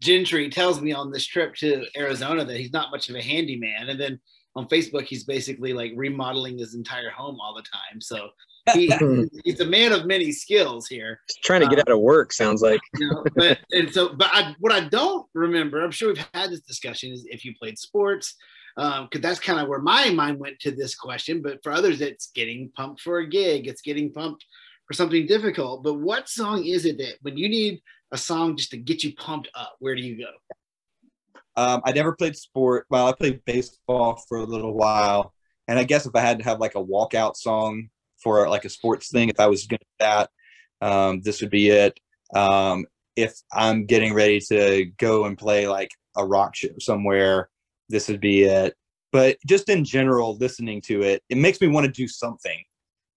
Gentry 0.00 0.48
tells 0.50 0.80
me 0.80 0.92
on 0.92 1.10
this 1.10 1.26
trip 1.26 1.54
to 1.56 1.84
Arizona 1.96 2.44
that 2.44 2.56
he's 2.56 2.72
not 2.72 2.90
much 2.90 3.08
of 3.08 3.16
a 3.16 3.22
handyman, 3.22 3.88
and 3.88 4.00
then 4.00 4.18
on 4.54 4.66
Facebook 4.68 5.04
he's 5.04 5.24
basically 5.24 5.72
like 5.72 5.92
remodeling 5.94 6.58
his 6.58 6.74
entire 6.74 7.10
home 7.10 7.38
all 7.40 7.54
the 7.54 7.62
time. 7.62 8.00
So 8.00 8.30
he, 8.72 8.90
he's 9.44 9.60
a 9.60 9.66
man 9.66 9.92
of 9.92 10.06
many 10.06 10.32
skills 10.32 10.86
here. 10.86 11.20
Just 11.28 11.42
trying 11.42 11.60
to 11.60 11.68
get 11.68 11.78
out 11.78 11.90
of 11.90 12.00
work 12.00 12.32
sounds 12.32 12.62
like. 12.62 12.80
you 12.98 13.10
know, 13.10 13.24
but 13.34 13.58
and 13.72 13.92
so 13.92 14.14
but 14.14 14.28
I, 14.32 14.54
what 14.58 14.72
I 14.72 14.88
don't 14.88 15.26
remember, 15.34 15.82
I'm 15.82 15.90
sure 15.90 16.08
we've 16.08 16.26
had 16.34 16.50
this 16.50 16.60
discussion, 16.60 17.12
is 17.12 17.26
if 17.30 17.44
you 17.44 17.54
played 17.60 17.78
sports, 17.78 18.34
because 18.76 19.20
that's 19.22 19.40
kind 19.40 19.58
of 19.58 19.68
where 19.68 19.80
my 19.80 20.10
mind 20.10 20.38
went 20.38 20.60
to 20.60 20.70
this 20.70 20.94
question. 20.94 21.42
But 21.42 21.62
for 21.62 21.72
others, 21.72 22.00
it's 22.00 22.30
getting 22.34 22.70
pumped 22.76 23.00
for 23.00 23.18
a 23.18 23.28
gig, 23.28 23.66
it's 23.66 23.82
getting 23.82 24.12
pumped 24.12 24.44
for 24.86 24.94
something 24.94 25.26
difficult. 25.26 25.82
But 25.82 25.94
what 25.94 26.28
song 26.28 26.64
is 26.64 26.84
it 26.84 26.98
that 26.98 27.14
when 27.22 27.36
you 27.36 27.48
need 27.48 27.80
a 28.12 28.18
song 28.18 28.56
just 28.56 28.70
to 28.70 28.76
get 28.76 29.02
you 29.02 29.14
pumped 29.14 29.48
up, 29.54 29.76
where 29.78 29.94
do 29.94 30.02
you 30.02 30.18
go? 30.18 30.30
Um, 31.56 31.80
I 31.84 31.92
never 31.92 32.14
played 32.14 32.36
sport. 32.36 32.86
Well, 32.90 33.08
I 33.08 33.12
played 33.12 33.44
baseball 33.46 34.22
for 34.28 34.38
a 34.38 34.44
little 34.44 34.74
while, 34.74 35.32
and 35.66 35.78
I 35.78 35.84
guess 35.84 36.06
if 36.06 36.14
I 36.14 36.20
had 36.20 36.38
to 36.38 36.44
have 36.44 36.60
like 36.60 36.74
a 36.74 36.84
walkout 36.84 37.36
song 37.36 37.88
for 38.22 38.48
like 38.48 38.66
a 38.66 38.70
sports 38.70 39.10
thing, 39.10 39.30
if 39.30 39.40
I 39.40 39.46
was 39.46 39.66
good 39.66 39.80
at 39.80 40.30
that, 40.80 40.86
um, 40.86 41.22
this 41.22 41.40
would 41.40 41.50
be 41.50 41.70
it. 41.70 41.98
Um, 42.34 42.84
if 43.16 43.34
I'm 43.52 43.86
getting 43.86 44.12
ready 44.12 44.40
to 44.48 44.84
go 44.98 45.24
and 45.24 45.38
play 45.38 45.66
like 45.66 45.90
a 46.14 46.24
rock 46.24 46.54
show 46.54 46.68
somewhere, 46.78 47.48
this 47.88 48.08
would 48.08 48.20
be 48.20 48.42
it. 48.44 48.74
But 49.12 49.36
just 49.46 49.68
in 49.68 49.84
general, 49.84 50.36
listening 50.36 50.80
to 50.82 51.02
it, 51.02 51.22
it 51.28 51.38
makes 51.38 51.60
me 51.60 51.68
want 51.68 51.86
to 51.86 51.92
do 51.92 52.06
something, 52.08 52.62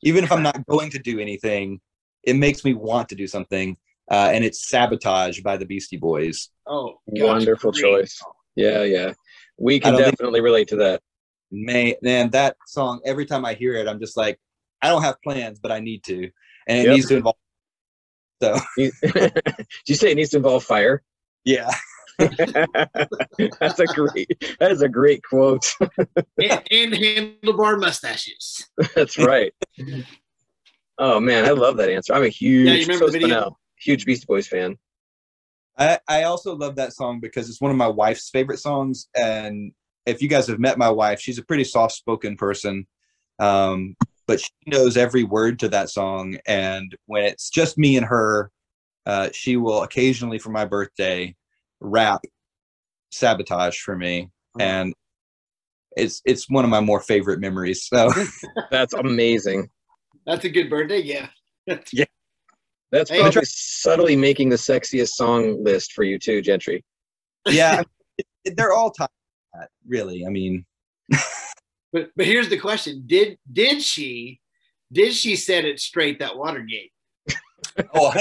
even 0.03 0.23
if 0.23 0.31
I'm 0.31 0.43
not 0.43 0.65
going 0.67 0.89
to 0.91 0.99
do 0.99 1.19
anything. 1.19 1.79
It 2.23 2.35
makes 2.35 2.63
me 2.65 2.73
want 2.73 3.09
to 3.09 3.15
do 3.15 3.27
something, 3.27 3.75
uh, 4.11 4.29
and 4.33 4.43
it's 4.45 4.67
"Sabotage" 4.69 5.41
by 5.41 5.57
the 5.57 5.65
Beastie 5.65 5.97
Boys. 5.97 6.49
Oh, 6.67 6.99
gotcha. 7.09 7.25
Wonderful 7.25 7.71
Great. 7.71 7.81
choice. 7.81 8.19
Yeah, 8.55 8.83
yeah. 8.83 9.13
We 9.57 9.79
can 9.79 9.93
don't 9.93 10.03
think- 10.03 10.15
definitely 10.17 10.41
relate 10.41 10.67
to 10.69 10.75
that. 10.77 11.01
man, 11.51 11.93
man, 12.01 12.29
that 12.31 12.57
song, 12.67 13.01
every 13.05 13.25
time 13.25 13.43
I 13.45 13.53
hear 13.55 13.73
it, 13.75 13.87
I'm 13.87 13.99
just 13.99 14.15
like, 14.17 14.37
I 14.81 14.89
don't 14.89 15.01
have 15.01 15.15
plans, 15.23 15.59
but 15.59 15.71
I 15.71 15.79
need 15.79 16.03
to. 16.05 16.29
And 16.67 16.77
it 16.79 16.85
Yep. 16.85 16.93
needs 16.95 17.07
to 17.07 17.15
involve. 17.17 17.35
So, 18.41 18.57
You- 18.77 18.91
Did 19.01 19.65
you 19.87 19.95
say 19.95 20.11
it 20.11 20.15
needs 20.15 20.29
to 20.31 20.37
involve 20.37 20.63
fire? 20.63 21.03
yeah. 21.45 21.71
That's 23.59 23.79
a 23.79 23.87
great. 23.87 24.29
That 24.59 24.71
is 24.71 24.81
a 24.81 24.89
great 24.89 25.23
quote. 25.23 25.73
and, 26.37 26.63
and 26.71 26.93
handlebar 26.93 27.79
mustaches. 27.79 28.67
That's 28.95 29.17
right. 29.17 29.53
Oh 30.97 31.19
man, 31.19 31.45
I 31.45 31.51
love 31.51 31.77
that 31.77 31.89
answer. 31.89 32.13
I'm 32.13 32.23
a 32.23 32.29
huge 32.29 32.67
Yeah, 32.67 32.73
you 32.73 32.81
remember 32.81 33.05
the 33.05 33.11
video? 33.13 33.27
Spinell, 33.27 33.55
huge 33.79 34.05
Beastie 34.05 34.25
Boys 34.27 34.47
fan. 34.47 34.77
I, 35.77 35.99
I 36.09 36.23
also 36.23 36.55
love 36.55 36.75
that 36.75 36.93
song 36.93 37.21
because 37.21 37.49
it's 37.49 37.61
one 37.61 37.71
of 37.71 37.77
my 37.77 37.87
wife's 37.87 38.29
favorite 38.29 38.59
songs. 38.59 39.07
And 39.15 39.71
if 40.05 40.21
you 40.21 40.27
guys 40.27 40.47
have 40.47 40.59
met 40.59 40.77
my 40.77 40.89
wife, 40.89 41.21
she's 41.21 41.37
a 41.37 41.45
pretty 41.45 41.63
soft 41.63 41.93
spoken 41.93 42.35
person. 42.35 42.85
Um, 43.39 43.95
but 44.27 44.41
she 44.41 44.49
knows 44.67 44.97
every 44.97 45.23
word 45.23 45.57
to 45.59 45.69
that 45.69 45.89
song. 45.89 46.37
And 46.45 46.93
when 47.05 47.23
it's 47.23 47.49
just 47.49 47.77
me 47.77 47.95
and 47.95 48.05
her, 48.05 48.51
uh, 49.05 49.29
she 49.31 49.55
will 49.55 49.83
occasionally 49.83 50.37
for 50.37 50.49
my 50.49 50.65
birthday 50.65 51.33
rap 51.81 52.21
sabotage 53.11 53.77
for 53.79 53.95
me. 53.95 54.23
Mm-hmm. 54.57 54.61
And 54.61 54.93
it's 55.97 56.21
it's 56.25 56.49
one 56.49 56.63
of 56.63 56.69
my 56.69 56.79
more 56.81 56.99
favorite 57.01 57.39
memories. 57.39 57.85
So 57.87 58.11
That's 58.71 58.93
amazing. 58.93 59.69
That's 60.25 60.45
a 60.45 60.49
good 60.49 60.69
birthday 60.69 61.01
yeah 61.01 61.27
yeah 61.93 62.05
That's 62.91 63.09
Hey, 63.09 63.21
probably 63.21 63.45
subtly 63.45 64.15
making 64.15 64.49
the 64.49 64.55
sexiest 64.55 65.09
song 65.09 65.63
list 65.63 65.93
for 65.93 66.03
you 66.03 66.19
too, 66.19 66.41
Gentry. 66.41 66.83
yeah, 67.47 67.81
they're 68.45 68.73
all 68.73 68.91
tied 68.91 69.05
to 69.07 69.59
that, 69.59 69.69
really. 69.87 70.25
I 70.25 70.29
mean, 70.29 70.65
But 71.91 72.09
but 72.15 72.25
here's 72.27 72.49
the 72.49 72.59
question: 72.59 73.03
Did 73.07 73.37
did 73.51 73.81
she 73.81 74.39
did 74.91 75.13
she 75.13 75.35
set 75.35 75.65
it 75.65 75.79
straight 75.79 76.19
that 76.19 76.37
Watergate? 76.37 76.91
oh, 77.95 78.13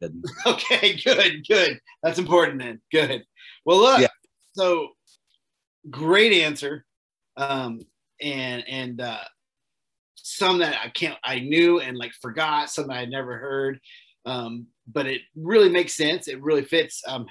Okay, 0.46 0.96
good, 1.04 1.46
good. 1.46 1.78
That's 2.02 2.18
important 2.18 2.60
then. 2.60 2.80
Good. 2.90 3.24
Well, 3.64 3.78
look. 3.78 4.00
Yeah. 4.00 4.08
So 4.54 4.88
great 5.90 6.32
answer, 6.32 6.84
um, 7.36 7.80
and 8.20 8.64
and 8.68 9.00
uh, 9.00 9.24
some 10.16 10.58
that 10.58 10.78
I 10.84 10.88
can't 10.88 11.18
I 11.24 11.40
knew 11.40 11.80
and 11.80 11.96
like 11.96 12.12
forgot, 12.20 12.70
some 12.70 12.88
that 12.88 12.96
I 12.96 13.04
never 13.04 13.38
heard, 13.38 13.80
um, 14.26 14.66
but 14.86 15.06
it 15.06 15.22
really 15.36 15.68
makes 15.68 15.94
sense. 15.94 16.28
It 16.28 16.42
really 16.42 16.64
fits 16.64 17.02
um, 17.06 17.26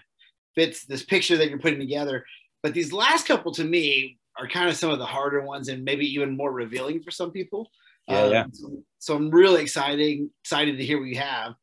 fits 0.56 0.86
this 0.86 1.04
picture 1.04 1.38
that 1.38 1.50
you're 1.50 1.60
putting 1.60 1.80
together. 1.80 2.26
But 2.64 2.74
these 2.74 2.92
last 2.94 3.28
couple 3.28 3.52
to 3.54 3.64
me 3.64 4.18
are 4.38 4.48
kind 4.48 4.70
of 4.70 4.76
some 4.78 4.92
of 4.92 5.00
the 5.00 5.06
harder 5.06 5.42
ones 5.42 5.70
and 5.70 5.84
maybe 5.84 6.06
even 6.06 6.36
more 6.38 6.52
revealing 6.52 7.02
for 7.02 7.12
some 7.12 7.32
people. 7.32 7.70
Yeah, 8.08 8.24
Um, 8.24 8.32
yeah. 8.32 8.46
So, 8.54 8.84
so 9.00 9.16
I'm 9.16 9.30
really 9.30 9.62
excited 9.62 10.30
excited 10.44 10.78
to 10.78 10.86
hear 10.86 11.00
what 11.00 11.08
you 11.10 11.18
have. 11.20 11.54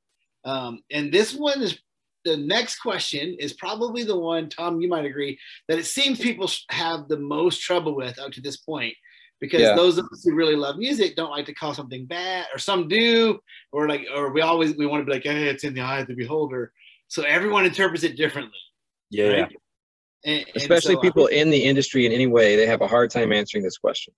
Um, 0.47 0.81
and 0.91 1.13
this 1.13 1.35
one 1.35 1.61
is 1.61 1.79
the 2.25 2.37
next 2.37 2.79
question 2.79 3.37
is 3.39 3.53
probably 3.53 4.03
the 4.05 4.19
one, 4.19 4.49
Tom, 4.49 4.81
you 4.81 4.89
might 4.89 5.05
agree, 5.05 5.39
that 5.69 5.79
it 5.79 5.87
seems 5.87 6.19
people 6.19 6.51
have 6.71 7.09
the 7.09 7.19
most 7.19 7.61
trouble 7.61 7.95
with 7.95 8.19
up 8.19 8.33
to 8.33 8.41
this 8.41 8.57
point. 8.57 8.95
Because 9.39 9.61
Yeah. 9.61 9.77
those 9.77 9.99
of 9.99 10.07
us 10.07 10.25
who 10.25 10.35
really 10.35 10.57
love 10.57 10.79
music 10.79 11.15
don't 11.15 11.31
like 11.31 11.45
to 11.47 11.55
call 11.55 11.75
something 11.75 12.07
bad, 12.07 12.47
or 12.55 12.59
some 12.59 12.89
do, 12.89 13.39
or 13.71 13.87
like, 13.87 14.07
or 14.15 14.33
we 14.33 14.41
always 14.41 14.75
we 14.77 14.87
want 14.87 15.03
to 15.03 15.05
be 15.05 15.13
like, 15.13 15.25
hey, 15.25 15.49
it's 15.49 15.63
in 15.63 15.75
the 15.75 15.83
eye 15.83 16.01
of 16.01 16.07
the 16.07 16.15
beholder. 16.15 16.73
So 17.09 17.23
everyone 17.23 17.67
interprets 17.67 18.03
it 18.03 18.17
differently, 18.17 18.59
yeah, 19.11 19.27
right? 19.43 19.57
And- 20.25 20.45
and 20.49 20.57
Especially 20.57 20.95
so, 20.95 21.01
uh, 21.01 21.03
people 21.03 21.27
in 21.27 21.51
the 21.51 21.63
industry 21.63 22.07
in 22.07 22.13
any 22.13 22.27
way, 22.27 22.57
they 22.57 22.67
have 22.67 22.81
a 22.81 22.89
hard 22.89 23.11
time 23.11 23.31
answering 23.31 23.63
this 23.63 23.77
question. 23.79 24.15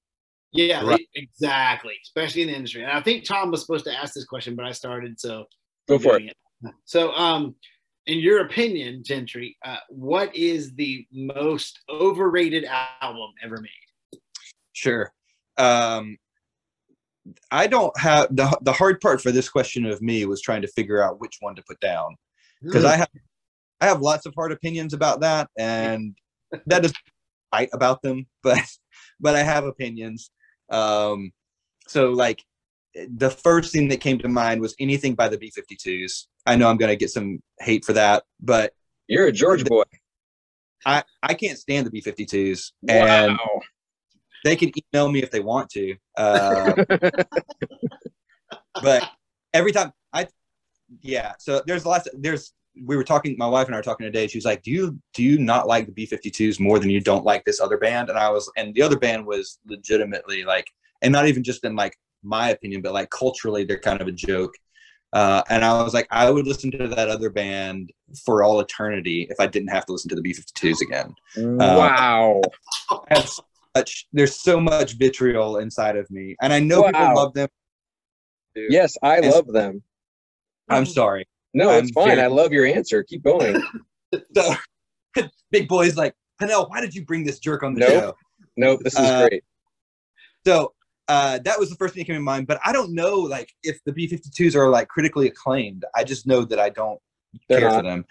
Yeah, 0.53 0.83
Right. 0.87 1.07
they- 1.15 1.21
exactly. 1.21 1.99
Especially 2.03 2.43
in 2.43 2.49
the 2.49 2.55
industry. 2.55 2.83
And 2.83 2.93
I 2.93 3.03
think 3.03 3.25
Tom 3.25 3.51
was 3.51 3.61
supposed 3.61 3.85
to 3.87 3.93
ask 3.93 4.15
this 4.15 4.25
question, 4.25 4.55
but 4.55 4.65
I 4.65 4.73
started, 4.73 5.19
so 5.21 5.47
Go 5.89 5.99
for 5.99 6.19
doing 6.19 6.29
it. 6.29 6.37
So, 6.85 7.13
um, 7.13 7.55
in 8.07 8.19
your 8.19 8.41
opinion, 8.41 9.03
Gentry, 9.05 9.57
uh, 9.65 9.77
what 9.91 10.35
is 10.35 10.75
the 10.75 11.07
most 11.13 11.81
overrated 11.91 12.65
album 13.01 13.31
ever 13.43 13.61
made? 13.61 14.21
Sure. 14.73 15.13
Um, 15.57 16.17
I 17.51 17.67
don't 17.67 17.97
have 17.99 18.35
the 18.35 18.57
the 18.63 18.73
hard 18.73 19.01
part 19.01 19.21
for 19.21 19.31
this 19.31 19.49
question 19.49 19.85
of 19.85 20.01
me 20.01 20.25
was 20.25 20.41
trying 20.41 20.63
to 20.63 20.69
figure 20.69 21.03
out 21.03 21.21
which 21.21 21.37
one 21.41 21.55
to 21.57 21.63
put 21.69 21.79
down 21.81 22.17
because 22.63 22.85
I 22.85 22.97
have 22.97 23.11
I 23.81 23.87
have 23.87 24.01
lots 24.01 24.27
of 24.27 24.35
hard 24.35 24.53
opinions 24.53 24.95
about 24.95 25.21
that, 25.21 25.49
and 25.59 26.17
that 26.67 26.85
is 26.85 26.93
fight 27.51 27.69
about 27.73 28.03
them, 28.03 28.27
but 28.43 28.59
but 29.21 29.35
I 29.35 29.43
have 29.43 29.65
opinions. 29.65 30.31
Um, 30.71 31.33
so 31.87 32.11
like 32.11 32.43
the 32.95 33.31
first 33.31 33.73
thing 33.73 33.89
that 33.89 34.01
came 34.01 34.19
to 34.19 34.29
mind 34.29 34.61
was 34.61 34.75
anything 34.79 35.15
by 35.15 35.29
the 35.29 35.39
B52s. 35.39 36.27
I 36.47 36.57
know 36.57 36.69
I'm 36.69 36.77
gonna 36.77 36.97
get 36.97 37.11
some 37.11 37.43
hate 37.61 37.85
for 37.85 37.93
that, 37.95 38.25
but 38.41 38.73
You're 39.07 39.27
a 39.27 39.33
George 39.33 39.65
boy. 39.65 39.85
I 40.87 41.03
I 41.23 41.35
can't 41.35 41.59
stand 41.59 41.87
the 41.87 41.91
B52s, 41.91 42.73
and 42.89 43.33
Wow. 43.33 43.61
they 44.45 44.57
can 44.57 44.71
email 44.95 45.11
me 45.11 45.23
if 45.23 45.31
they 45.31 45.41
want 45.41 45.71
to. 45.71 45.97
Uh, 46.17 46.75
but 48.83 49.09
every 49.53 49.73
time 49.73 49.93
I, 50.13 50.29
yeah. 51.03 51.35
So 51.39 51.63
there's 51.67 51.85
lots. 51.85 52.09
There's 52.15 52.53
we 52.85 52.97
were 52.97 53.05
talking. 53.05 53.35
My 53.37 53.47
wife 53.47 53.67
and 53.67 53.75
I 53.75 53.79
were 53.79 53.83
talking 53.83 54.05
today. 54.07 54.29
She 54.29 54.39
was 54.39 54.45
like, 54.45 54.63
"Do 54.63 54.71
you 54.71 54.99
do 55.15 55.23
you 55.23 55.39
not 55.39 55.67
like 55.67 55.87
the 55.87 56.07
B52s 56.07 56.61
more 56.61 56.79
than 56.79 56.91
you 56.91 57.01
don't 57.01 57.25
like 57.25 57.45
this 57.45 57.61
other 57.61 57.77
band?" 57.77 58.09
And 58.09 58.19
I 58.19 58.31
was, 58.31 58.51
and 58.57 58.75
the 58.75 58.83
other 58.83 58.99
band 58.99 59.27
was 59.27 59.59
legitimately 59.67 60.45
like, 60.45 60.67
and 61.03 61.13
not 61.13 61.27
even 61.27 61.43
just 61.43 61.65
in 61.65 61.75
like 61.77 61.97
my 62.23 62.51
opinion, 62.51 62.83
but 62.83 62.93
like 62.93 63.11
culturally, 63.11 63.65
they're 63.65 63.79
kind 63.79 64.01
of 64.01 64.09
a 64.09 64.13
joke. 64.13 64.53
Uh, 65.13 65.43
and 65.49 65.65
I 65.65 65.83
was 65.83 65.95
like, 65.95 66.07
I 66.11 66.31
would 66.31 66.47
listen 66.47 66.71
to 66.73 66.87
that 66.89 67.09
other 67.09 67.31
band 67.31 67.91
for 68.27 68.43
all 68.43 68.61
eternity 68.61 69.27
if 69.31 69.41
I 69.41 69.47
didn't 69.47 69.71
have 69.71 69.87
to 69.87 69.93
listen 69.93 70.11
to 70.11 70.17
the 70.17 70.23
B52s 70.23 70.83
again. 70.83 71.15
wow. 71.37 72.43
I 72.91 73.15
have 73.19 73.31
such, 73.77 74.07
there's 74.13 74.39
so 74.41 74.61
much 74.61 74.99
vitriol 74.99 75.59
inside 75.59 75.97
of 75.97 76.11
me, 76.11 76.37
and 76.43 76.53
I 76.53 76.61
know 76.61 76.83
Wow. 76.83 76.89
people 76.89 77.15
love 77.15 77.33
them. 77.35 77.49
Yes, 78.55 78.97
I 79.03 79.19
And- 79.19 79.31
love 79.31 79.47
them. 79.47 79.83
I'm 80.69 80.85
sorry. 80.85 81.27
No, 81.55 81.71
it's 81.71 81.89
I'm 81.89 81.95
fine. 81.95 82.09
very- 82.17 82.23
I 82.23 82.27
love 82.27 82.53
your 82.53 82.67
answer. 82.67 83.03
Keep 83.03 83.25
going. 83.25 83.63
So, 84.35 84.55
big 85.51 85.69
boy's 85.69 85.95
like, 85.97 86.15
Hanel, 86.41 86.69
why 86.71 86.81
did 86.81 86.95
you 86.95 87.05
bring 87.05 87.25
this 87.25 87.39
jerk 87.41 87.63
on 87.63 87.75
the 87.75 87.81
Nope. 87.81 87.91
show? 87.91 88.15
Nope, 88.57 88.81
this 88.83 88.95
is 88.95 88.99
Uh, 89.01 89.29
great. 89.29 89.45
So 90.47 90.73
uh, 91.09 91.39
that 91.45 91.59
was 91.59 91.71
the 91.71 91.77
first 91.77 91.95
thing 91.95 92.03
that 92.03 92.07
came 92.07 92.17
to 92.17 92.21
mind. 92.21 92.47
But 92.47 92.61
I 92.65 92.73
don't 92.73 92.95
know, 92.95 93.17
like, 93.17 93.53
if 93.63 93.83
the 93.85 93.93
B52s 93.93 94.55
are 94.55 94.69
like 94.69 94.89
critically 94.89 95.27
acclaimed. 95.27 95.85
I 95.95 96.05
just 96.05 96.27
know 96.27 96.45
that 96.45 96.59
I 96.59 96.69
don't 96.69 97.01
They're 97.49 97.61
care 97.61 97.71
not. 97.71 97.77
for 97.79 97.83
them. 97.83 98.05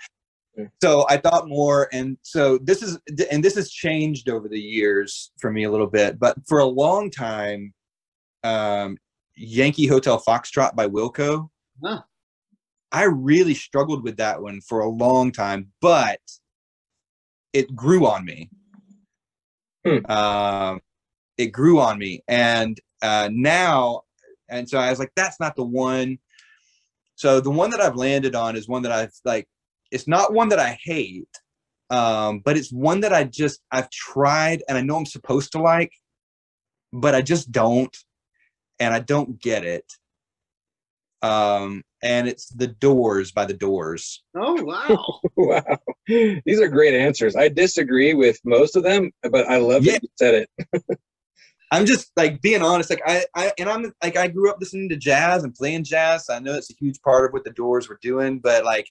So 0.81 1.05
I 1.07 1.17
thought 1.17 1.47
more, 1.47 1.87
and 1.93 2.17
so 2.23 2.57
this 2.57 2.81
is, 2.81 2.97
and 3.29 3.43
this 3.43 3.53
has 3.53 3.69
changed 3.69 4.27
over 4.27 4.49
the 4.49 4.59
years 4.59 5.31
for 5.39 5.51
me 5.51 5.65
a 5.65 5.71
little 5.71 5.85
bit. 5.85 6.17
But 6.17 6.35
for 6.47 6.57
a 6.59 6.65
long 6.65 7.11
time, 7.11 7.75
um, 8.43 8.97
Yankee 9.35 9.85
Hotel 9.85 10.21
Foxtrot 10.27 10.75
by 10.75 10.87
Wilco. 10.87 11.49
Huh. 11.83 12.01
I 12.91 13.03
really 13.03 13.53
struggled 13.53 14.03
with 14.03 14.17
that 14.17 14.41
one 14.41 14.61
for 14.61 14.79
a 14.79 14.89
long 14.89 15.31
time, 15.31 15.71
but 15.79 16.21
it 17.53 17.75
grew 17.75 18.07
on 18.07 18.25
me. 18.25 18.49
Hmm. 19.85 20.11
Um, 20.11 20.81
it 21.37 21.47
grew 21.47 21.79
on 21.79 21.99
me, 21.99 22.23
and 22.27 22.79
uh, 23.01 23.29
now, 23.31 24.01
and 24.49 24.67
so 24.69 24.77
I 24.77 24.89
was 24.89 24.99
like, 24.99 25.11
"That's 25.15 25.39
not 25.39 25.55
the 25.55 25.63
one." 25.65 26.19
So 27.15 27.39
the 27.39 27.49
one 27.49 27.71
that 27.71 27.79
I've 27.81 27.95
landed 27.95 28.35
on 28.35 28.55
is 28.55 28.67
one 28.67 28.83
that 28.83 28.91
I've 28.91 29.13
like. 29.25 29.47
It's 29.91 30.07
not 30.07 30.33
one 30.33 30.49
that 30.49 30.59
I 30.59 30.77
hate, 30.83 31.29
um, 31.89 32.39
but 32.39 32.57
it's 32.57 32.71
one 32.71 32.99
that 33.01 33.13
I 33.13 33.23
just 33.23 33.61
I've 33.71 33.89
tried, 33.89 34.63
and 34.67 34.77
I 34.77 34.81
know 34.81 34.97
I'm 34.97 35.05
supposed 35.05 35.53
to 35.53 35.61
like, 35.61 35.93
but 36.91 37.15
I 37.15 37.21
just 37.21 37.51
don't, 37.51 37.95
and 38.79 38.93
I 38.93 38.99
don't 38.99 39.39
get 39.41 39.63
it. 39.63 39.85
Um, 41.21 41.83
and 42.03 42.27
it's 42.27 42.49
The 42.49 42.67
Doors 42.67 43.31
by 43.31 43.45
The 43.45 43.53
Doors. 43.53 44.23
Oh 44.35 44.61
wow. 44.63 45.19
Wow. 45.35 45.77
These 46.07 46.59
are 46.61 46.67
great 46.67 46.93
answers. 46.93 47.35
I 47.35 47.47
disagree 47.47 48.13
with 48.13 48.39
most 48.43 48.75
of 48.75 48.83
them, 48.83 49.11
but 49.23 49.47
I 49.47 49.57
love 49.57 49.83
Yeah. 49.83 49.93
that 49.93 50.03
you 50.03 50.09
said 50.17 50.33
it. 50.35 50.49
I'm 51.71 51.85
just 51.85 52.11
like 52.15 52.41
being 52.41 52.61
honest. 52.61 52.89
Like 52.89 53.01
I, 53.05 53.25
I, 53.35 53.51
and 53.59 53.69
I'm 53.69 53.91
like 54.01 54.15
I 54.17 54.27
grew 54.27 54.49
up 54.49 54.57
listening 54.59 54.89
to 54.89 54.95
jazz 54.97 55.43
and 55.43 55.53
playing 55.53 55.83
jazz. 55.83 56.25
So 56.25 56.33
I 56.33 56.39
know 56.39 56.53
it's 56.53 56.71
a 56.71 56.75
huge 56.79 57.01
part 57.01 57.25
of 57.25 57.33
what 57.33 57.43
the 57.43 57.51
Doors 57.51 57.89
were 57.89 57.99
doing, 58.01 58.39
but 58.39 58.63
like 58.63 58.89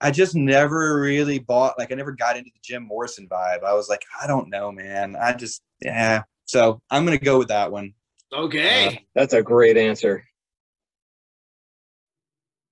I 0.00 0.10
just 0.10 0.34
never 0.34 1.00
really 1.00 1.38
bought. 1.38 1.78
Like 1.78 1.92
I 1.92 1.94
never 1.94 2.12
got 2.12 2.36
into 2.36 2.50
the 2.52 2.60
Jim 2.64 2.82
Morrison 2.84 3.28
vibe. 3.28 3.62
I 3.64 3.74
was 3.74 3.88
like, 3.88 4.02
I 4.20 4.26
don't 4.26 4.48
know, 4.50 4.72
man. 4.72 5.14
I 5.14 5.34
just 5.34 5.62
yeah. 5.80 6.22
So 6.46 6.80
I'm 6.90 7.04
gonna 7.04 7.18
go 7.18 7.38
with 7.38 7.48
that 7.48 7.70
one. 7.70 7.94
Okay. 8.32 8.86
Uh, 8.88 8.92
that's 9.14 9.34
a 9.34 9.42
great 9.42 9.76
answer. 9.76 10.24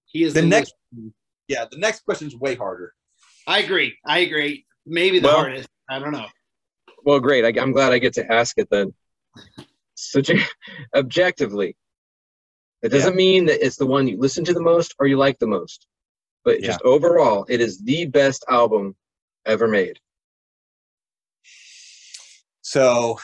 he 0.06 0.24
is 0.24 0.34
The 0.34 0.40
the 0.40 0.46
next, 0.46 0.74
yeah, 1.48 1.64
the 1.70 1.78
next 1.78 2.04
question 2.04 2.28
is 2.28 2.36
way 2.36 2.54
harder. 2.54 2.94
I 3.46 3.60
agree. 3.60 3.96
I 4.06 4.20
agree. 4.20 4.66
Maybe 4.86 5.18
the 5.20 5.28
Well- 5.28 5.36
hardest. 5.36 5.68
I 5.90 5.98
don't 5.98 6.12
know. 6.12 6.26
Well, 7.04 7.20
great. 7.20 7.44
I, 7.44 7.60
I'm 7.60 7.72
glad 7.72 7.92
I 7.92 7.98
get 7.98 8.14
to 8.14 8.30
ask 8.32 8.58
it 8.58 8.68
then. 8.70 8.92
A, 10.16 10.40
objectively, 10.94 11.76
it 12.82 12.90
doesn't 12.90 13.16
mean 13.16 13.46
that 13.46 13.64
it's 13.64 13.76
the 13.76 13.86
one 13.86 14.06
you 14.06 14.18
listen 14.18 14.44
to 14.44 14.54
the 14.54 14.62
most 14.62 14.94
or 14.98 15.06
you 15.06 15.16
like 15.16 15.38
the 15.38 15.46
most, 15.46 15.86
but 16.44 16.60
just 16.62 16.80
overall, 16.82 17.44
it 17.48 17.60
is 17.60 17.82
the 17.82 18.06
best 18.06 18.44
album 18.48 18.94
ever 19.46 19.66
made. 19.66 19.98
So 22.62 23.18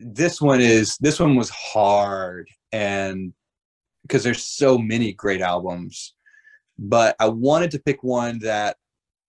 this 0.00 0.40
one 0.40 0.60
is 0.60 0.96
this 0.98 1.20
one 1.20 1.36
was 1.36 1.50
hard 1.50 2.48
and 2.72 3.32
because 4.02 4.24
there's 4.24 4.44
so 4.44 4.76
many 4.76 5.12
great 5.12 5.40
albums 5.40 6.14
but 6.78 7.14
i 7.20 7.28
wanted 7.28 7.70
to 7.70 7.78
pick 7.78 8.02
one 8.02 8.38
that 8.40 8.76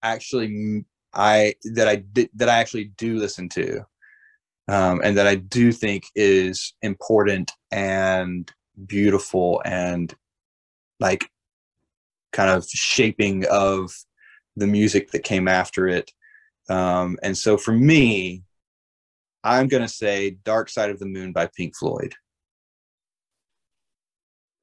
actually 0.02 0.84
i 1.14 1.54
that 1.64 1.88
i 1.88 1.96
did 1.96 2.30
that 2.34 2.50
i 2.50 2.58
actually 2.60 2.86
do 2.98 3.18
listen 3.18 3.50
to 3.50 3.86
um, 4.68 5.02
and 5.04 5.18
that 5.18 5.28
i 5.28 5.36
do 5.36 5.72
think 5.72 6.04
is 6.16 6.74
important 6.82 7.52
and 7.72 8.52
beautiful 8.88 9.62
and 9.66 10.16
like 11.00 11.30
kind 12.32 12.50
of 12.50 12.66
shaping 12.68 13.46
of 13.52 13.92
the 14.56 14.68
music 14.68 15.12
that 15.12 15.24
came 15.24 15.48
after 15.48 15.88
it 15.88 16.12
um, 16.70 17.18
and 17.24 17.38
so 17.38 17.58
for 17.58 17.72
me 17.72 18.44
i'm 19.44 19.68
going 19.68 19.84
to 19.84 19.90
say 19.90 20.38
dark 20.44 20.70
side 20.70 20.90
of 20.90 21.00
the 21.00 21.06
moon 21.06 21.32
by 21.32 21.48
pink 21.56 21.76
floyd 21.76 22.16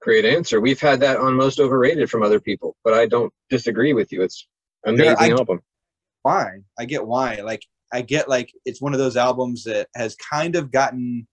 Great 0.01 0.25
answer. 0.25 0.61
We've 0.61 0.81
had 0.81 1.01
that 1.01 1.19
on 1.19 1.35
most 1.35 1.61
overrated 1.61 2.11
from 2.11 2.23
other 2.23 2.41
people, 2.41 2.75
but 2.85 2.95
I 2.95 3.07
don't 3.07 3.33
disagree 3.51 3.93
with 3.93 4.11
you. 4.13 4.23
It's 4.23 4.47
amazing 4.87 5.17
I- 5.19 5.37
album. 5.37 5.61
Why 6.23 6.59
i 6.79 6.85
get 6.85 7.07
why 7.07 7.37
like 7.43 7.63
i 7.93 8.01
get 8.01 8.29
like 8.29 8.53
it's 8.65 8.81
one 8.81 8.93
of 8.93 8.99
those 8.99 9.17
albums 9.17 9.65
that 9.65 9.89
has 9.95 10.15
kind 10.17 10.57
of 10.57 10.71
gotten 10.71 11.27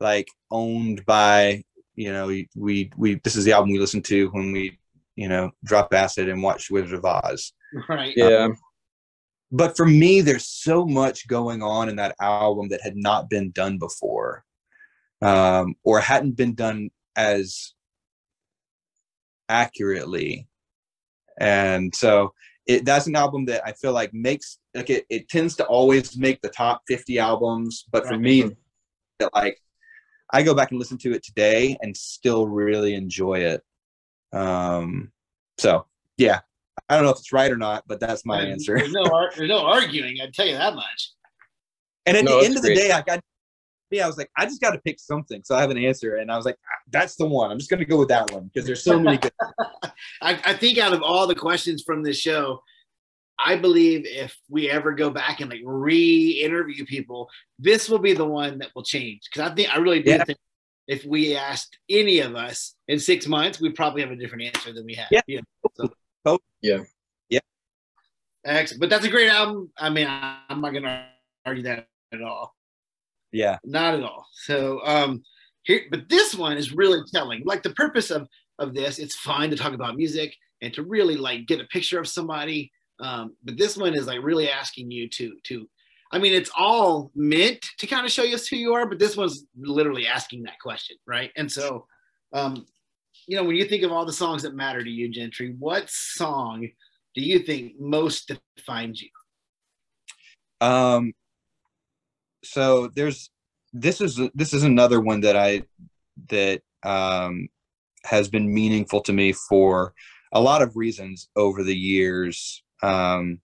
like 0.00 0.28
owned 0.50 1.04
by 1.06 1.62
you 1.96 2.12
know 2.12 2.26
we 2.26 2.48
we, 2.56 2.90
we 2.96 3.14
this 3.24 3.36
is 3.36 3.44
the 3.44 3.52
album 3.52 3.70
we 3.72 3.78
listen 3.78 4.02
to 4.02 4.28
when 4.30 4.52
we 4.52 4.78
you 5.16 5.28
know 5.28 5.50
drop 5.64 5.92
acid 5.92 6.28
and 6.28 6.42
watch 6.42 6.70
wizard 6.70 6.98
of 6.98 7.04
oz 7.04 7.52
Right. 7.88 8.14
Yeah. 8.16 8.48
but 9.52 9.76
for 9.76 9.84
me 9.84 10.20
there's 10.22 10.46
so 10.46 10.86
much 10.86 11.28
going 11.28 11.62
on 11.62 11.88
in 11.88 11.96
that 11.96 12.14
album 12.20 12.68
that 12.68 12.80
had 12.80 12.96
not 12.96 13.28
been 13.28 13.50
done 13.50 13.78
before 13.78 14.44
um, 15.20 15.74
or 15.82 16.00
hadn't 16.00 16.36
been 16.36 16.54
done 16.54 16.90
as 17.16 17.74
accurately 19.48 20.46
and 21.40 21.94
so 21.94 22.32
it, 22.68 22.84
that's 22.84 23.06
an 23.08 23.16
album 23.16 23.44
that 23.46 23.62
i 23.66 23.72
feel 23.72 23.92
like 23.92 24.12
makes 24.14 24.58
like 24.74 24.90
it, 24.90 25.04
it 25.10 25.28
tends 25.28 25.56
to 25.56 25.64
always 25.66 26.16
make 26.16 26.40
the 26.42 26.48
top 26.48 26.82
50 26.86 27.18
albums 27.18 27.84
but 27.90 28.04
for 28.04 28.10
Right. 28.12 28.20
me 28.20 28.50
that 29.18 29.30
like 29.34 29.58
i 30.32 30.42
go 30.42 30.54
back 30.54 30.70
and 30.70 30.78
listen 30.78 30.98
to 30.98 31.12
it 31.12 31.22
today 31.24 31.76
and 31.82 31.96
still 31.96 32.46
really 32.46 32.94
enjoy 32.94 33.38
it 33.40 33.62
um 34.32 35.10
so 35.58 35.86
yeah 36.18 36.40
i 36.88 36.94
don't 36.94 37.04
know 37.04 37.10
if 37.10 37.18
it's 37.18 37.32
right 37.32 37.50
or 37.50 37.56
not 37.56 37.82
but 37.86 37.98
that's 38.00 38.24
my 38.26 38.38
There's- 38.38 38.52
answer 38.52 38.76
There's 38.76 38.92
no, 38.92 39.04
ar- 39.12 39.32
there's 39.36 39.48
no 39.48 39.64
arguing. 39.66 40.18
I'd 40.22 40.34
tell 40.34 40.46
you 40.46 40.56
that 40.56 40.74
much. 40.74 41.12
And 42.06 42.16
at 42.16 42.24
No, 42.24 42.38
the 42.40 42.46
end 42.46 42.56
of 42.56 42.62
the 42.62 42.68
great. 42.68 42.78
day, 42.78 42.92
I 42.92 43.02
got 43.90 43.96
me, 43.96 44.02
I 44.02 44.06
was 44.06 44.18
like, 44.18 44.30
I 44.36 44.44
just 44.44 44.60
got 44.60 44.72
to 44.72 44.78
pick 44.78 44.98
something. 45.00 45.42
So 45.44 45.54
I 45.54 45.60
have 45.60 45.70
an 45.70 45.78
answer. 45.78 46.16
And 46.16 46.30
I 46.30 46.36
was 46.36 46.44
like, 46.46 46.56
"Ah, 46.64 46.82
that's 46.90 47.16
the 47.16 47.26
one. 47.26 47.50
I'm 47.50 47.58
just 47.58 47.70
going 47.70 47.80
to 47.80 47.86
go 47.86 47.98
with 47.98 48.08
that 48.08 48.30
one 48.30 48.44
because 48.52 48.66
there's 48.66 48.84
so 48.84 48.98
many 48.98 49.18
good. 49.18 49.32
I, 50.22 50.40
I 50.44 50.54
think 50.54 50.78
out 50.78 50.92
of 50.92 51.02
all 51.02 51.26
the 51.26 51.34
questions 51.34 51.82
from 51.86 52.02
this 52.02 52.18
show, 52.18 52.62
I 53.38 53.56
believe 53.56 54.04
if 54.04 54.36
we 54.48 54.68
ever 54.68 54.92
go 54.92 55.10
back 55.10 55.40
and 55.40 55.50
like 55.50 55.60
re-interview 55.64 56.84
people, 56.84 57.28
this 57.58 57.88
will 57.88 58.00
be 58.00 58.12
the 58.12 58.26
one 58.26 58.58
that 58.58 58.70
will 58.74 58.82
change. 58.82 59.22
Because 59.32 59.50
I 59.50 59.54
think 59.54 59.74
I 59.74 59.78
really 59.78 60.02
do 60.02 60.10
Yeah. 60.10 60.24
think 60.24 60.38
if 60.88 61.04
we 61.04 61.36
asked 61.36 61.78
any 61.88 62.20
of 62.20 62.34
us 62.34 62.74
in 62.88 62.98
six 62.98 63.26
months, 63.26 63.60
we'd 63.60 63.74
probably 63.74 64.02
have 64.02 64.10
a 64.10 64.16
different 64.16 64.44
answer 64.44 64.72
than 64.72 64.84
we 64.86 64.94
have. 64.94 65.08
Yeah. 65.10 65.40
So. 65.74 65.92
Oh. 66.24 66.38
Yeah. 66.62 66.78
Yeah. 67.28 67.40
Excellent. 68.44 68.80
But 68.80 68.90
that's 68.90 69.04
a 69.04 69.10
great 69.10 69.30
album. 69.30 69.70
I 69.78 69.90
mean, 69.90 70.06
I, 70.06 70.38
I'm 70.48 70.60
not 70.60 70.70
going 70.72 70.82
to 70.84 71.06
argue 71.46 71.62
that 71.64 71.88
at 72.12 72.22
all. 72.22 72.54
Yeah. 73.32 73.58
Not 73.64 73.94
at 73.94 74.02
all. 74.02 74.26
So 74.32 74.80
um 74.84 75.22
here 75.64 75.82
but 75.90 76.08
this 76.08 76.34
one 76.34 76.56
is 76.56 76.72
really 76.72 77.00
telling. 77.12 77.42
Like 77.44 77.62
the 77.62 77.74
purpose 77.74 78.10
of 78.10 78.28
of 78.58 78.74
this, 78.74 78.98
it's 78.98 79.16
fine 79.16 79.50
to 79.50 79.56
talk 79.56 79.72
about 79.72 79.96
music 79.96 80.34
and 80.62 80.72
to 80.74 80.82
really 80.82 81.16
like 81.16 81.46
get 81.46 81.60
a 81.60 81.64
picture 81.64 82.00
of 82.00 82.08
somebody. 82.08 82.72
Um, 83.00 83.36
but 83.44 83.56
this 83.56 83.76
one 83.76 83.94
is 83.94 84.08
like 84.08 84.22
really 84.22 84.50
asking 84.50 84.90
you 84.90 85.08
to 85.10 85.36
to 85.44 85.68
I 86.10 86.18
mean 86.18 86.32
it's 86.32 86.50
all 86.56 87.10
meant 87.14 87.64
to 87.78 87.86
kind 87.86 88.04
of 88.04 88.12
show 88.12 88.24
us 88.24 88.48
who 88.48 88.56
you 88.56 88.74
are, 88.74 88.86
but 88.86 88.98
this 88.98 89.16
one's 89.16 89.44
literally 89.56 90.06
asking 90.06 90.44
that 90.44 90.58
question, 90.60 90.96
right? 91.06 91.30
And 91.36 91.50
so 91.50 91.86
um 92.32 92.66
you 93.26 93.36
know, 93.36 93.44
when 93.44 93.56
you 93.56 93.66
think 93.66 93.82
of 93.82 93.92
all 93.92 94.06
the 94.06 94.12
songs 94.12 94.42
that 94.42 94.54
matter 94.54 94.82
to 94.82 94.90
you, 94.90 95.08
Gentry, 95.10 95.54
what 95.58 95.88
song 95.90 96.66
do 97.14 97.22
you 97.22 97.40
think 97.40 97.74
most 97.78 98.32
defines 98.56 99.02
you? 99.02 99.10
Um, 100.60 101.12
so 102.50 102.88
there's 102.88 103.30
this 103.72 104.00
is 104.00 104.20
this 104.34 104.54
is 104.54 104.62
another 104.62 105.00
one 105.00 105.20
that 105.20 105.36
I 105.36 105.62
that 106.30 106.62
um, 106.82 107.48
has 108.04 108.28
been 108.28 108.52
meaningful 108.52 109.00
to 109.02 109.12
me 109.12 109.32
for 109.32 109.94
a 110.32 110.40
lot 110.40 110.62
of 110.62 110.76
reasons 110.76 111.28
over 111.36 111.62
the 111.62 111.76
years. 111.76 112.62
Um, 112.82 113.40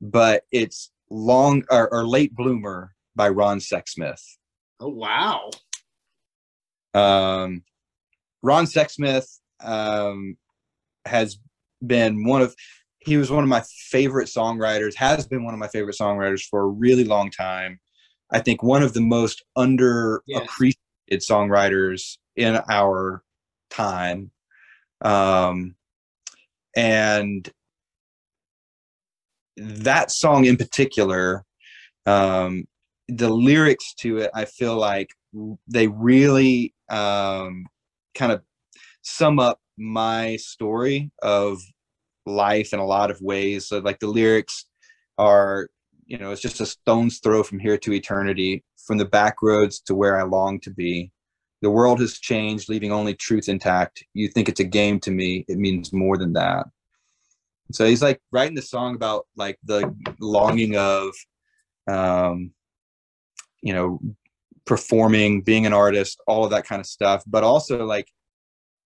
but 0.00 0.44
it's 0.52 0.90
long 1.10 1.64
or, 1.70 1.92
or 1.92 2.06
late 2.06 2.34
bloomer 2.34 2.94
by 3.14 3.28
Ron 3.28 3.58
Sexsmith. 3.58 4.22
Oh 4.80 4.88
wow! 4.88 5.50
Um, 6.92 7.62
Ron 8.42 8.66
Sexsmith 8.66 9.38
um, 9.60 10.36
has 11.06 11.38
been 11.84 12.24
one 12.24 12.42
of 12.42 12.54
he 13.06 13.16
was 13.16 13.30
one 13.30 13.44
of 13.44 13.48
my 13.48 13.62
favorite 13.88 14.28
songwriters 14.28 14.94
has 14.94 15.26
been 15.26 15.44
one 15.44 15.54
of 15.54 15.60
my 15.60 15.68
favorite 15.68 15.96
songwriters 15.98 16.42
for 16.42 16.62
a 16.62 16.66
really 16.66 17.04
long 17.04 17.30
time 17.30 17.78
i 18.32 18.40
think 18.40 18.62
one 18.62 18.82
of 18.82 18.92
the 18.92 19.00
most 19.00 19.44
underappreciated 19.56 20.74
yes. 21.06 21.30
songwriters 21.30 22.18
in 22.34 22.60
our 22.68 23.22
time 23.70 24.30
um, 25.02 25.74
and 26.76 27.50
that 29.56 30.10
song 30.10 30.44
in 30.44 30.56
particular 30.56 31.44
um, 32.06 32.64
the 33.08 33.28
lyrics 33.28 33.94
to 33.94 34.18
it 34.18 34.30
i 34.34 34.44
feel 34.44 34.76
like 34.76 35.10
they 35.68 35.86
really 35.86 36.74
um, 36.90 37.66
kind 38.14 38.32
of 38.32 38.42
sum 39.02 39.38
up 39.38 39.60
my 39.78 40.36
story 40.36 41.10
of 41.22 41.60
life 42.26 42.72
in 42.72 42.80
a 42.80 42.86
lot 42.86 43.10
of 43.10 43.20
ways. 43.20 43.68
So 43.68 43.78
like 43.78 44.00
the 44.00 44.08
lyrics 44.08 44.66
are, 45.16 45.68
you 46.06 46.18
know, 46.18 46.32
it's 46.32 46.42
just 46.42 46.60
a 46.60 46.66
stone's 46.66 47.18
throw 47.20 47.42
from 47.42 47.58
here 47.58 47.78
to 47.78 47.92
eternity, 47.92 48.64
from 48.86 48.98
the 48.98 49.04
back 49.04 49.42
roads 49.42 49.80
to 49.82 49.94
where 49.94 50.18
I 50.18 50.24
long 50.24 50.60
to 50.60 50.70
be. 50.70 51.12
The 51.62 51.70
world 51.70 52.00
has 52.00 52.18
changed, 52.18 52.68
leaving 52.68 52.92
only 52.92 53.14
truth 53.14 53.48
intact. 53.48 54.04
You 54.12 54.28
think 54.28 54.48
it's 54.48 54.60
a 54.60 54.64
game 54.64 55.00
to 55.00 55.10
me. 55.10 55.44
It 55.48 55.58
means 55.58 55.92
more 55.92 56.18
than 56.18 56.34
that. 56.34 56.66
So 57.72 57.86
he's 57.86 58.02
like 58.02 58.20
writing 58.30 58.54
the 58.54 58.62
song 58.62 58.94
about 58.94 59.26
like 59.36 59.58
the 59.64 59.92
longing 60.20 60.76
of, 60.76 61.10
um, 61.88 62.52
you 63.62 63.72
know, 63.72 64.00
performing, 64.66 65.40
being 65.42 65.66
an 65.66 65.72
artist, 65.72 66.20
all 66.26 66.44
of 66.44 66.50
that 66.50 66.66
kind 66.66 66.80
of 66.80 66.86
stuff, 66.86 67.24
but 67.26 67.42
also 67.42 67.84
like 67.84 68.08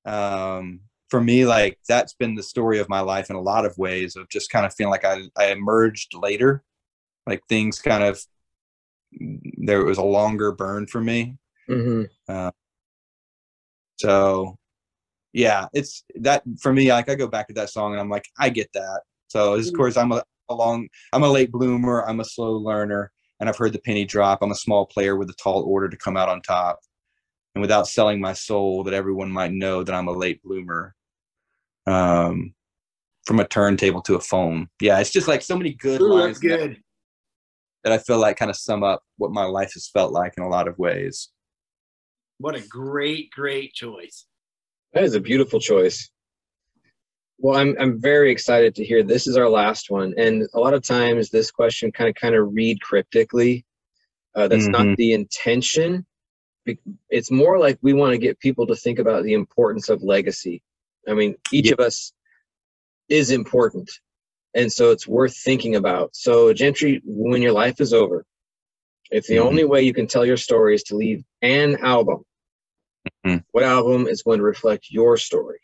um, 0.07 0.81
for 1.11 1.21
me, 1.21 1.45
like 1.45 1.79
that's 1.89 2.15
been 2.15 2.35
the 2.35 2.43
story 2.43 2.79
of 2.79 2.89
my 2.89 3.01
life 3.01 3.31
in 3.31 3.37
a 3.37 3.41
lot 3.41 3.67
of 3.67 3.77
ways 3.77 4.17
of 4.17 4.29
just 4.29 4.51
kind 4.51 4.65
of 4.65 4.73
feeling 4.75 4.93
like 4.93 5.05
I, 5.05 5.23
I 5.37 5.47
emerged 5.47 6.15
later, 6.15 6.63
like 7.27 7.43
things 7.49 7.81
kind 7.81 8.05
of, 8.05 8.21
there 9.59 9.85
was 9.85 9.99
a 9.99 10.03
longer 10.05 10.53
burn 10.53 10.87
for 10.87 11.01
me. 11.01 11.37
Mm-hmm. 11.69 12.05
Uh, 12.29 12.53
so 13.97 14.57
yeah, 15.33 15.67
it's 15.73 16.05
that 16.17 16.43
for 16.61 16.73
me, 16.73 16.93
like 16.93 17.09
I 17.09 17.17
go 17.17 17.27
back 17.27 17.49
to 17.49 17.55
that 17.55 17.71
song 17.71 17.93
and 17.93 18.01
I'm 18.01 18.11
like, 18.11 18.27
I 18.39 18.49
get 18.49 18.73
that. 18.75 19.01
So 19.29 19.55
of 19.55 19.61
mm-hmm. 19.61 19.77
course 19.77 19.97
I'm 19.97 20.13
a, 20.13 20.23
a 20.49 20.55
long, 20.55 20.89
I'm 21.13 21.25
a 21.25 21.29
late 21.29 21.51
bloomer. 21.51 22.09
I'm 22.09 22.21
a 22.21 22.25
slow 22.25 22.53
learner 22.53 23.11
and 23.41 23.49
I've 23.49 23.57
heard 23.57 23.73
the 23.73 23.81
penny 23.81 24.05
drop. 24.05 24.39
I'm 24.43 24.53
a 24.53 24.57
small 24.57 24.87
player 24.87 25.17
with 25.17 25.29
a 25.31 25.35
tall 25.35 25.63
order 25.65 25.89
to 25.89 25.97
come 25.97 26.17
out 26.17 26.29
on 26.29 26.41
top 26.43 26.79
and 27.55 27.63
without 27.63 27.89
selling 27.89 28.21
my 28.21 28.33
soul 28.33 28.85
that 28.85 28.95
everyone 28.95 29.31
might 29.31 29.53
know 29.53 29.83
that 29.83 29.95
I'm 29.95 30.09
a 30.09 30.13
late 30.13 30.41
bloomer. 30.43 30.95
Um, 31.91 32.55
from 33.27 33.41
a 33.41 33.47
turntable 33.47 34.03
to 34.03 34.17
a 34.17 34.21
phone. 34.21 34.69
Yeah, 34.81 34.99
it's 34.99 35.11
just 35.11 35.29
like 35.29 35.43
so 35.43 35.57
many 35.57 35.75
good 35.75 36.01
Ooh, 36.01 36.15
lines 36.15 36.39
good. 36.39 36.73
That, 36.73 36.79
that 37.85 37.93
I 37.93 37.99
feel 37.99 38.19
like 38.19 38.37
kind 38.37 38.51
of 38.51 38.57
sum 38.57 38.83
up 38.83 39.03
what 39.19 39.31
my 39.31 39.45
life 39.45 39.73
has 39.75 39.89
felt 39.89 40.13
like 40.13 40.35
in 40.37 40.43
a 40.43 40.49
lot 40.49 40.69
of 40.69 40.79
ways. 40.79 41.31
What 42.39 42.55
a 42.55 42.67
great, 42.67 43.31
great 43.31 43.75
choice. 43.75 44.27
That 44.95 45.05
is 45.05 45.15
a 45.15 45.21
beautiful 45.21 45.61
choice. 45.61 46.11
Well, 47.39 47.59
I'm 47.59 47.77
I'm 47.79 48.01
very 48.01 48.31
excited 48.31 48.75
to 48.75 48.85
hear 48.85 49.03
this 49.03 49.27
is 49.27 49.37
our 49.37 49.49
last 49.49 49.91
one, 49.91 50.13
and 50.19 50.47
a 50.55 50.59
lot 50.61 50.75
of 50.75 50.83
times 50.83 51.31
this 51.31 51.51
question 51.51 51.93
kind 51.93 52.09
of 52.09 52.15
kind 52.15 52.35
of 52.35 52.49
read 52.53 52.81
cryptically. 52.81 53.65
Uh, 54.35 54.49
that's 54.49 54.69
mm-hmm. 54.69 54.89
not 54.89 54.97
the 54.97 55.13
intention, 55.13 56.07
it's 57.09 57.31
more 57.31 57.59
like 57.59 57.79
we 57.83 57.93
want 57.93 58.13
to 58.13 58.19
get 58.19 58.39
people 58.39 58.67
to 58.67 58.77
think 58.77 58.99
about 58.99 59.25
the 59.25 59.33
importance 59.33 59.89
of 59.89 60.03
legacy. 60.03 60.63
I 61.09 61.15
mean, 61.15 61.35
each 61.53 61.67
yeah. 61.67 61.73
of 61.75 61.81
us 61.81 62.13
is 63.09 63.31
important. 63.31 63.91
And 64.55 64.73
so 64.73 64.91
it's 64.91 65.07
worth 65.07 65.37
thinking 65.37 65.77
about. 65.77 66.15
So, 66.15 66.53
Gentry, 66.53 67.01
when 67.05 67.43
your 67.43 67.53
life 67.53 67.81
is 67.81 67.93
over, 67.93 68.25
if 69.11 69.27
the 69.27 69.37
mm-hmm. 69.37 69.47
only 69.47 69.65
way 69.65 69.83
you 69.83 69.95
can 69.95 70.07
tell 70.07 70.25
your 70.25 70.37
story 70.37 70.75
is 70.75 70.83
to 70.85 70.97
leave 70.97 71.25
an 71.43 71.77
album, 71.83 72.25
mm-hmm. 73.25 73.39
what 73.53 73.65
album 73.65 74.07
is 74.07 74.23
going 74.23 74.39
to 74.39 74.45
reflect 74.45 74.87
your 74.91 75.17
story? 75.17 75.61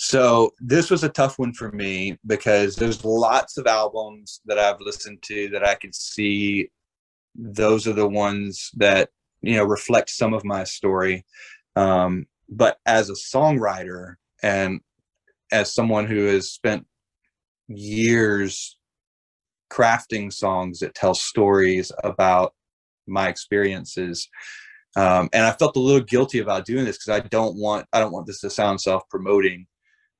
So 0.00 0.52
this 0.60 0.90
was 0.90 1.02
a 1.02 1.08
tough 1.08 1.40
one 1.40 1.52
for 1.52 1.72
me 1.72 2.18
because 2.24 2.76
there's 2.76 3.04
lots 3.04 3.58
of 3.58 3.66
albums 3.66 4.40
that 4.46 4.56
I've 4.56 4.80
listened 4.80 5.22
to 5.22 5.48
that 5.48 5.64
I 5.64 5.74
could 5.74 5.94
see 5.94 6.70
those 7.34 7.88
are 7.88 7.92
the 7.92 8.06
ones 8.06 8.70
that 8.76 9.10
you 9.42 9.56
know 9.56 9.64
reflect 9.64 10.10
some 10.10 10.34
of 10.34 10.44
my 10.44 10.62
story 10.62 11.24
um, 11.74 12.26
but 12.48 12.78
as 12.86 13.10
a 13.10 13.14
songwriter 13.14 14.14
and 14.42 14.80
as 15.52 15.74
someone 15.74 16.06
who 16.06 16.26
has 16.26 16.50
spent 16.50 16.86
years 17.68 18.78
crafting 19.70 20.32
songs 20.32 20.78
that 20.80 20.94
tell 20.94 21.14
stories 21.14 21.92
about 22.04 22.54
my 23.06 23.28
experiences 23.28 24.28
um, 24.96 25.28
and 25.32 25.44
i 25.44 25.52
felt 25.52 25.76
a 25.76 25.80
little 25.80 26.00
guilty 26.00 26.38
about 26.38 26.64
doing 26.64 26.84
this 26.84 26.96
because 26.96 27.20
i 27.20 27.26
don't 27.28 27.56
want 27.56 27.86
i 27.92 28.00
don't 28.00 28.12
want 28.12 28.26
this 28.26 28.40
to 28.40 28.48
sound 28.48 28.80
self-promoting 28.80 29.66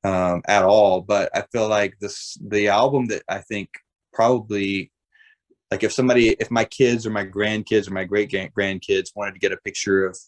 um, 0.04 0.42
at 0.48 0.64
all 0.64 1.00
but 1.00 1.30
i 1.34 1.42
feel 1.52 1.68
like 1.68 1.94
this 2.00 2.36
the 2.48 2.68
album 2.68 3.06
that 3.06 3.22
i 3.28 3.38
think 3.38 3.68
probably 4.12 4.90
like 5.70 5.82
if 5.82 5.92
somebody 5.92 6.30
if 6.40 6.50
my 6.50 6.64
kids 6.64 7.06
or 7.06 7.10
my 7.10 7.24
grandkids 7.24 7.88
or 7.88 7.92
my 7.92 8.04
great 8.04 8.30
grandkids 8.30 9.08
wanted 9.14 9.32
to 9.32 9.40
get 9.40 9.52
a 9.52 9.56
picture 9.58 10.06
of 10.06 10.18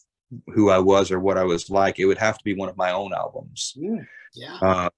who 0.53 0.69
i 0.69 0.77
was 0.77 1.11
or 1.11 1.19
what 1.19 1.37
i 1.37 1.43
was 1.43 1.69
like 1.69 1.99
it 1.99 2.05
would 2.05 2.17
have 2.17 2.37
to 2.37 2.43
be 2.43 2.53
one 2.53 2.69
of 2.69 2.77
my 2.77 2.91
own 2.91 3.13
albums. 3.13 3.75
Mm, 3.77 4.05
yeah. 4.33 4.57
Uh, 4.61 4.89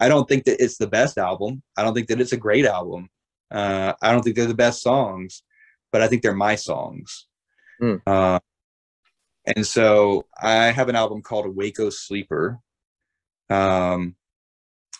i 0.00 0.08
don't 0.08 0.28
think 0.28 0.44
that 0.44 0.62
it's 0.62 0.76
the 0.76 0.86
best 0.86 1.18
album. 1.18 1.62
I 1.76 1.82
don't 1.82 1.94
think 1.94 2.08
that 2.08 2.20
it's 2.20 2.32
a 2.32 2.36
great 2.36 2.66
album. 2.66 3.08
Uh, 3.50 3.92
i 4.02 4.10
don't 4.10 4.22
think 4.22 4.36
they're 4.36 4.46
the 4.46 4.54
best 4.54 4.82
songs 4.82 5.42
but 5.92 6.02
i 6.02 6.08
think 6.08 6.22
they're 6.22 6.34
my 6.34 6.56
songs. 6.56 7.26
Mm. 7.80 8.00
uh, 8.06 8.40
and 9.56 9.66
so 9.66 10.26
i 10.40 10.66
have 10.66 10.88
an 10.88 10.96
album 10.96 11.22
called 11.22 11.46
a 11.46 11.50
waco 11.50 11.90
sleeper. 11.90 12.58
Um, 13.50 14.16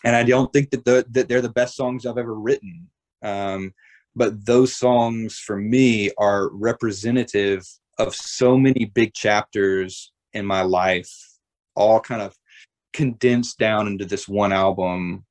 and 0.03 0.15
i 0.15 0.23
don't 0.23 0.51
think 0.53 0.69
that, 0.71 0.85
the, 0.85 1.05
that 1.11 1.27
they're 1.27 1.41
the 1.41 1.49
best 1.49 1.75
songs 1.75 2.05
i've 2.05 2.17
ever 2.17 2.35
written. 2.35 2.89
Um, 3.21 3.73
but 4.15 4.45
those 4.45 4.75
songs 4.75 5.39
for 5.39 5.57
me 5.57 6.11
are 6.17 6.49
representative 6.49 7.67
of 7.97 8.15
so 8.15 8.57
many 8.57 8.85
big 8.85 9.13
chapters 9.13 10.11
in 10.33 10.45
my 10.45 10.61
life 10.61 11.11
all 11.75 11.99
kind 11.99 12.21
of 12.21 12.35
condensed 12.93 13.57
down 13.57 13.87
into 13.87 14.05
this 14.05 14.27
one 14.27 14.53
album 14.53 15.25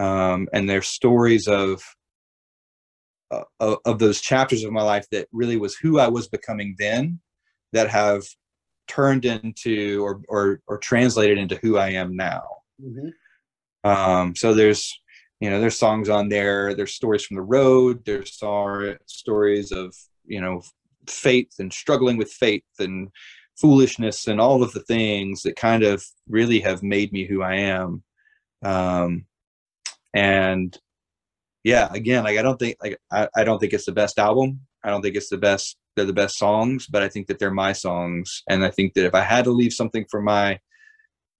um, 0.00 0.48
and 0.52 0.68
they're 0.68 0.82
stories 0.82 1.46
of 1.48 1.82
uh, 3.30 3.76
of 3.84 3.98
those 3.98 4.20
chapters 4.20 4.64
of 4.64 4.72
my 4.72 4.82
life 4.82 5.06
that 5.10 5.28
really 5.32 5.56
was 5.56 5.74
who 5.76 5.98
I 5.98 6.08
was 6.08 6.28
becoming 6.28 6.74
then 6.78 7.20
that 7.72 7.88
have 7.88 8.24
turned 8.88 9.24
into 9.24 10.04
or 10.04 10.20
or, 10.28 10.60
or 10.66 10.78
translated 10.78 11.38
into 11.38 11.56
who 11.62 11.78
I 11.78 11.90
am 11.90 12.16
now. 12.16 12.42
Mm-hmm. 12.82 13.88
Um, 13.88 14.36
so 14.36 14.54
there's 14.54 14.92
you 15.40 15.50
know 15.50 15.60
there's 15.60 15.78
songs 15.78 16.08
on 16.08 16.28
there 16.28 16.74
there's 16.74 16.94
stories 16.94 17.24
from 17.24 17.36
the 17.36 17.42
road 17.42 18.04
there's 18.04 18.40
stories 19.06 19.72
of 19.72 19.94
you 20.24 20.40
know 20.40 20.62
faith 21.08 21.54
and 21.58 21.72
struggling 21.72 22.16
with 22.16 22.30
faith 22.30 22.64
and 22.78 23.08
foolishness 23.60 24.26
and 24.26 24.40
all 24.40 24.62
of 24.62 24.72
the 24.72 24.80
things 24.80 25.42
that 25.42 25.56
kind 25.56 25.82
of 25.82 26.04
really 26.28 26.60
have 26.60 26.82
made 26.82 27.12
me 27.12 27.26
who 27.26 27.42
i 27.42 27.54
am. 27.54 28.02
Um 28.62 29.26
and 30.14 30.78
yeah 31.64 31.88
again 31.92 32.24
like 32.24 32.38
i 32.38 32.42
don't 32.42 32.58
think 32.58 32.76
like 32.82 32.98
I, 33.10 33.28
I 33.36 33.44
don't 33.44 33.58
think 33.58 33.72
it's 33.72 33.86
the 33.86 33.92
best 33.92 34.18
album. 34.18 34.60
I 34.84 34.90
don't 34.90 35.02
think 35.02 35.16
it's 35.16 35.30
the 35.30 35.38
best 35.38 35.76
they're 35.94 36.04
the 36.04 36.12
best 36.12 36.38
songs 36.38 36.86
but 36.86 37.02
i 37.02 37.08
think 37.08 37.26
that 37.26 37.38
they're 37.38 37.50
my 37.50 37.72
songs. 37.72 38.42
And 38.48 38.64
i 38.64 38.70
think 38.70 38.94
that 38.94 39.06
if 39.06 39.14
i 39.14 39.20
had 39.20 39.44
to 39.44 39.50
leave 39.50 39.72
something 39.72 40.06
for 40.10 40.20
my 40.22 40.58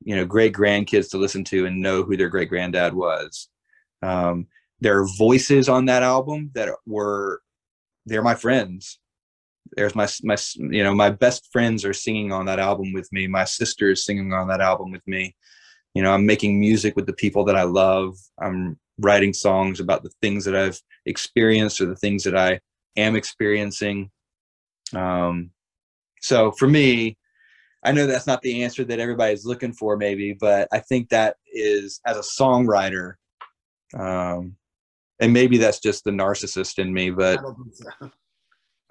you 0.05 0.17
know 0.17 0.25
great 0.25 0.53
grandkids 0.53 1.11
to 1.11 1.19
listen 1.19 1.45
to 1.45 1.67
and 1.67 1.81
know 1.81 2.03
who 2.03 2.17
their 2.17 2.29
great 2.29 2.49
granddad 2.49 2.93
was 2.95 3.49
um, 4.03 4.47
there 4.81 4.99
are 4.99 5.07
voices 5.17 5.69
on 5.69 5.85
that 5.87 6.03
album 6.03 6.51
that 6.55 6.69
were 6.87 7.41
they're 8.05 8.23
my 8.23 8.35
friends. 8.35 8.99
There's 9.77 9.95
my 9.95 10.09
my 10.23 10.37
you 10.57 10.83
know 10.85 10.95
my 10.95 11.11
best 11.11 11.49
friends 11.53 11.85
are 11.85 11.93
singing 11.95 12.33
on 12.33 12.47
that 12.47 12.59
album 12.59 12.93
with 12.93 13.11
me. 13.12 13.27
My 13.27 13.45
sister 13.45 13.91
is 13.93 14.05
singing 14.05 14.33
on 14.33 14.49
that 14.49 14.61
album 14.61 14.91
with 14.93 15.07
me. 15.07 15.35
you 15.95 16.03
know 16.03 16.12
i'm 16.12 16.25
making 16.27 16.59
music 16.59 16.97
with 16.97 17.07
the 17.07 17.12
people 17.12 17.45
that 17.45 17.57
i 17.57 17.62
love 17.62 18.16
i'm 18.41 18.79
writing 18.99 19.33
songs 19.33 19.81
about 19.81 20.03
the 20.03 20.11
things 20.23 20.45
that 20.45 20.57
i've 20.57 20.81
experienced 21.07 21.81
or 21.81 21.87
the 21.87 21.97
things 21.97 22.25
that 22.25 22.37
i 22.37 22.59
am 22.97 23.16
experiencing 23.16 24.11
um 24.95 25.51
so 26.20 26.51
for 26.53 26.68
me 26.68 27.16
i 27.85 27.93
know 27.93 28.07
that's 28.07 28.27
not 28.27 28.41
the 28.43 28.62
answer 28.62 28.85
that 28.85 29.01
everybody's 29.01 29.45
looking 29.45 29.73
for 29.73 29.97
maybe 29.97 30.33
but 30.33 30.68
i 30.73 30.79
think 30.79 31.09
that 31.09 31.37
is 31.53 32.01
as 32.07 32.16
a 32.16 32.20
songwriter 32.43 33.14
um 33.99 34.57
and 35.20 35.33
maybe 35.33 35.59
that's 35.59 35.81
just 35.81 36.05
the 36.05 36.11
narcissist 36.11 36.79
in 36.79 36.93
me 36.93 37.11
but. 37.11 37.39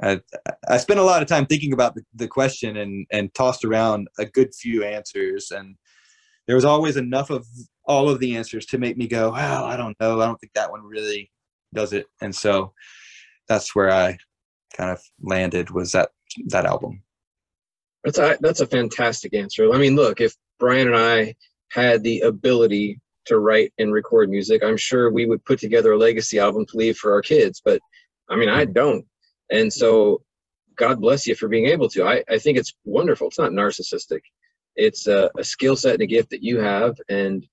I, 0.02 0.20
I 0.68 0.78
spent 0.78 0.99
a 0.99 1.04
lot 1.04 1.22
of 1.22 1.28
time 1.28 1.45
thinking 1.45 1.74
about 1.74 1.95
the, 1.95 2.04
the 2.16 2.28
question 2.28 2.78
and, 2.78 3.06
and 3.12 3.34
tossed 3.34 3.64
around 3.64 4.08
a 4.18 4.26
good 4.26 4.54
few 4.54 4.84
answers. 4.84 5.52
And 5.52 5.76
there 6.47 6.56
was 6.56 6.66
always 6.66 6.97
enough 6.97 7.30
of 7.30 7.45
all 7.86 8.10
of 8.10 8.20
the 8.20 8.36
answers 8.36 8.66
to 8.68 8.78
make 8.78 8.97
me 8.97 9.08
go, 9.08 9.32
well, 9.32 9.64
I 9.64 9.78
don't 9.78 9.99
know. 9.99 10.20
I 10.20 10.26
don't 10.26 10.39
think 10.39 10.54
that 10.54 10.72
one 10.72 10.84
really 10.84 11.32
does 11.74 11.93
it. 11.93 12.08
And 12.22 12.36
so 12.36 12.74
that's 13.47 13.76
where 13.76 13.91
I 13.91 14.18
kind 14.76 14.89
of 14.89 15.02
landed 15.22 15.70
was 15.70 15.91
that, 15.91 16.10
that 16.47 16.66
album. 16.66 17.04
That's 18.04 18.18
a 18.18 18.38
that's 18.41 18.62
a 18.62 18.68
fantastic 18.68 19.36
answer. 19.36 19.72
I 19.72 19.78
mean, 19.78 19.95
look, 19.95 20.22
if 20.22 20.34
Brian 20.60 20.88
and 20.88 20.97
I 20.97 21.36
had 21.70 22.04
the 22.04 22.22
ability 22.22 22.99
to 23.26 23.38
write 23.38 23.72
and 23.78 23.93
record 23.93 24.30
music, 24.30 24.64
I'm 24.64 24.78
sure 24.78 25.12
we 25.12 25.28
would 25.28 25.45
put 25.45 25.60
together 25.60 25.91
a 25.91 25.97
legacy 25.97 26.39
album 26.39 26.66
to 26.68 26.78
leave 26.78 26.97
for 26.97 27.14
our 27.14 27.22
kids. 27.22 27.62
But 27.64 27.80
I 28.30 28.36
mean, 28.36 28.49
I 28.49 28.66
don't. 28.66 29.06
And 29.52 29.72
so 29.72 30.22
God 30.76 31.02
bless 31.02 31.28
you 31.28 31.36
for 31.36 31.47
being 31.47 31.68
able 31.68 31.89
to. 31.89 32.04
I, 32.06 32.24
I 32.30 32.38
think 32.38 32.58
it's 32.58 32.74
wonderful. 32.86 33.28
It's 33.28 33.38
not 33.39 33.52
narcissistic. 33.52 34.22
It's 34.76 35.08
a, 35.08 35.30
a 35.38 35.43
skill 35.43 35.76
set 35.76 35.93
and 35.95 36.02
a 36.04 36.08
gift 36.08 36.30
that 36.30 36.41
you 36.43 36.60
have. 36.60 36.95
And 37.10 37.45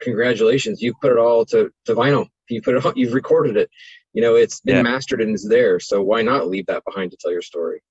congratulations, 0.00 0.80
you've 0.82 0.98
put 1.00 1.12
it 1.12 1.18
all 1.18 1.44
to, 1.46 1.70
to 1.84 1.94
vinyl. 1.94 2.26
You 2.48 2.62
put 2.62 2.76
it 2.76 2.84
all, 2.84 2.92
you've 2.96 3.14
recorded 3.14 3.56
it. 3.56 3.70
You 4.12 4.22
know, 4.22 4.34
it's 4.36 4.60
been 4.60 4.76
Yeah. 4.76 4.82
mastered 4.82 5.20
and 5.20 5.34
it's 5.34 5.46
there. 5.48 5.78
So 5.80 6.02
why 6.02 6.22
not 6.22 6.48
leave 6.48 6.66
that 6.66 6.84
behind 6.86 7.10
to 7.10 7.16
tell 7.20 7.32
your 7.32 7.42
story? 7.42 7.82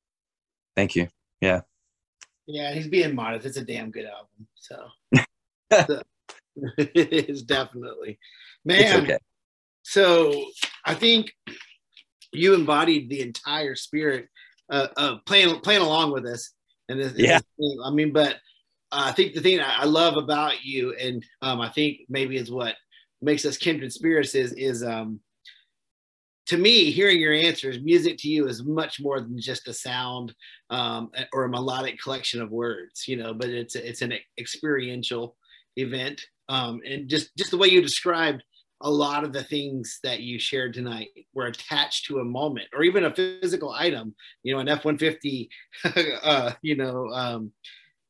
Thank 0.76 0.96
you. 0.96 1.08
Yeah, 1.42 1.62
Yeah, 2.48 2.74
he's 2.74 2.88
being 2.88 3.14
modest. 3.14 3.46
It's 3.46 3.58
a 3.58 3.66
damn 3.66 3.92
good 3.92 4.06
album. 4.06 4.48
So, 4.56 4.88
so 5.88 6.02
it 6.78 7.30
is 7.30 7.44
definitely, 7.44 8.18
man. 8.64 8.80
It's 8.82 8.94
okay. 8.94 9.18
So 9.84 10.46
I 10.86 10.94
think 10.96 11.34
you 12.34 12.54
embodied 12.54 13.10
the 13.10 13.22
entire 13.22 13.76
spirit 13.76 14.28
uh, 14.70 14.88
of 14.98 15.26
playing 15.26 15.60
playing 15.62 15.82
along 15.82 16.12
with 16.12 16.26
us. 16.26 16.52
And 16.90 17.00
this, 17.00 17.14
Yeah. 17.16 17.40
this- 17.58 17.78
I 17.86 17.92
mean, 17.92 18.12
but 18.12 18.40
I 18.92 19.12
think 19.12 19.34
the 19.34 19.42
thing 19.42 19.60
I 19.60 19.82
I 19.82 19.86
love 19.86 20.18
about 20.18 20.64
you, 20.64 20.94
and 20.96 21.26
um, 21.42 21.62
I 21.62 21.70
think 21.70 22.02
maybe 22.10 22.38
is 22.38 22.52
what 22.52 22.76
makes 23.22 23.46
us 23.46 23.58
kindred 23.58 23.92
spirits, 23.92 24.36
is 24.36 24.54
is 24.54 24.84
um, 24.84 25.20
to 26.48 26.58
me 26.58 26.92
hearing 26.92 27.20
your 27.20 27.34
answers. 27.34 27.80
Music 27.82 28.18
to 28.20 28.30
you 28.30 28.48
is 28.48 28.64
much 28.64 29.00
more 29.00 29.20
than 29.20 29.40
just 29.40 29.68
a 29.68 29.74
sound 29.74 30.34
um, 30.70 31.10
or 31.32 31.46
a 31.46 31.50
melodic 31.50 32.00
collection 32.00 32.42
of 32.42 32.52
words, 32.52 33.08
you 33.08 33.16
know. 33.16 33.34
But 33.34 33.50
it's 33.50 33.76
it's 33.76 34.02
an 34.02 34.14
experiential 34.38 35.38
event, 35.78 36.22
um, 36.50 36.82
and 36.86 37.10
just 37.10 37.36
just 37.38 37.52
the 37.52 37.58
way 37.58 37.70
you 37.70 37.82
described 37.82 38.44
a 38.84 38.90
lot 38.90 39.24
of 39.24 39.32
the 39.32 39.44
things 39.44 40.00
that 40.04 40.20
you 40.20 40.38
shared 40.38 40.74
tonight 40.74 41.08
were 41.34 41.48
attached 41.48 42.06
to 42.06 42.20
a 42.20 42.24
moment 42.26 42.68
or 42.74 42.84
even 42.84 43.06
a 43.06 43.16
physical 43.16 43.72
item 43.72 44.14
you 44.44 44.54
know 44.54 44.60
an 44.60 44.70
f-150 44.70 45.48
uh, 46.24 46.52
you 46.62 46.76
know 46.76 47.08
um, 47.14 47.52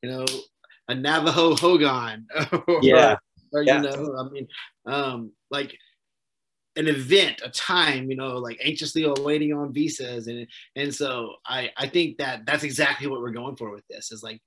you 0.02 0.10
know 0.10 0.26
a 0.90 0.96
navajo 0.96 1.56
hogan 1.56 2.28
or, 2.68 2.80
Yeah. 2.82 3.16
or, 3.52 3.62
you 3.62 3.68
Yeah. 3.68 3.82
know 3.82 4.18
i 4.20 4.30
mean 4.30 4.48
um, 4.86 5.32
like 5.52 5.78
an 6.76 6.88
event 6.88 7.40
a 7.46 7.50
time 7.50 8.10
you 8.10 8.18
know 8.18 8.38
like 8.40 8.60
anxiously 8.64 9.04
awaiting 9.04 9.54
on 9.54 9.72
visas 9.72 10.26
and 10.28 10.48
and 10.76 10.94
so 10.94 11.36
i 11.46 11.70
i 11.78 11.88
think 11.88 12.18
that 12.18 12.48
that's 12.48 12.64
exactly 12.64 13.08
what 13.08 13.22
we're 13.22 13.30
going 13.30 13.56
for 13.56 13.72
with 13.72 13.84
this 13.92 14.12
is 14.12 14.24
like 14.24 14.42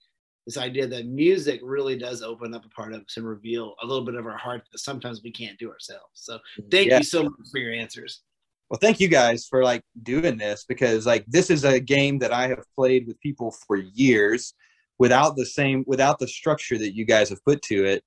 this 0.46 0.56
idea 0.56 0.86
that 0.86 1.06
music 1.06 1.60
really 1.62 1.98
does 1.98 2.22
open 2.22 2.54
up 2.54 2.64
a 2.64 2.68
part 2.68 2.92
of 2.92 3.00
us 3.00 3.16
and 3.16 3.26
reveal 3.26 3.74
a 3.82 3.86
little 3.86 4.04
bit 4.04 4.14
of 4.14 4.26
our 4.26 4.36
heart 4.36 4.62
that 4.70 4.78
sometimes 4.78 5.20
we 5.22 5.32
can't 5.32 5.58
do 5.58 5.70
ourselves. 5.70 6.10
So 6.14 6.38
mm, 6.60 6.70
thank 6.70 6.88
Yeah. 6.88 6.98
you 6.98 7.04
so 7.04 7.24
much 7.24 7.32
for 7.50 7.58
your 7.58 7.72
answers. 7.72 8.22
Well, 8.70 8.78
thank 8.80 9.00
you 9.00 9.08
guys 9.08 9.46
for 9.46 9.62
like 9.62 9.82
doing 10.02 10.36
this 10.36 10.64
because 10.68 11.06
like 11.06 11.24
this 11.26 11.50
is 11.50 11.64
a 11.64 11.80
game 11.80 12.18
that 12.20 12.32
I 12.32 12.48
have 12.48 12.64
played 12.76 13.06
with 13.06 13.20
people 13.20 13.54
for 13.66 13.76
years 13.76 14.54
without 14.98 15.36
the 15.36 15.46
same 15.46 15.84
without 15.86 16.18
the 16.18 16.26
structure 16.28 16.78
that 16.78 16.94
you 16.94 17.04
guys 17.04 17.28
have 17.28 17.44
put 17.44 17.62
to 17.62 17.84
it. 17.84 18.02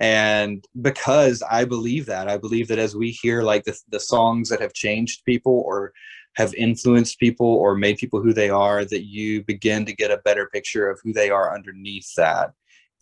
And 0.00 0.64
because 0.80 1.42
I 1.48 1.64
believe 1.64 2.06
that, 2.06 2.28
I 2.28 2.38
believe 2.38 2.68
that 2.68 2.78
as 2.78 2.96
we 2.96 3.10
hear 3.10 3.42
like 3.42 3.64
the, 3.64 3.78
the 3.90 4.00
songs 4.00 4.48
that 4.48 4.60
have 4.60 4.72
changed 4.72 5.24
people 5.26 5.62
or 5.66 5.92
have 6.36 6.54
influenced 6.54 7.18
people 7.18 7.46
or 7.46 7.74
made 7.74 7.98
people 7.98 8.22
who 8.22 8.32
they 8.32 8.50
are, 8.50 8.84
that 8.84 9.04
you 9.04 9.42
begin 9.44 9.84
to 9.84 9.94
get 9.94 10.10
a 10.10 10.22
better 10.24 10.46
picture 10.46 10.88
of 10.88 11.00
who 11.02 11.12
they 11.12 11.30
are 11.30 11.54
underneath 11.54 12.14
that. 12.16 12.52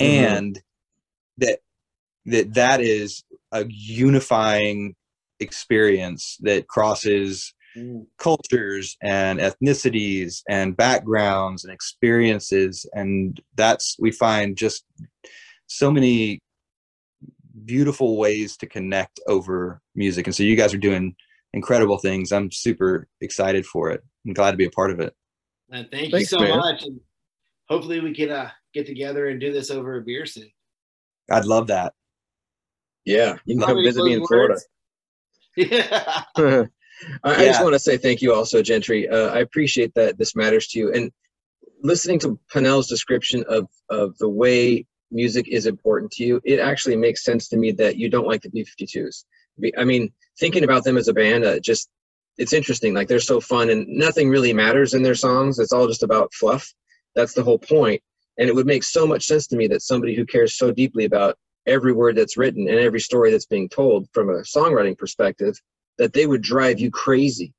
Mhm. 0.01 0.07
And 0.07 0.62
that 1.39 1.61
that 2.26 2.55
that 2.55 2.81
is 2.81 3.24
a 3.53 3.64
unifying 3.68 4.95
experience 5.41 6.37
that 6.41 6.66
crosses 6.66 7.55
cultures 8.18 8.97
and 9.03 9.39
ethnicities 9.39 10.43
and 10.49 10.76
backgrounds 10.76 11.64
and 11.64 11.72
experiences 11.72 12.87
and 12.93 13.41
that's 13.55 13.97
we 14.01 14.11
find 14.11 14.57
just 14.57 14.85
so 15.66 15.91
many 15.91 16.41
beautiful 17.64 18.16
ways 18.16 18.57
to 18.57 18.66
connect 18.66 19.20
over 19.29 19.81
music 19.95 20.26
and 20.26 20.35
so 20.35 20.43
you 20.43 20.57
guys 20.57 20.74
are 20.74 20.79
doing 20.79 21.14
incredible 21.55 21.99
things 21.99 22.32
i'm 22.32 22.51
super 22.51 23.09
excited 23.20 23.64
for 23.66 23.90
it 23.90 24.03
i'm 24.26 24.32
glad 24.34 24.51
to 24.53 24.57
be 24.57 24.66
a 24.66 24.70
part 24.70 24.90
of 24.90 25.01
it 25.01 25.14
And 25.70 25.88
thank 25.90 26.12
Thanks, 26.12 26.30
you 26.32 26.38
so 26.38 26.40
man. 26.40 26.59
much. 26.59 26.82
And 26.84 27.01
hopefully 27.68 28.01
we 28.01 28.14
can 28.14 28.30
uh, 28.30 28.51
get 28.74 28.86
together 28.86 29.28
and 29.28 29.40
do 29.40 29.53
this 29.53 29.70
over 29.70 29.96
a 29.96 30.03
beer 30.03 30.26
soon. 30.26 30.51
i'd 31.30 31.44
love 31.46 31.66
that 31.68 31.92
Yeah, 33.05 33.36
you 33.46 33.57
can 33.59 33.66
come 33.66 33.82
visit 33.82 34.05
me 34.05 34.14
in 34.14 34.24
closing 34.24 34.26
Florida. 34.26 34.61
Yeah. 35.57 36.22
I, 37.24 37.34
I 37.42 37.44
just 37.46 37.62
want 37.62 37.74
to 37.74 37.78
say 37.78 37.96
thank 37.96 38.20
you 38.22 38.34
also, 38.34 38.61
Gentry. 38.62 39.09
Uh, 39.09 39.28
I 39.28 39.38
appreciate 39.38 39.94
that 39.94 40.18
this 40.18 40.34
matters 40.36 40.66
to 40.68 40.78
you. 40.80 40.92
And 40.92 41.11
listening 41.82 42.18
to 42.20 42.38
Panel's 42.53 42.88
description 42.88 43.44
of, 43.49 43.68
of 43.88 44.16
the 44.18 44.28
way 44.28 44.84
music 45.12 45.46
is 45.49 45.66
important 45.66 46.11
to 46.12 46.24
you, 46.24 46.40
it 46.44 46.59
actually 46.61 46.96
makes 46.96 47.24
sense 47.24 47.49
to 47.49 47.57
me 47.57 47.70
that 47.72 47.96
you 47.96 48.09
don't 48.09 48.26
like 48.26 48.42
the 48.42 48.51
B-52s. 48.51 49.24
I 49.78 49.84
mean, 49.84 50.12
thinking 50.39 50.64
about 50.64 50.84
them 50.84 50.97
as 50.97 51.09
a 51.09 51.12
band, 51.12 51.45
uh, 51.45 51.59
just 51.61 51.89
it's 52.39 52.53
interesting. 52.53 52.95
Like 52.95 53.09
they're 53.09 53.20
so 53.20 53.41
fun 53.41 53.70
and 53.70 53.86
nothing 53.89 54.28
really 54.28 54.53
matters 54.53 54.95
in 54.95 55.03
their 55.03 55.14
songs. 55.14 55.59
It's 55.59 55.72
all 55.72 55.89
just 55.89 56.05
about 56.05 56.32
fluff. 56.32 56.72
That's 57.14 57.34
the 57.34 57.43
whole 57.43 57.59
point. 57.59 58.01
And 58.39 58.49
it 58.49 58.55
would 58.55 58.66
make 58.66 58.84
so 58.84 59.07
much 59.07 59.26
sense 59.26 59.49
to 59.49 59.57
me 59.57 59.66
that 59.68 59.82
somebody 59.82 60.14
who 60.14 60.24
cares 60.24 60.57
so 60.57 60.70
deeply 60.70 61.05
about 61.05 61.36
every 61.66 61.93
word 61.93 62.16
that's 62.16 62.36
written 62.36 62.68
and 62.68 62.78
every 62.78 63.01
story 63.01 63.32
that's 63.32 63.47
being 63.47 63.68
told 63.68 64.09
from 64.12 64.30
a 64.30 64.43
songwriting 64.43 64.97
perspective 64.97 65.61
that 65.99 66.12
they 66.12 66.26
would 66.26 66.43
drive 66.43 66.80
you 66.80 66.91
crazy. 66.91 67.53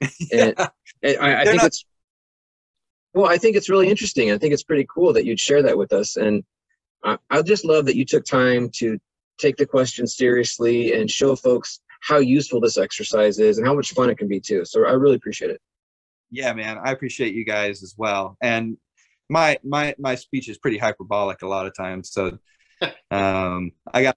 And, 0.32 0.54
and 1.02 1.16
I, 1.18 1.42
I 1.42 1.44
think 1.44 1.56
not- 1.56 1.66
it's 1.66 1.84
well, 3.12 3.26
I 3.26 3.38
think 3.38 3.56
it's 3.56 3.68
really 3.68 3.88
interesting. 3.88 4.30
I 4.30 4.38
think 4.38 4.52
it's 4.52 4.62
pretty 4.62 4.86
cool 4.88 5.12
that 5.14 5.24
you'd 5.24 5.40
share 5.40 5.62
that 5.64 5.76
with 5.76 5.92
us. 5.92 6.16
And 6.16 6.44
I, 7.02 7.18
I 7.28 7.42
just 7.42 7.64
love 7.64 7.86
that 7.86 7.96
you 7.96 8.04
took 8.04 8.24
time 8.24 8.70
to 8.76 8.98
take 9.38 9.56
the 9.56 9.66
question 9.66 10.06
seriously 10.06 10.92
and 10.92 11.10
show 11.10 11.34
folks 11.34 11.80
how 12.00 12.18
useful 12.18 12.60
this 12.60 12.78
exercise 12.78 13.38
is 13.38 13.58
and 13.58 13.66
how 13.66 13.74
much 13.74 13.92
fun 13.92 14.10
it 14.10 14.18
can 14.18 14.28
be 14.28 14.40
too. 14.40 14.64
So 14.64 14.86
I 14.86 14.92
really 14.92 15.16
appreciate 15.16 15.50
it. 15.50 15.60
yeah 16.30 16.52
man 16.52 16.78
i 16.84 16.92
appreciate 16.92 17.34
you 17.34 17.44
guys 17.44 17.82
as 17.82 17.94
well 17.98 18.36
and 18.40 18.76
my 19.28 19.58
my 19.64 19.94
my 19.98 20.14
speech 20.14 20.48
is 20.48 20.58
pretty 20.58 20.78
hyperbolic 20.78 21.42
a 21.42 21.46
lot 21.46 21.66
of 21.66 21.74
times 21.74 22.12
so 22.12 22.38
um 23.10 23.72
i 23.92 24.02
got 24.02 24.16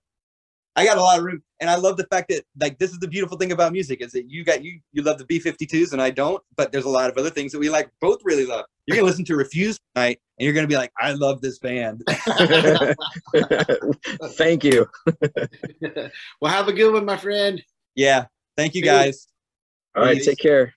i 0.75 0.85
got 0.85 0.97
a 0.97 1.01
lot 1.01 1.17
of 1.17 1.23
room 1.25 1.41
and 1.59 1.69
i 1.71 1.75
love 1.75 1.97
the 1.97 2.05
fact 2.13 2.29
that 2.29 2.43
like 2.59 2.77
this 2.77 2.91
is 2.91 2.99
the 2.99 3.07
beautiful 3.07 3.37
thing 3.37 3.51
about 3.51 3.71
music 3.71 3.99
is 4.01 4.11
that 4.11 4.29
you 4.29 4.43
got 4.43 4.63
you 4.63 4.79
you 4.91 5.01
love 5.01 5.17
the 5.17 5.25
b52s 5.25 5.93
and 5.93 6.01
i 6.01 6.11
don't 6.11 6.41
but 6.55 6.71
there's 6.71 6.85
a 6.85 6.89
lot 6.99 7.09
of 7.09 7.17
other 7.17 7.31
things 7.31 7.51
that 7.51 7.59
we 7.59 7.69
like 7.69 7.89
both 7.99 8.19
really 8.23 8.45
love 8.45 8.65
you're 8.85 8.95
gonna 8.97 9.07
listen 9.07 9.25
to 9.25 9.35
Refused 9.35 9.81
tonight 9.95 10.19
and 10.37 10.45
you're 10.45 10.53
gonna 10.53 10.67
be 10.67 10.75
like 10.75 10.91
i 10.99 11.11
love 11.13 11.41
this 11.41 11.57
band 11.59 12.03
Thank 14.37 14.63
you. 14.63 14.85
well, 16.41 16.51
have 16.51 16.67
a 16.67 16.73
good 16.73 16.93
one, 16.93 17.05
my 17.05 17.17
friend. 17.17 17.61
Yeah 17.95 18.25
thank 18.57 18.75
you 18.75 18.81
guys 18.81 19.27
All 19.95 20.03
right, 20.03 20.17
Peace. 20.17 20.25
take 20.25 20.39
care. 20.39 20.73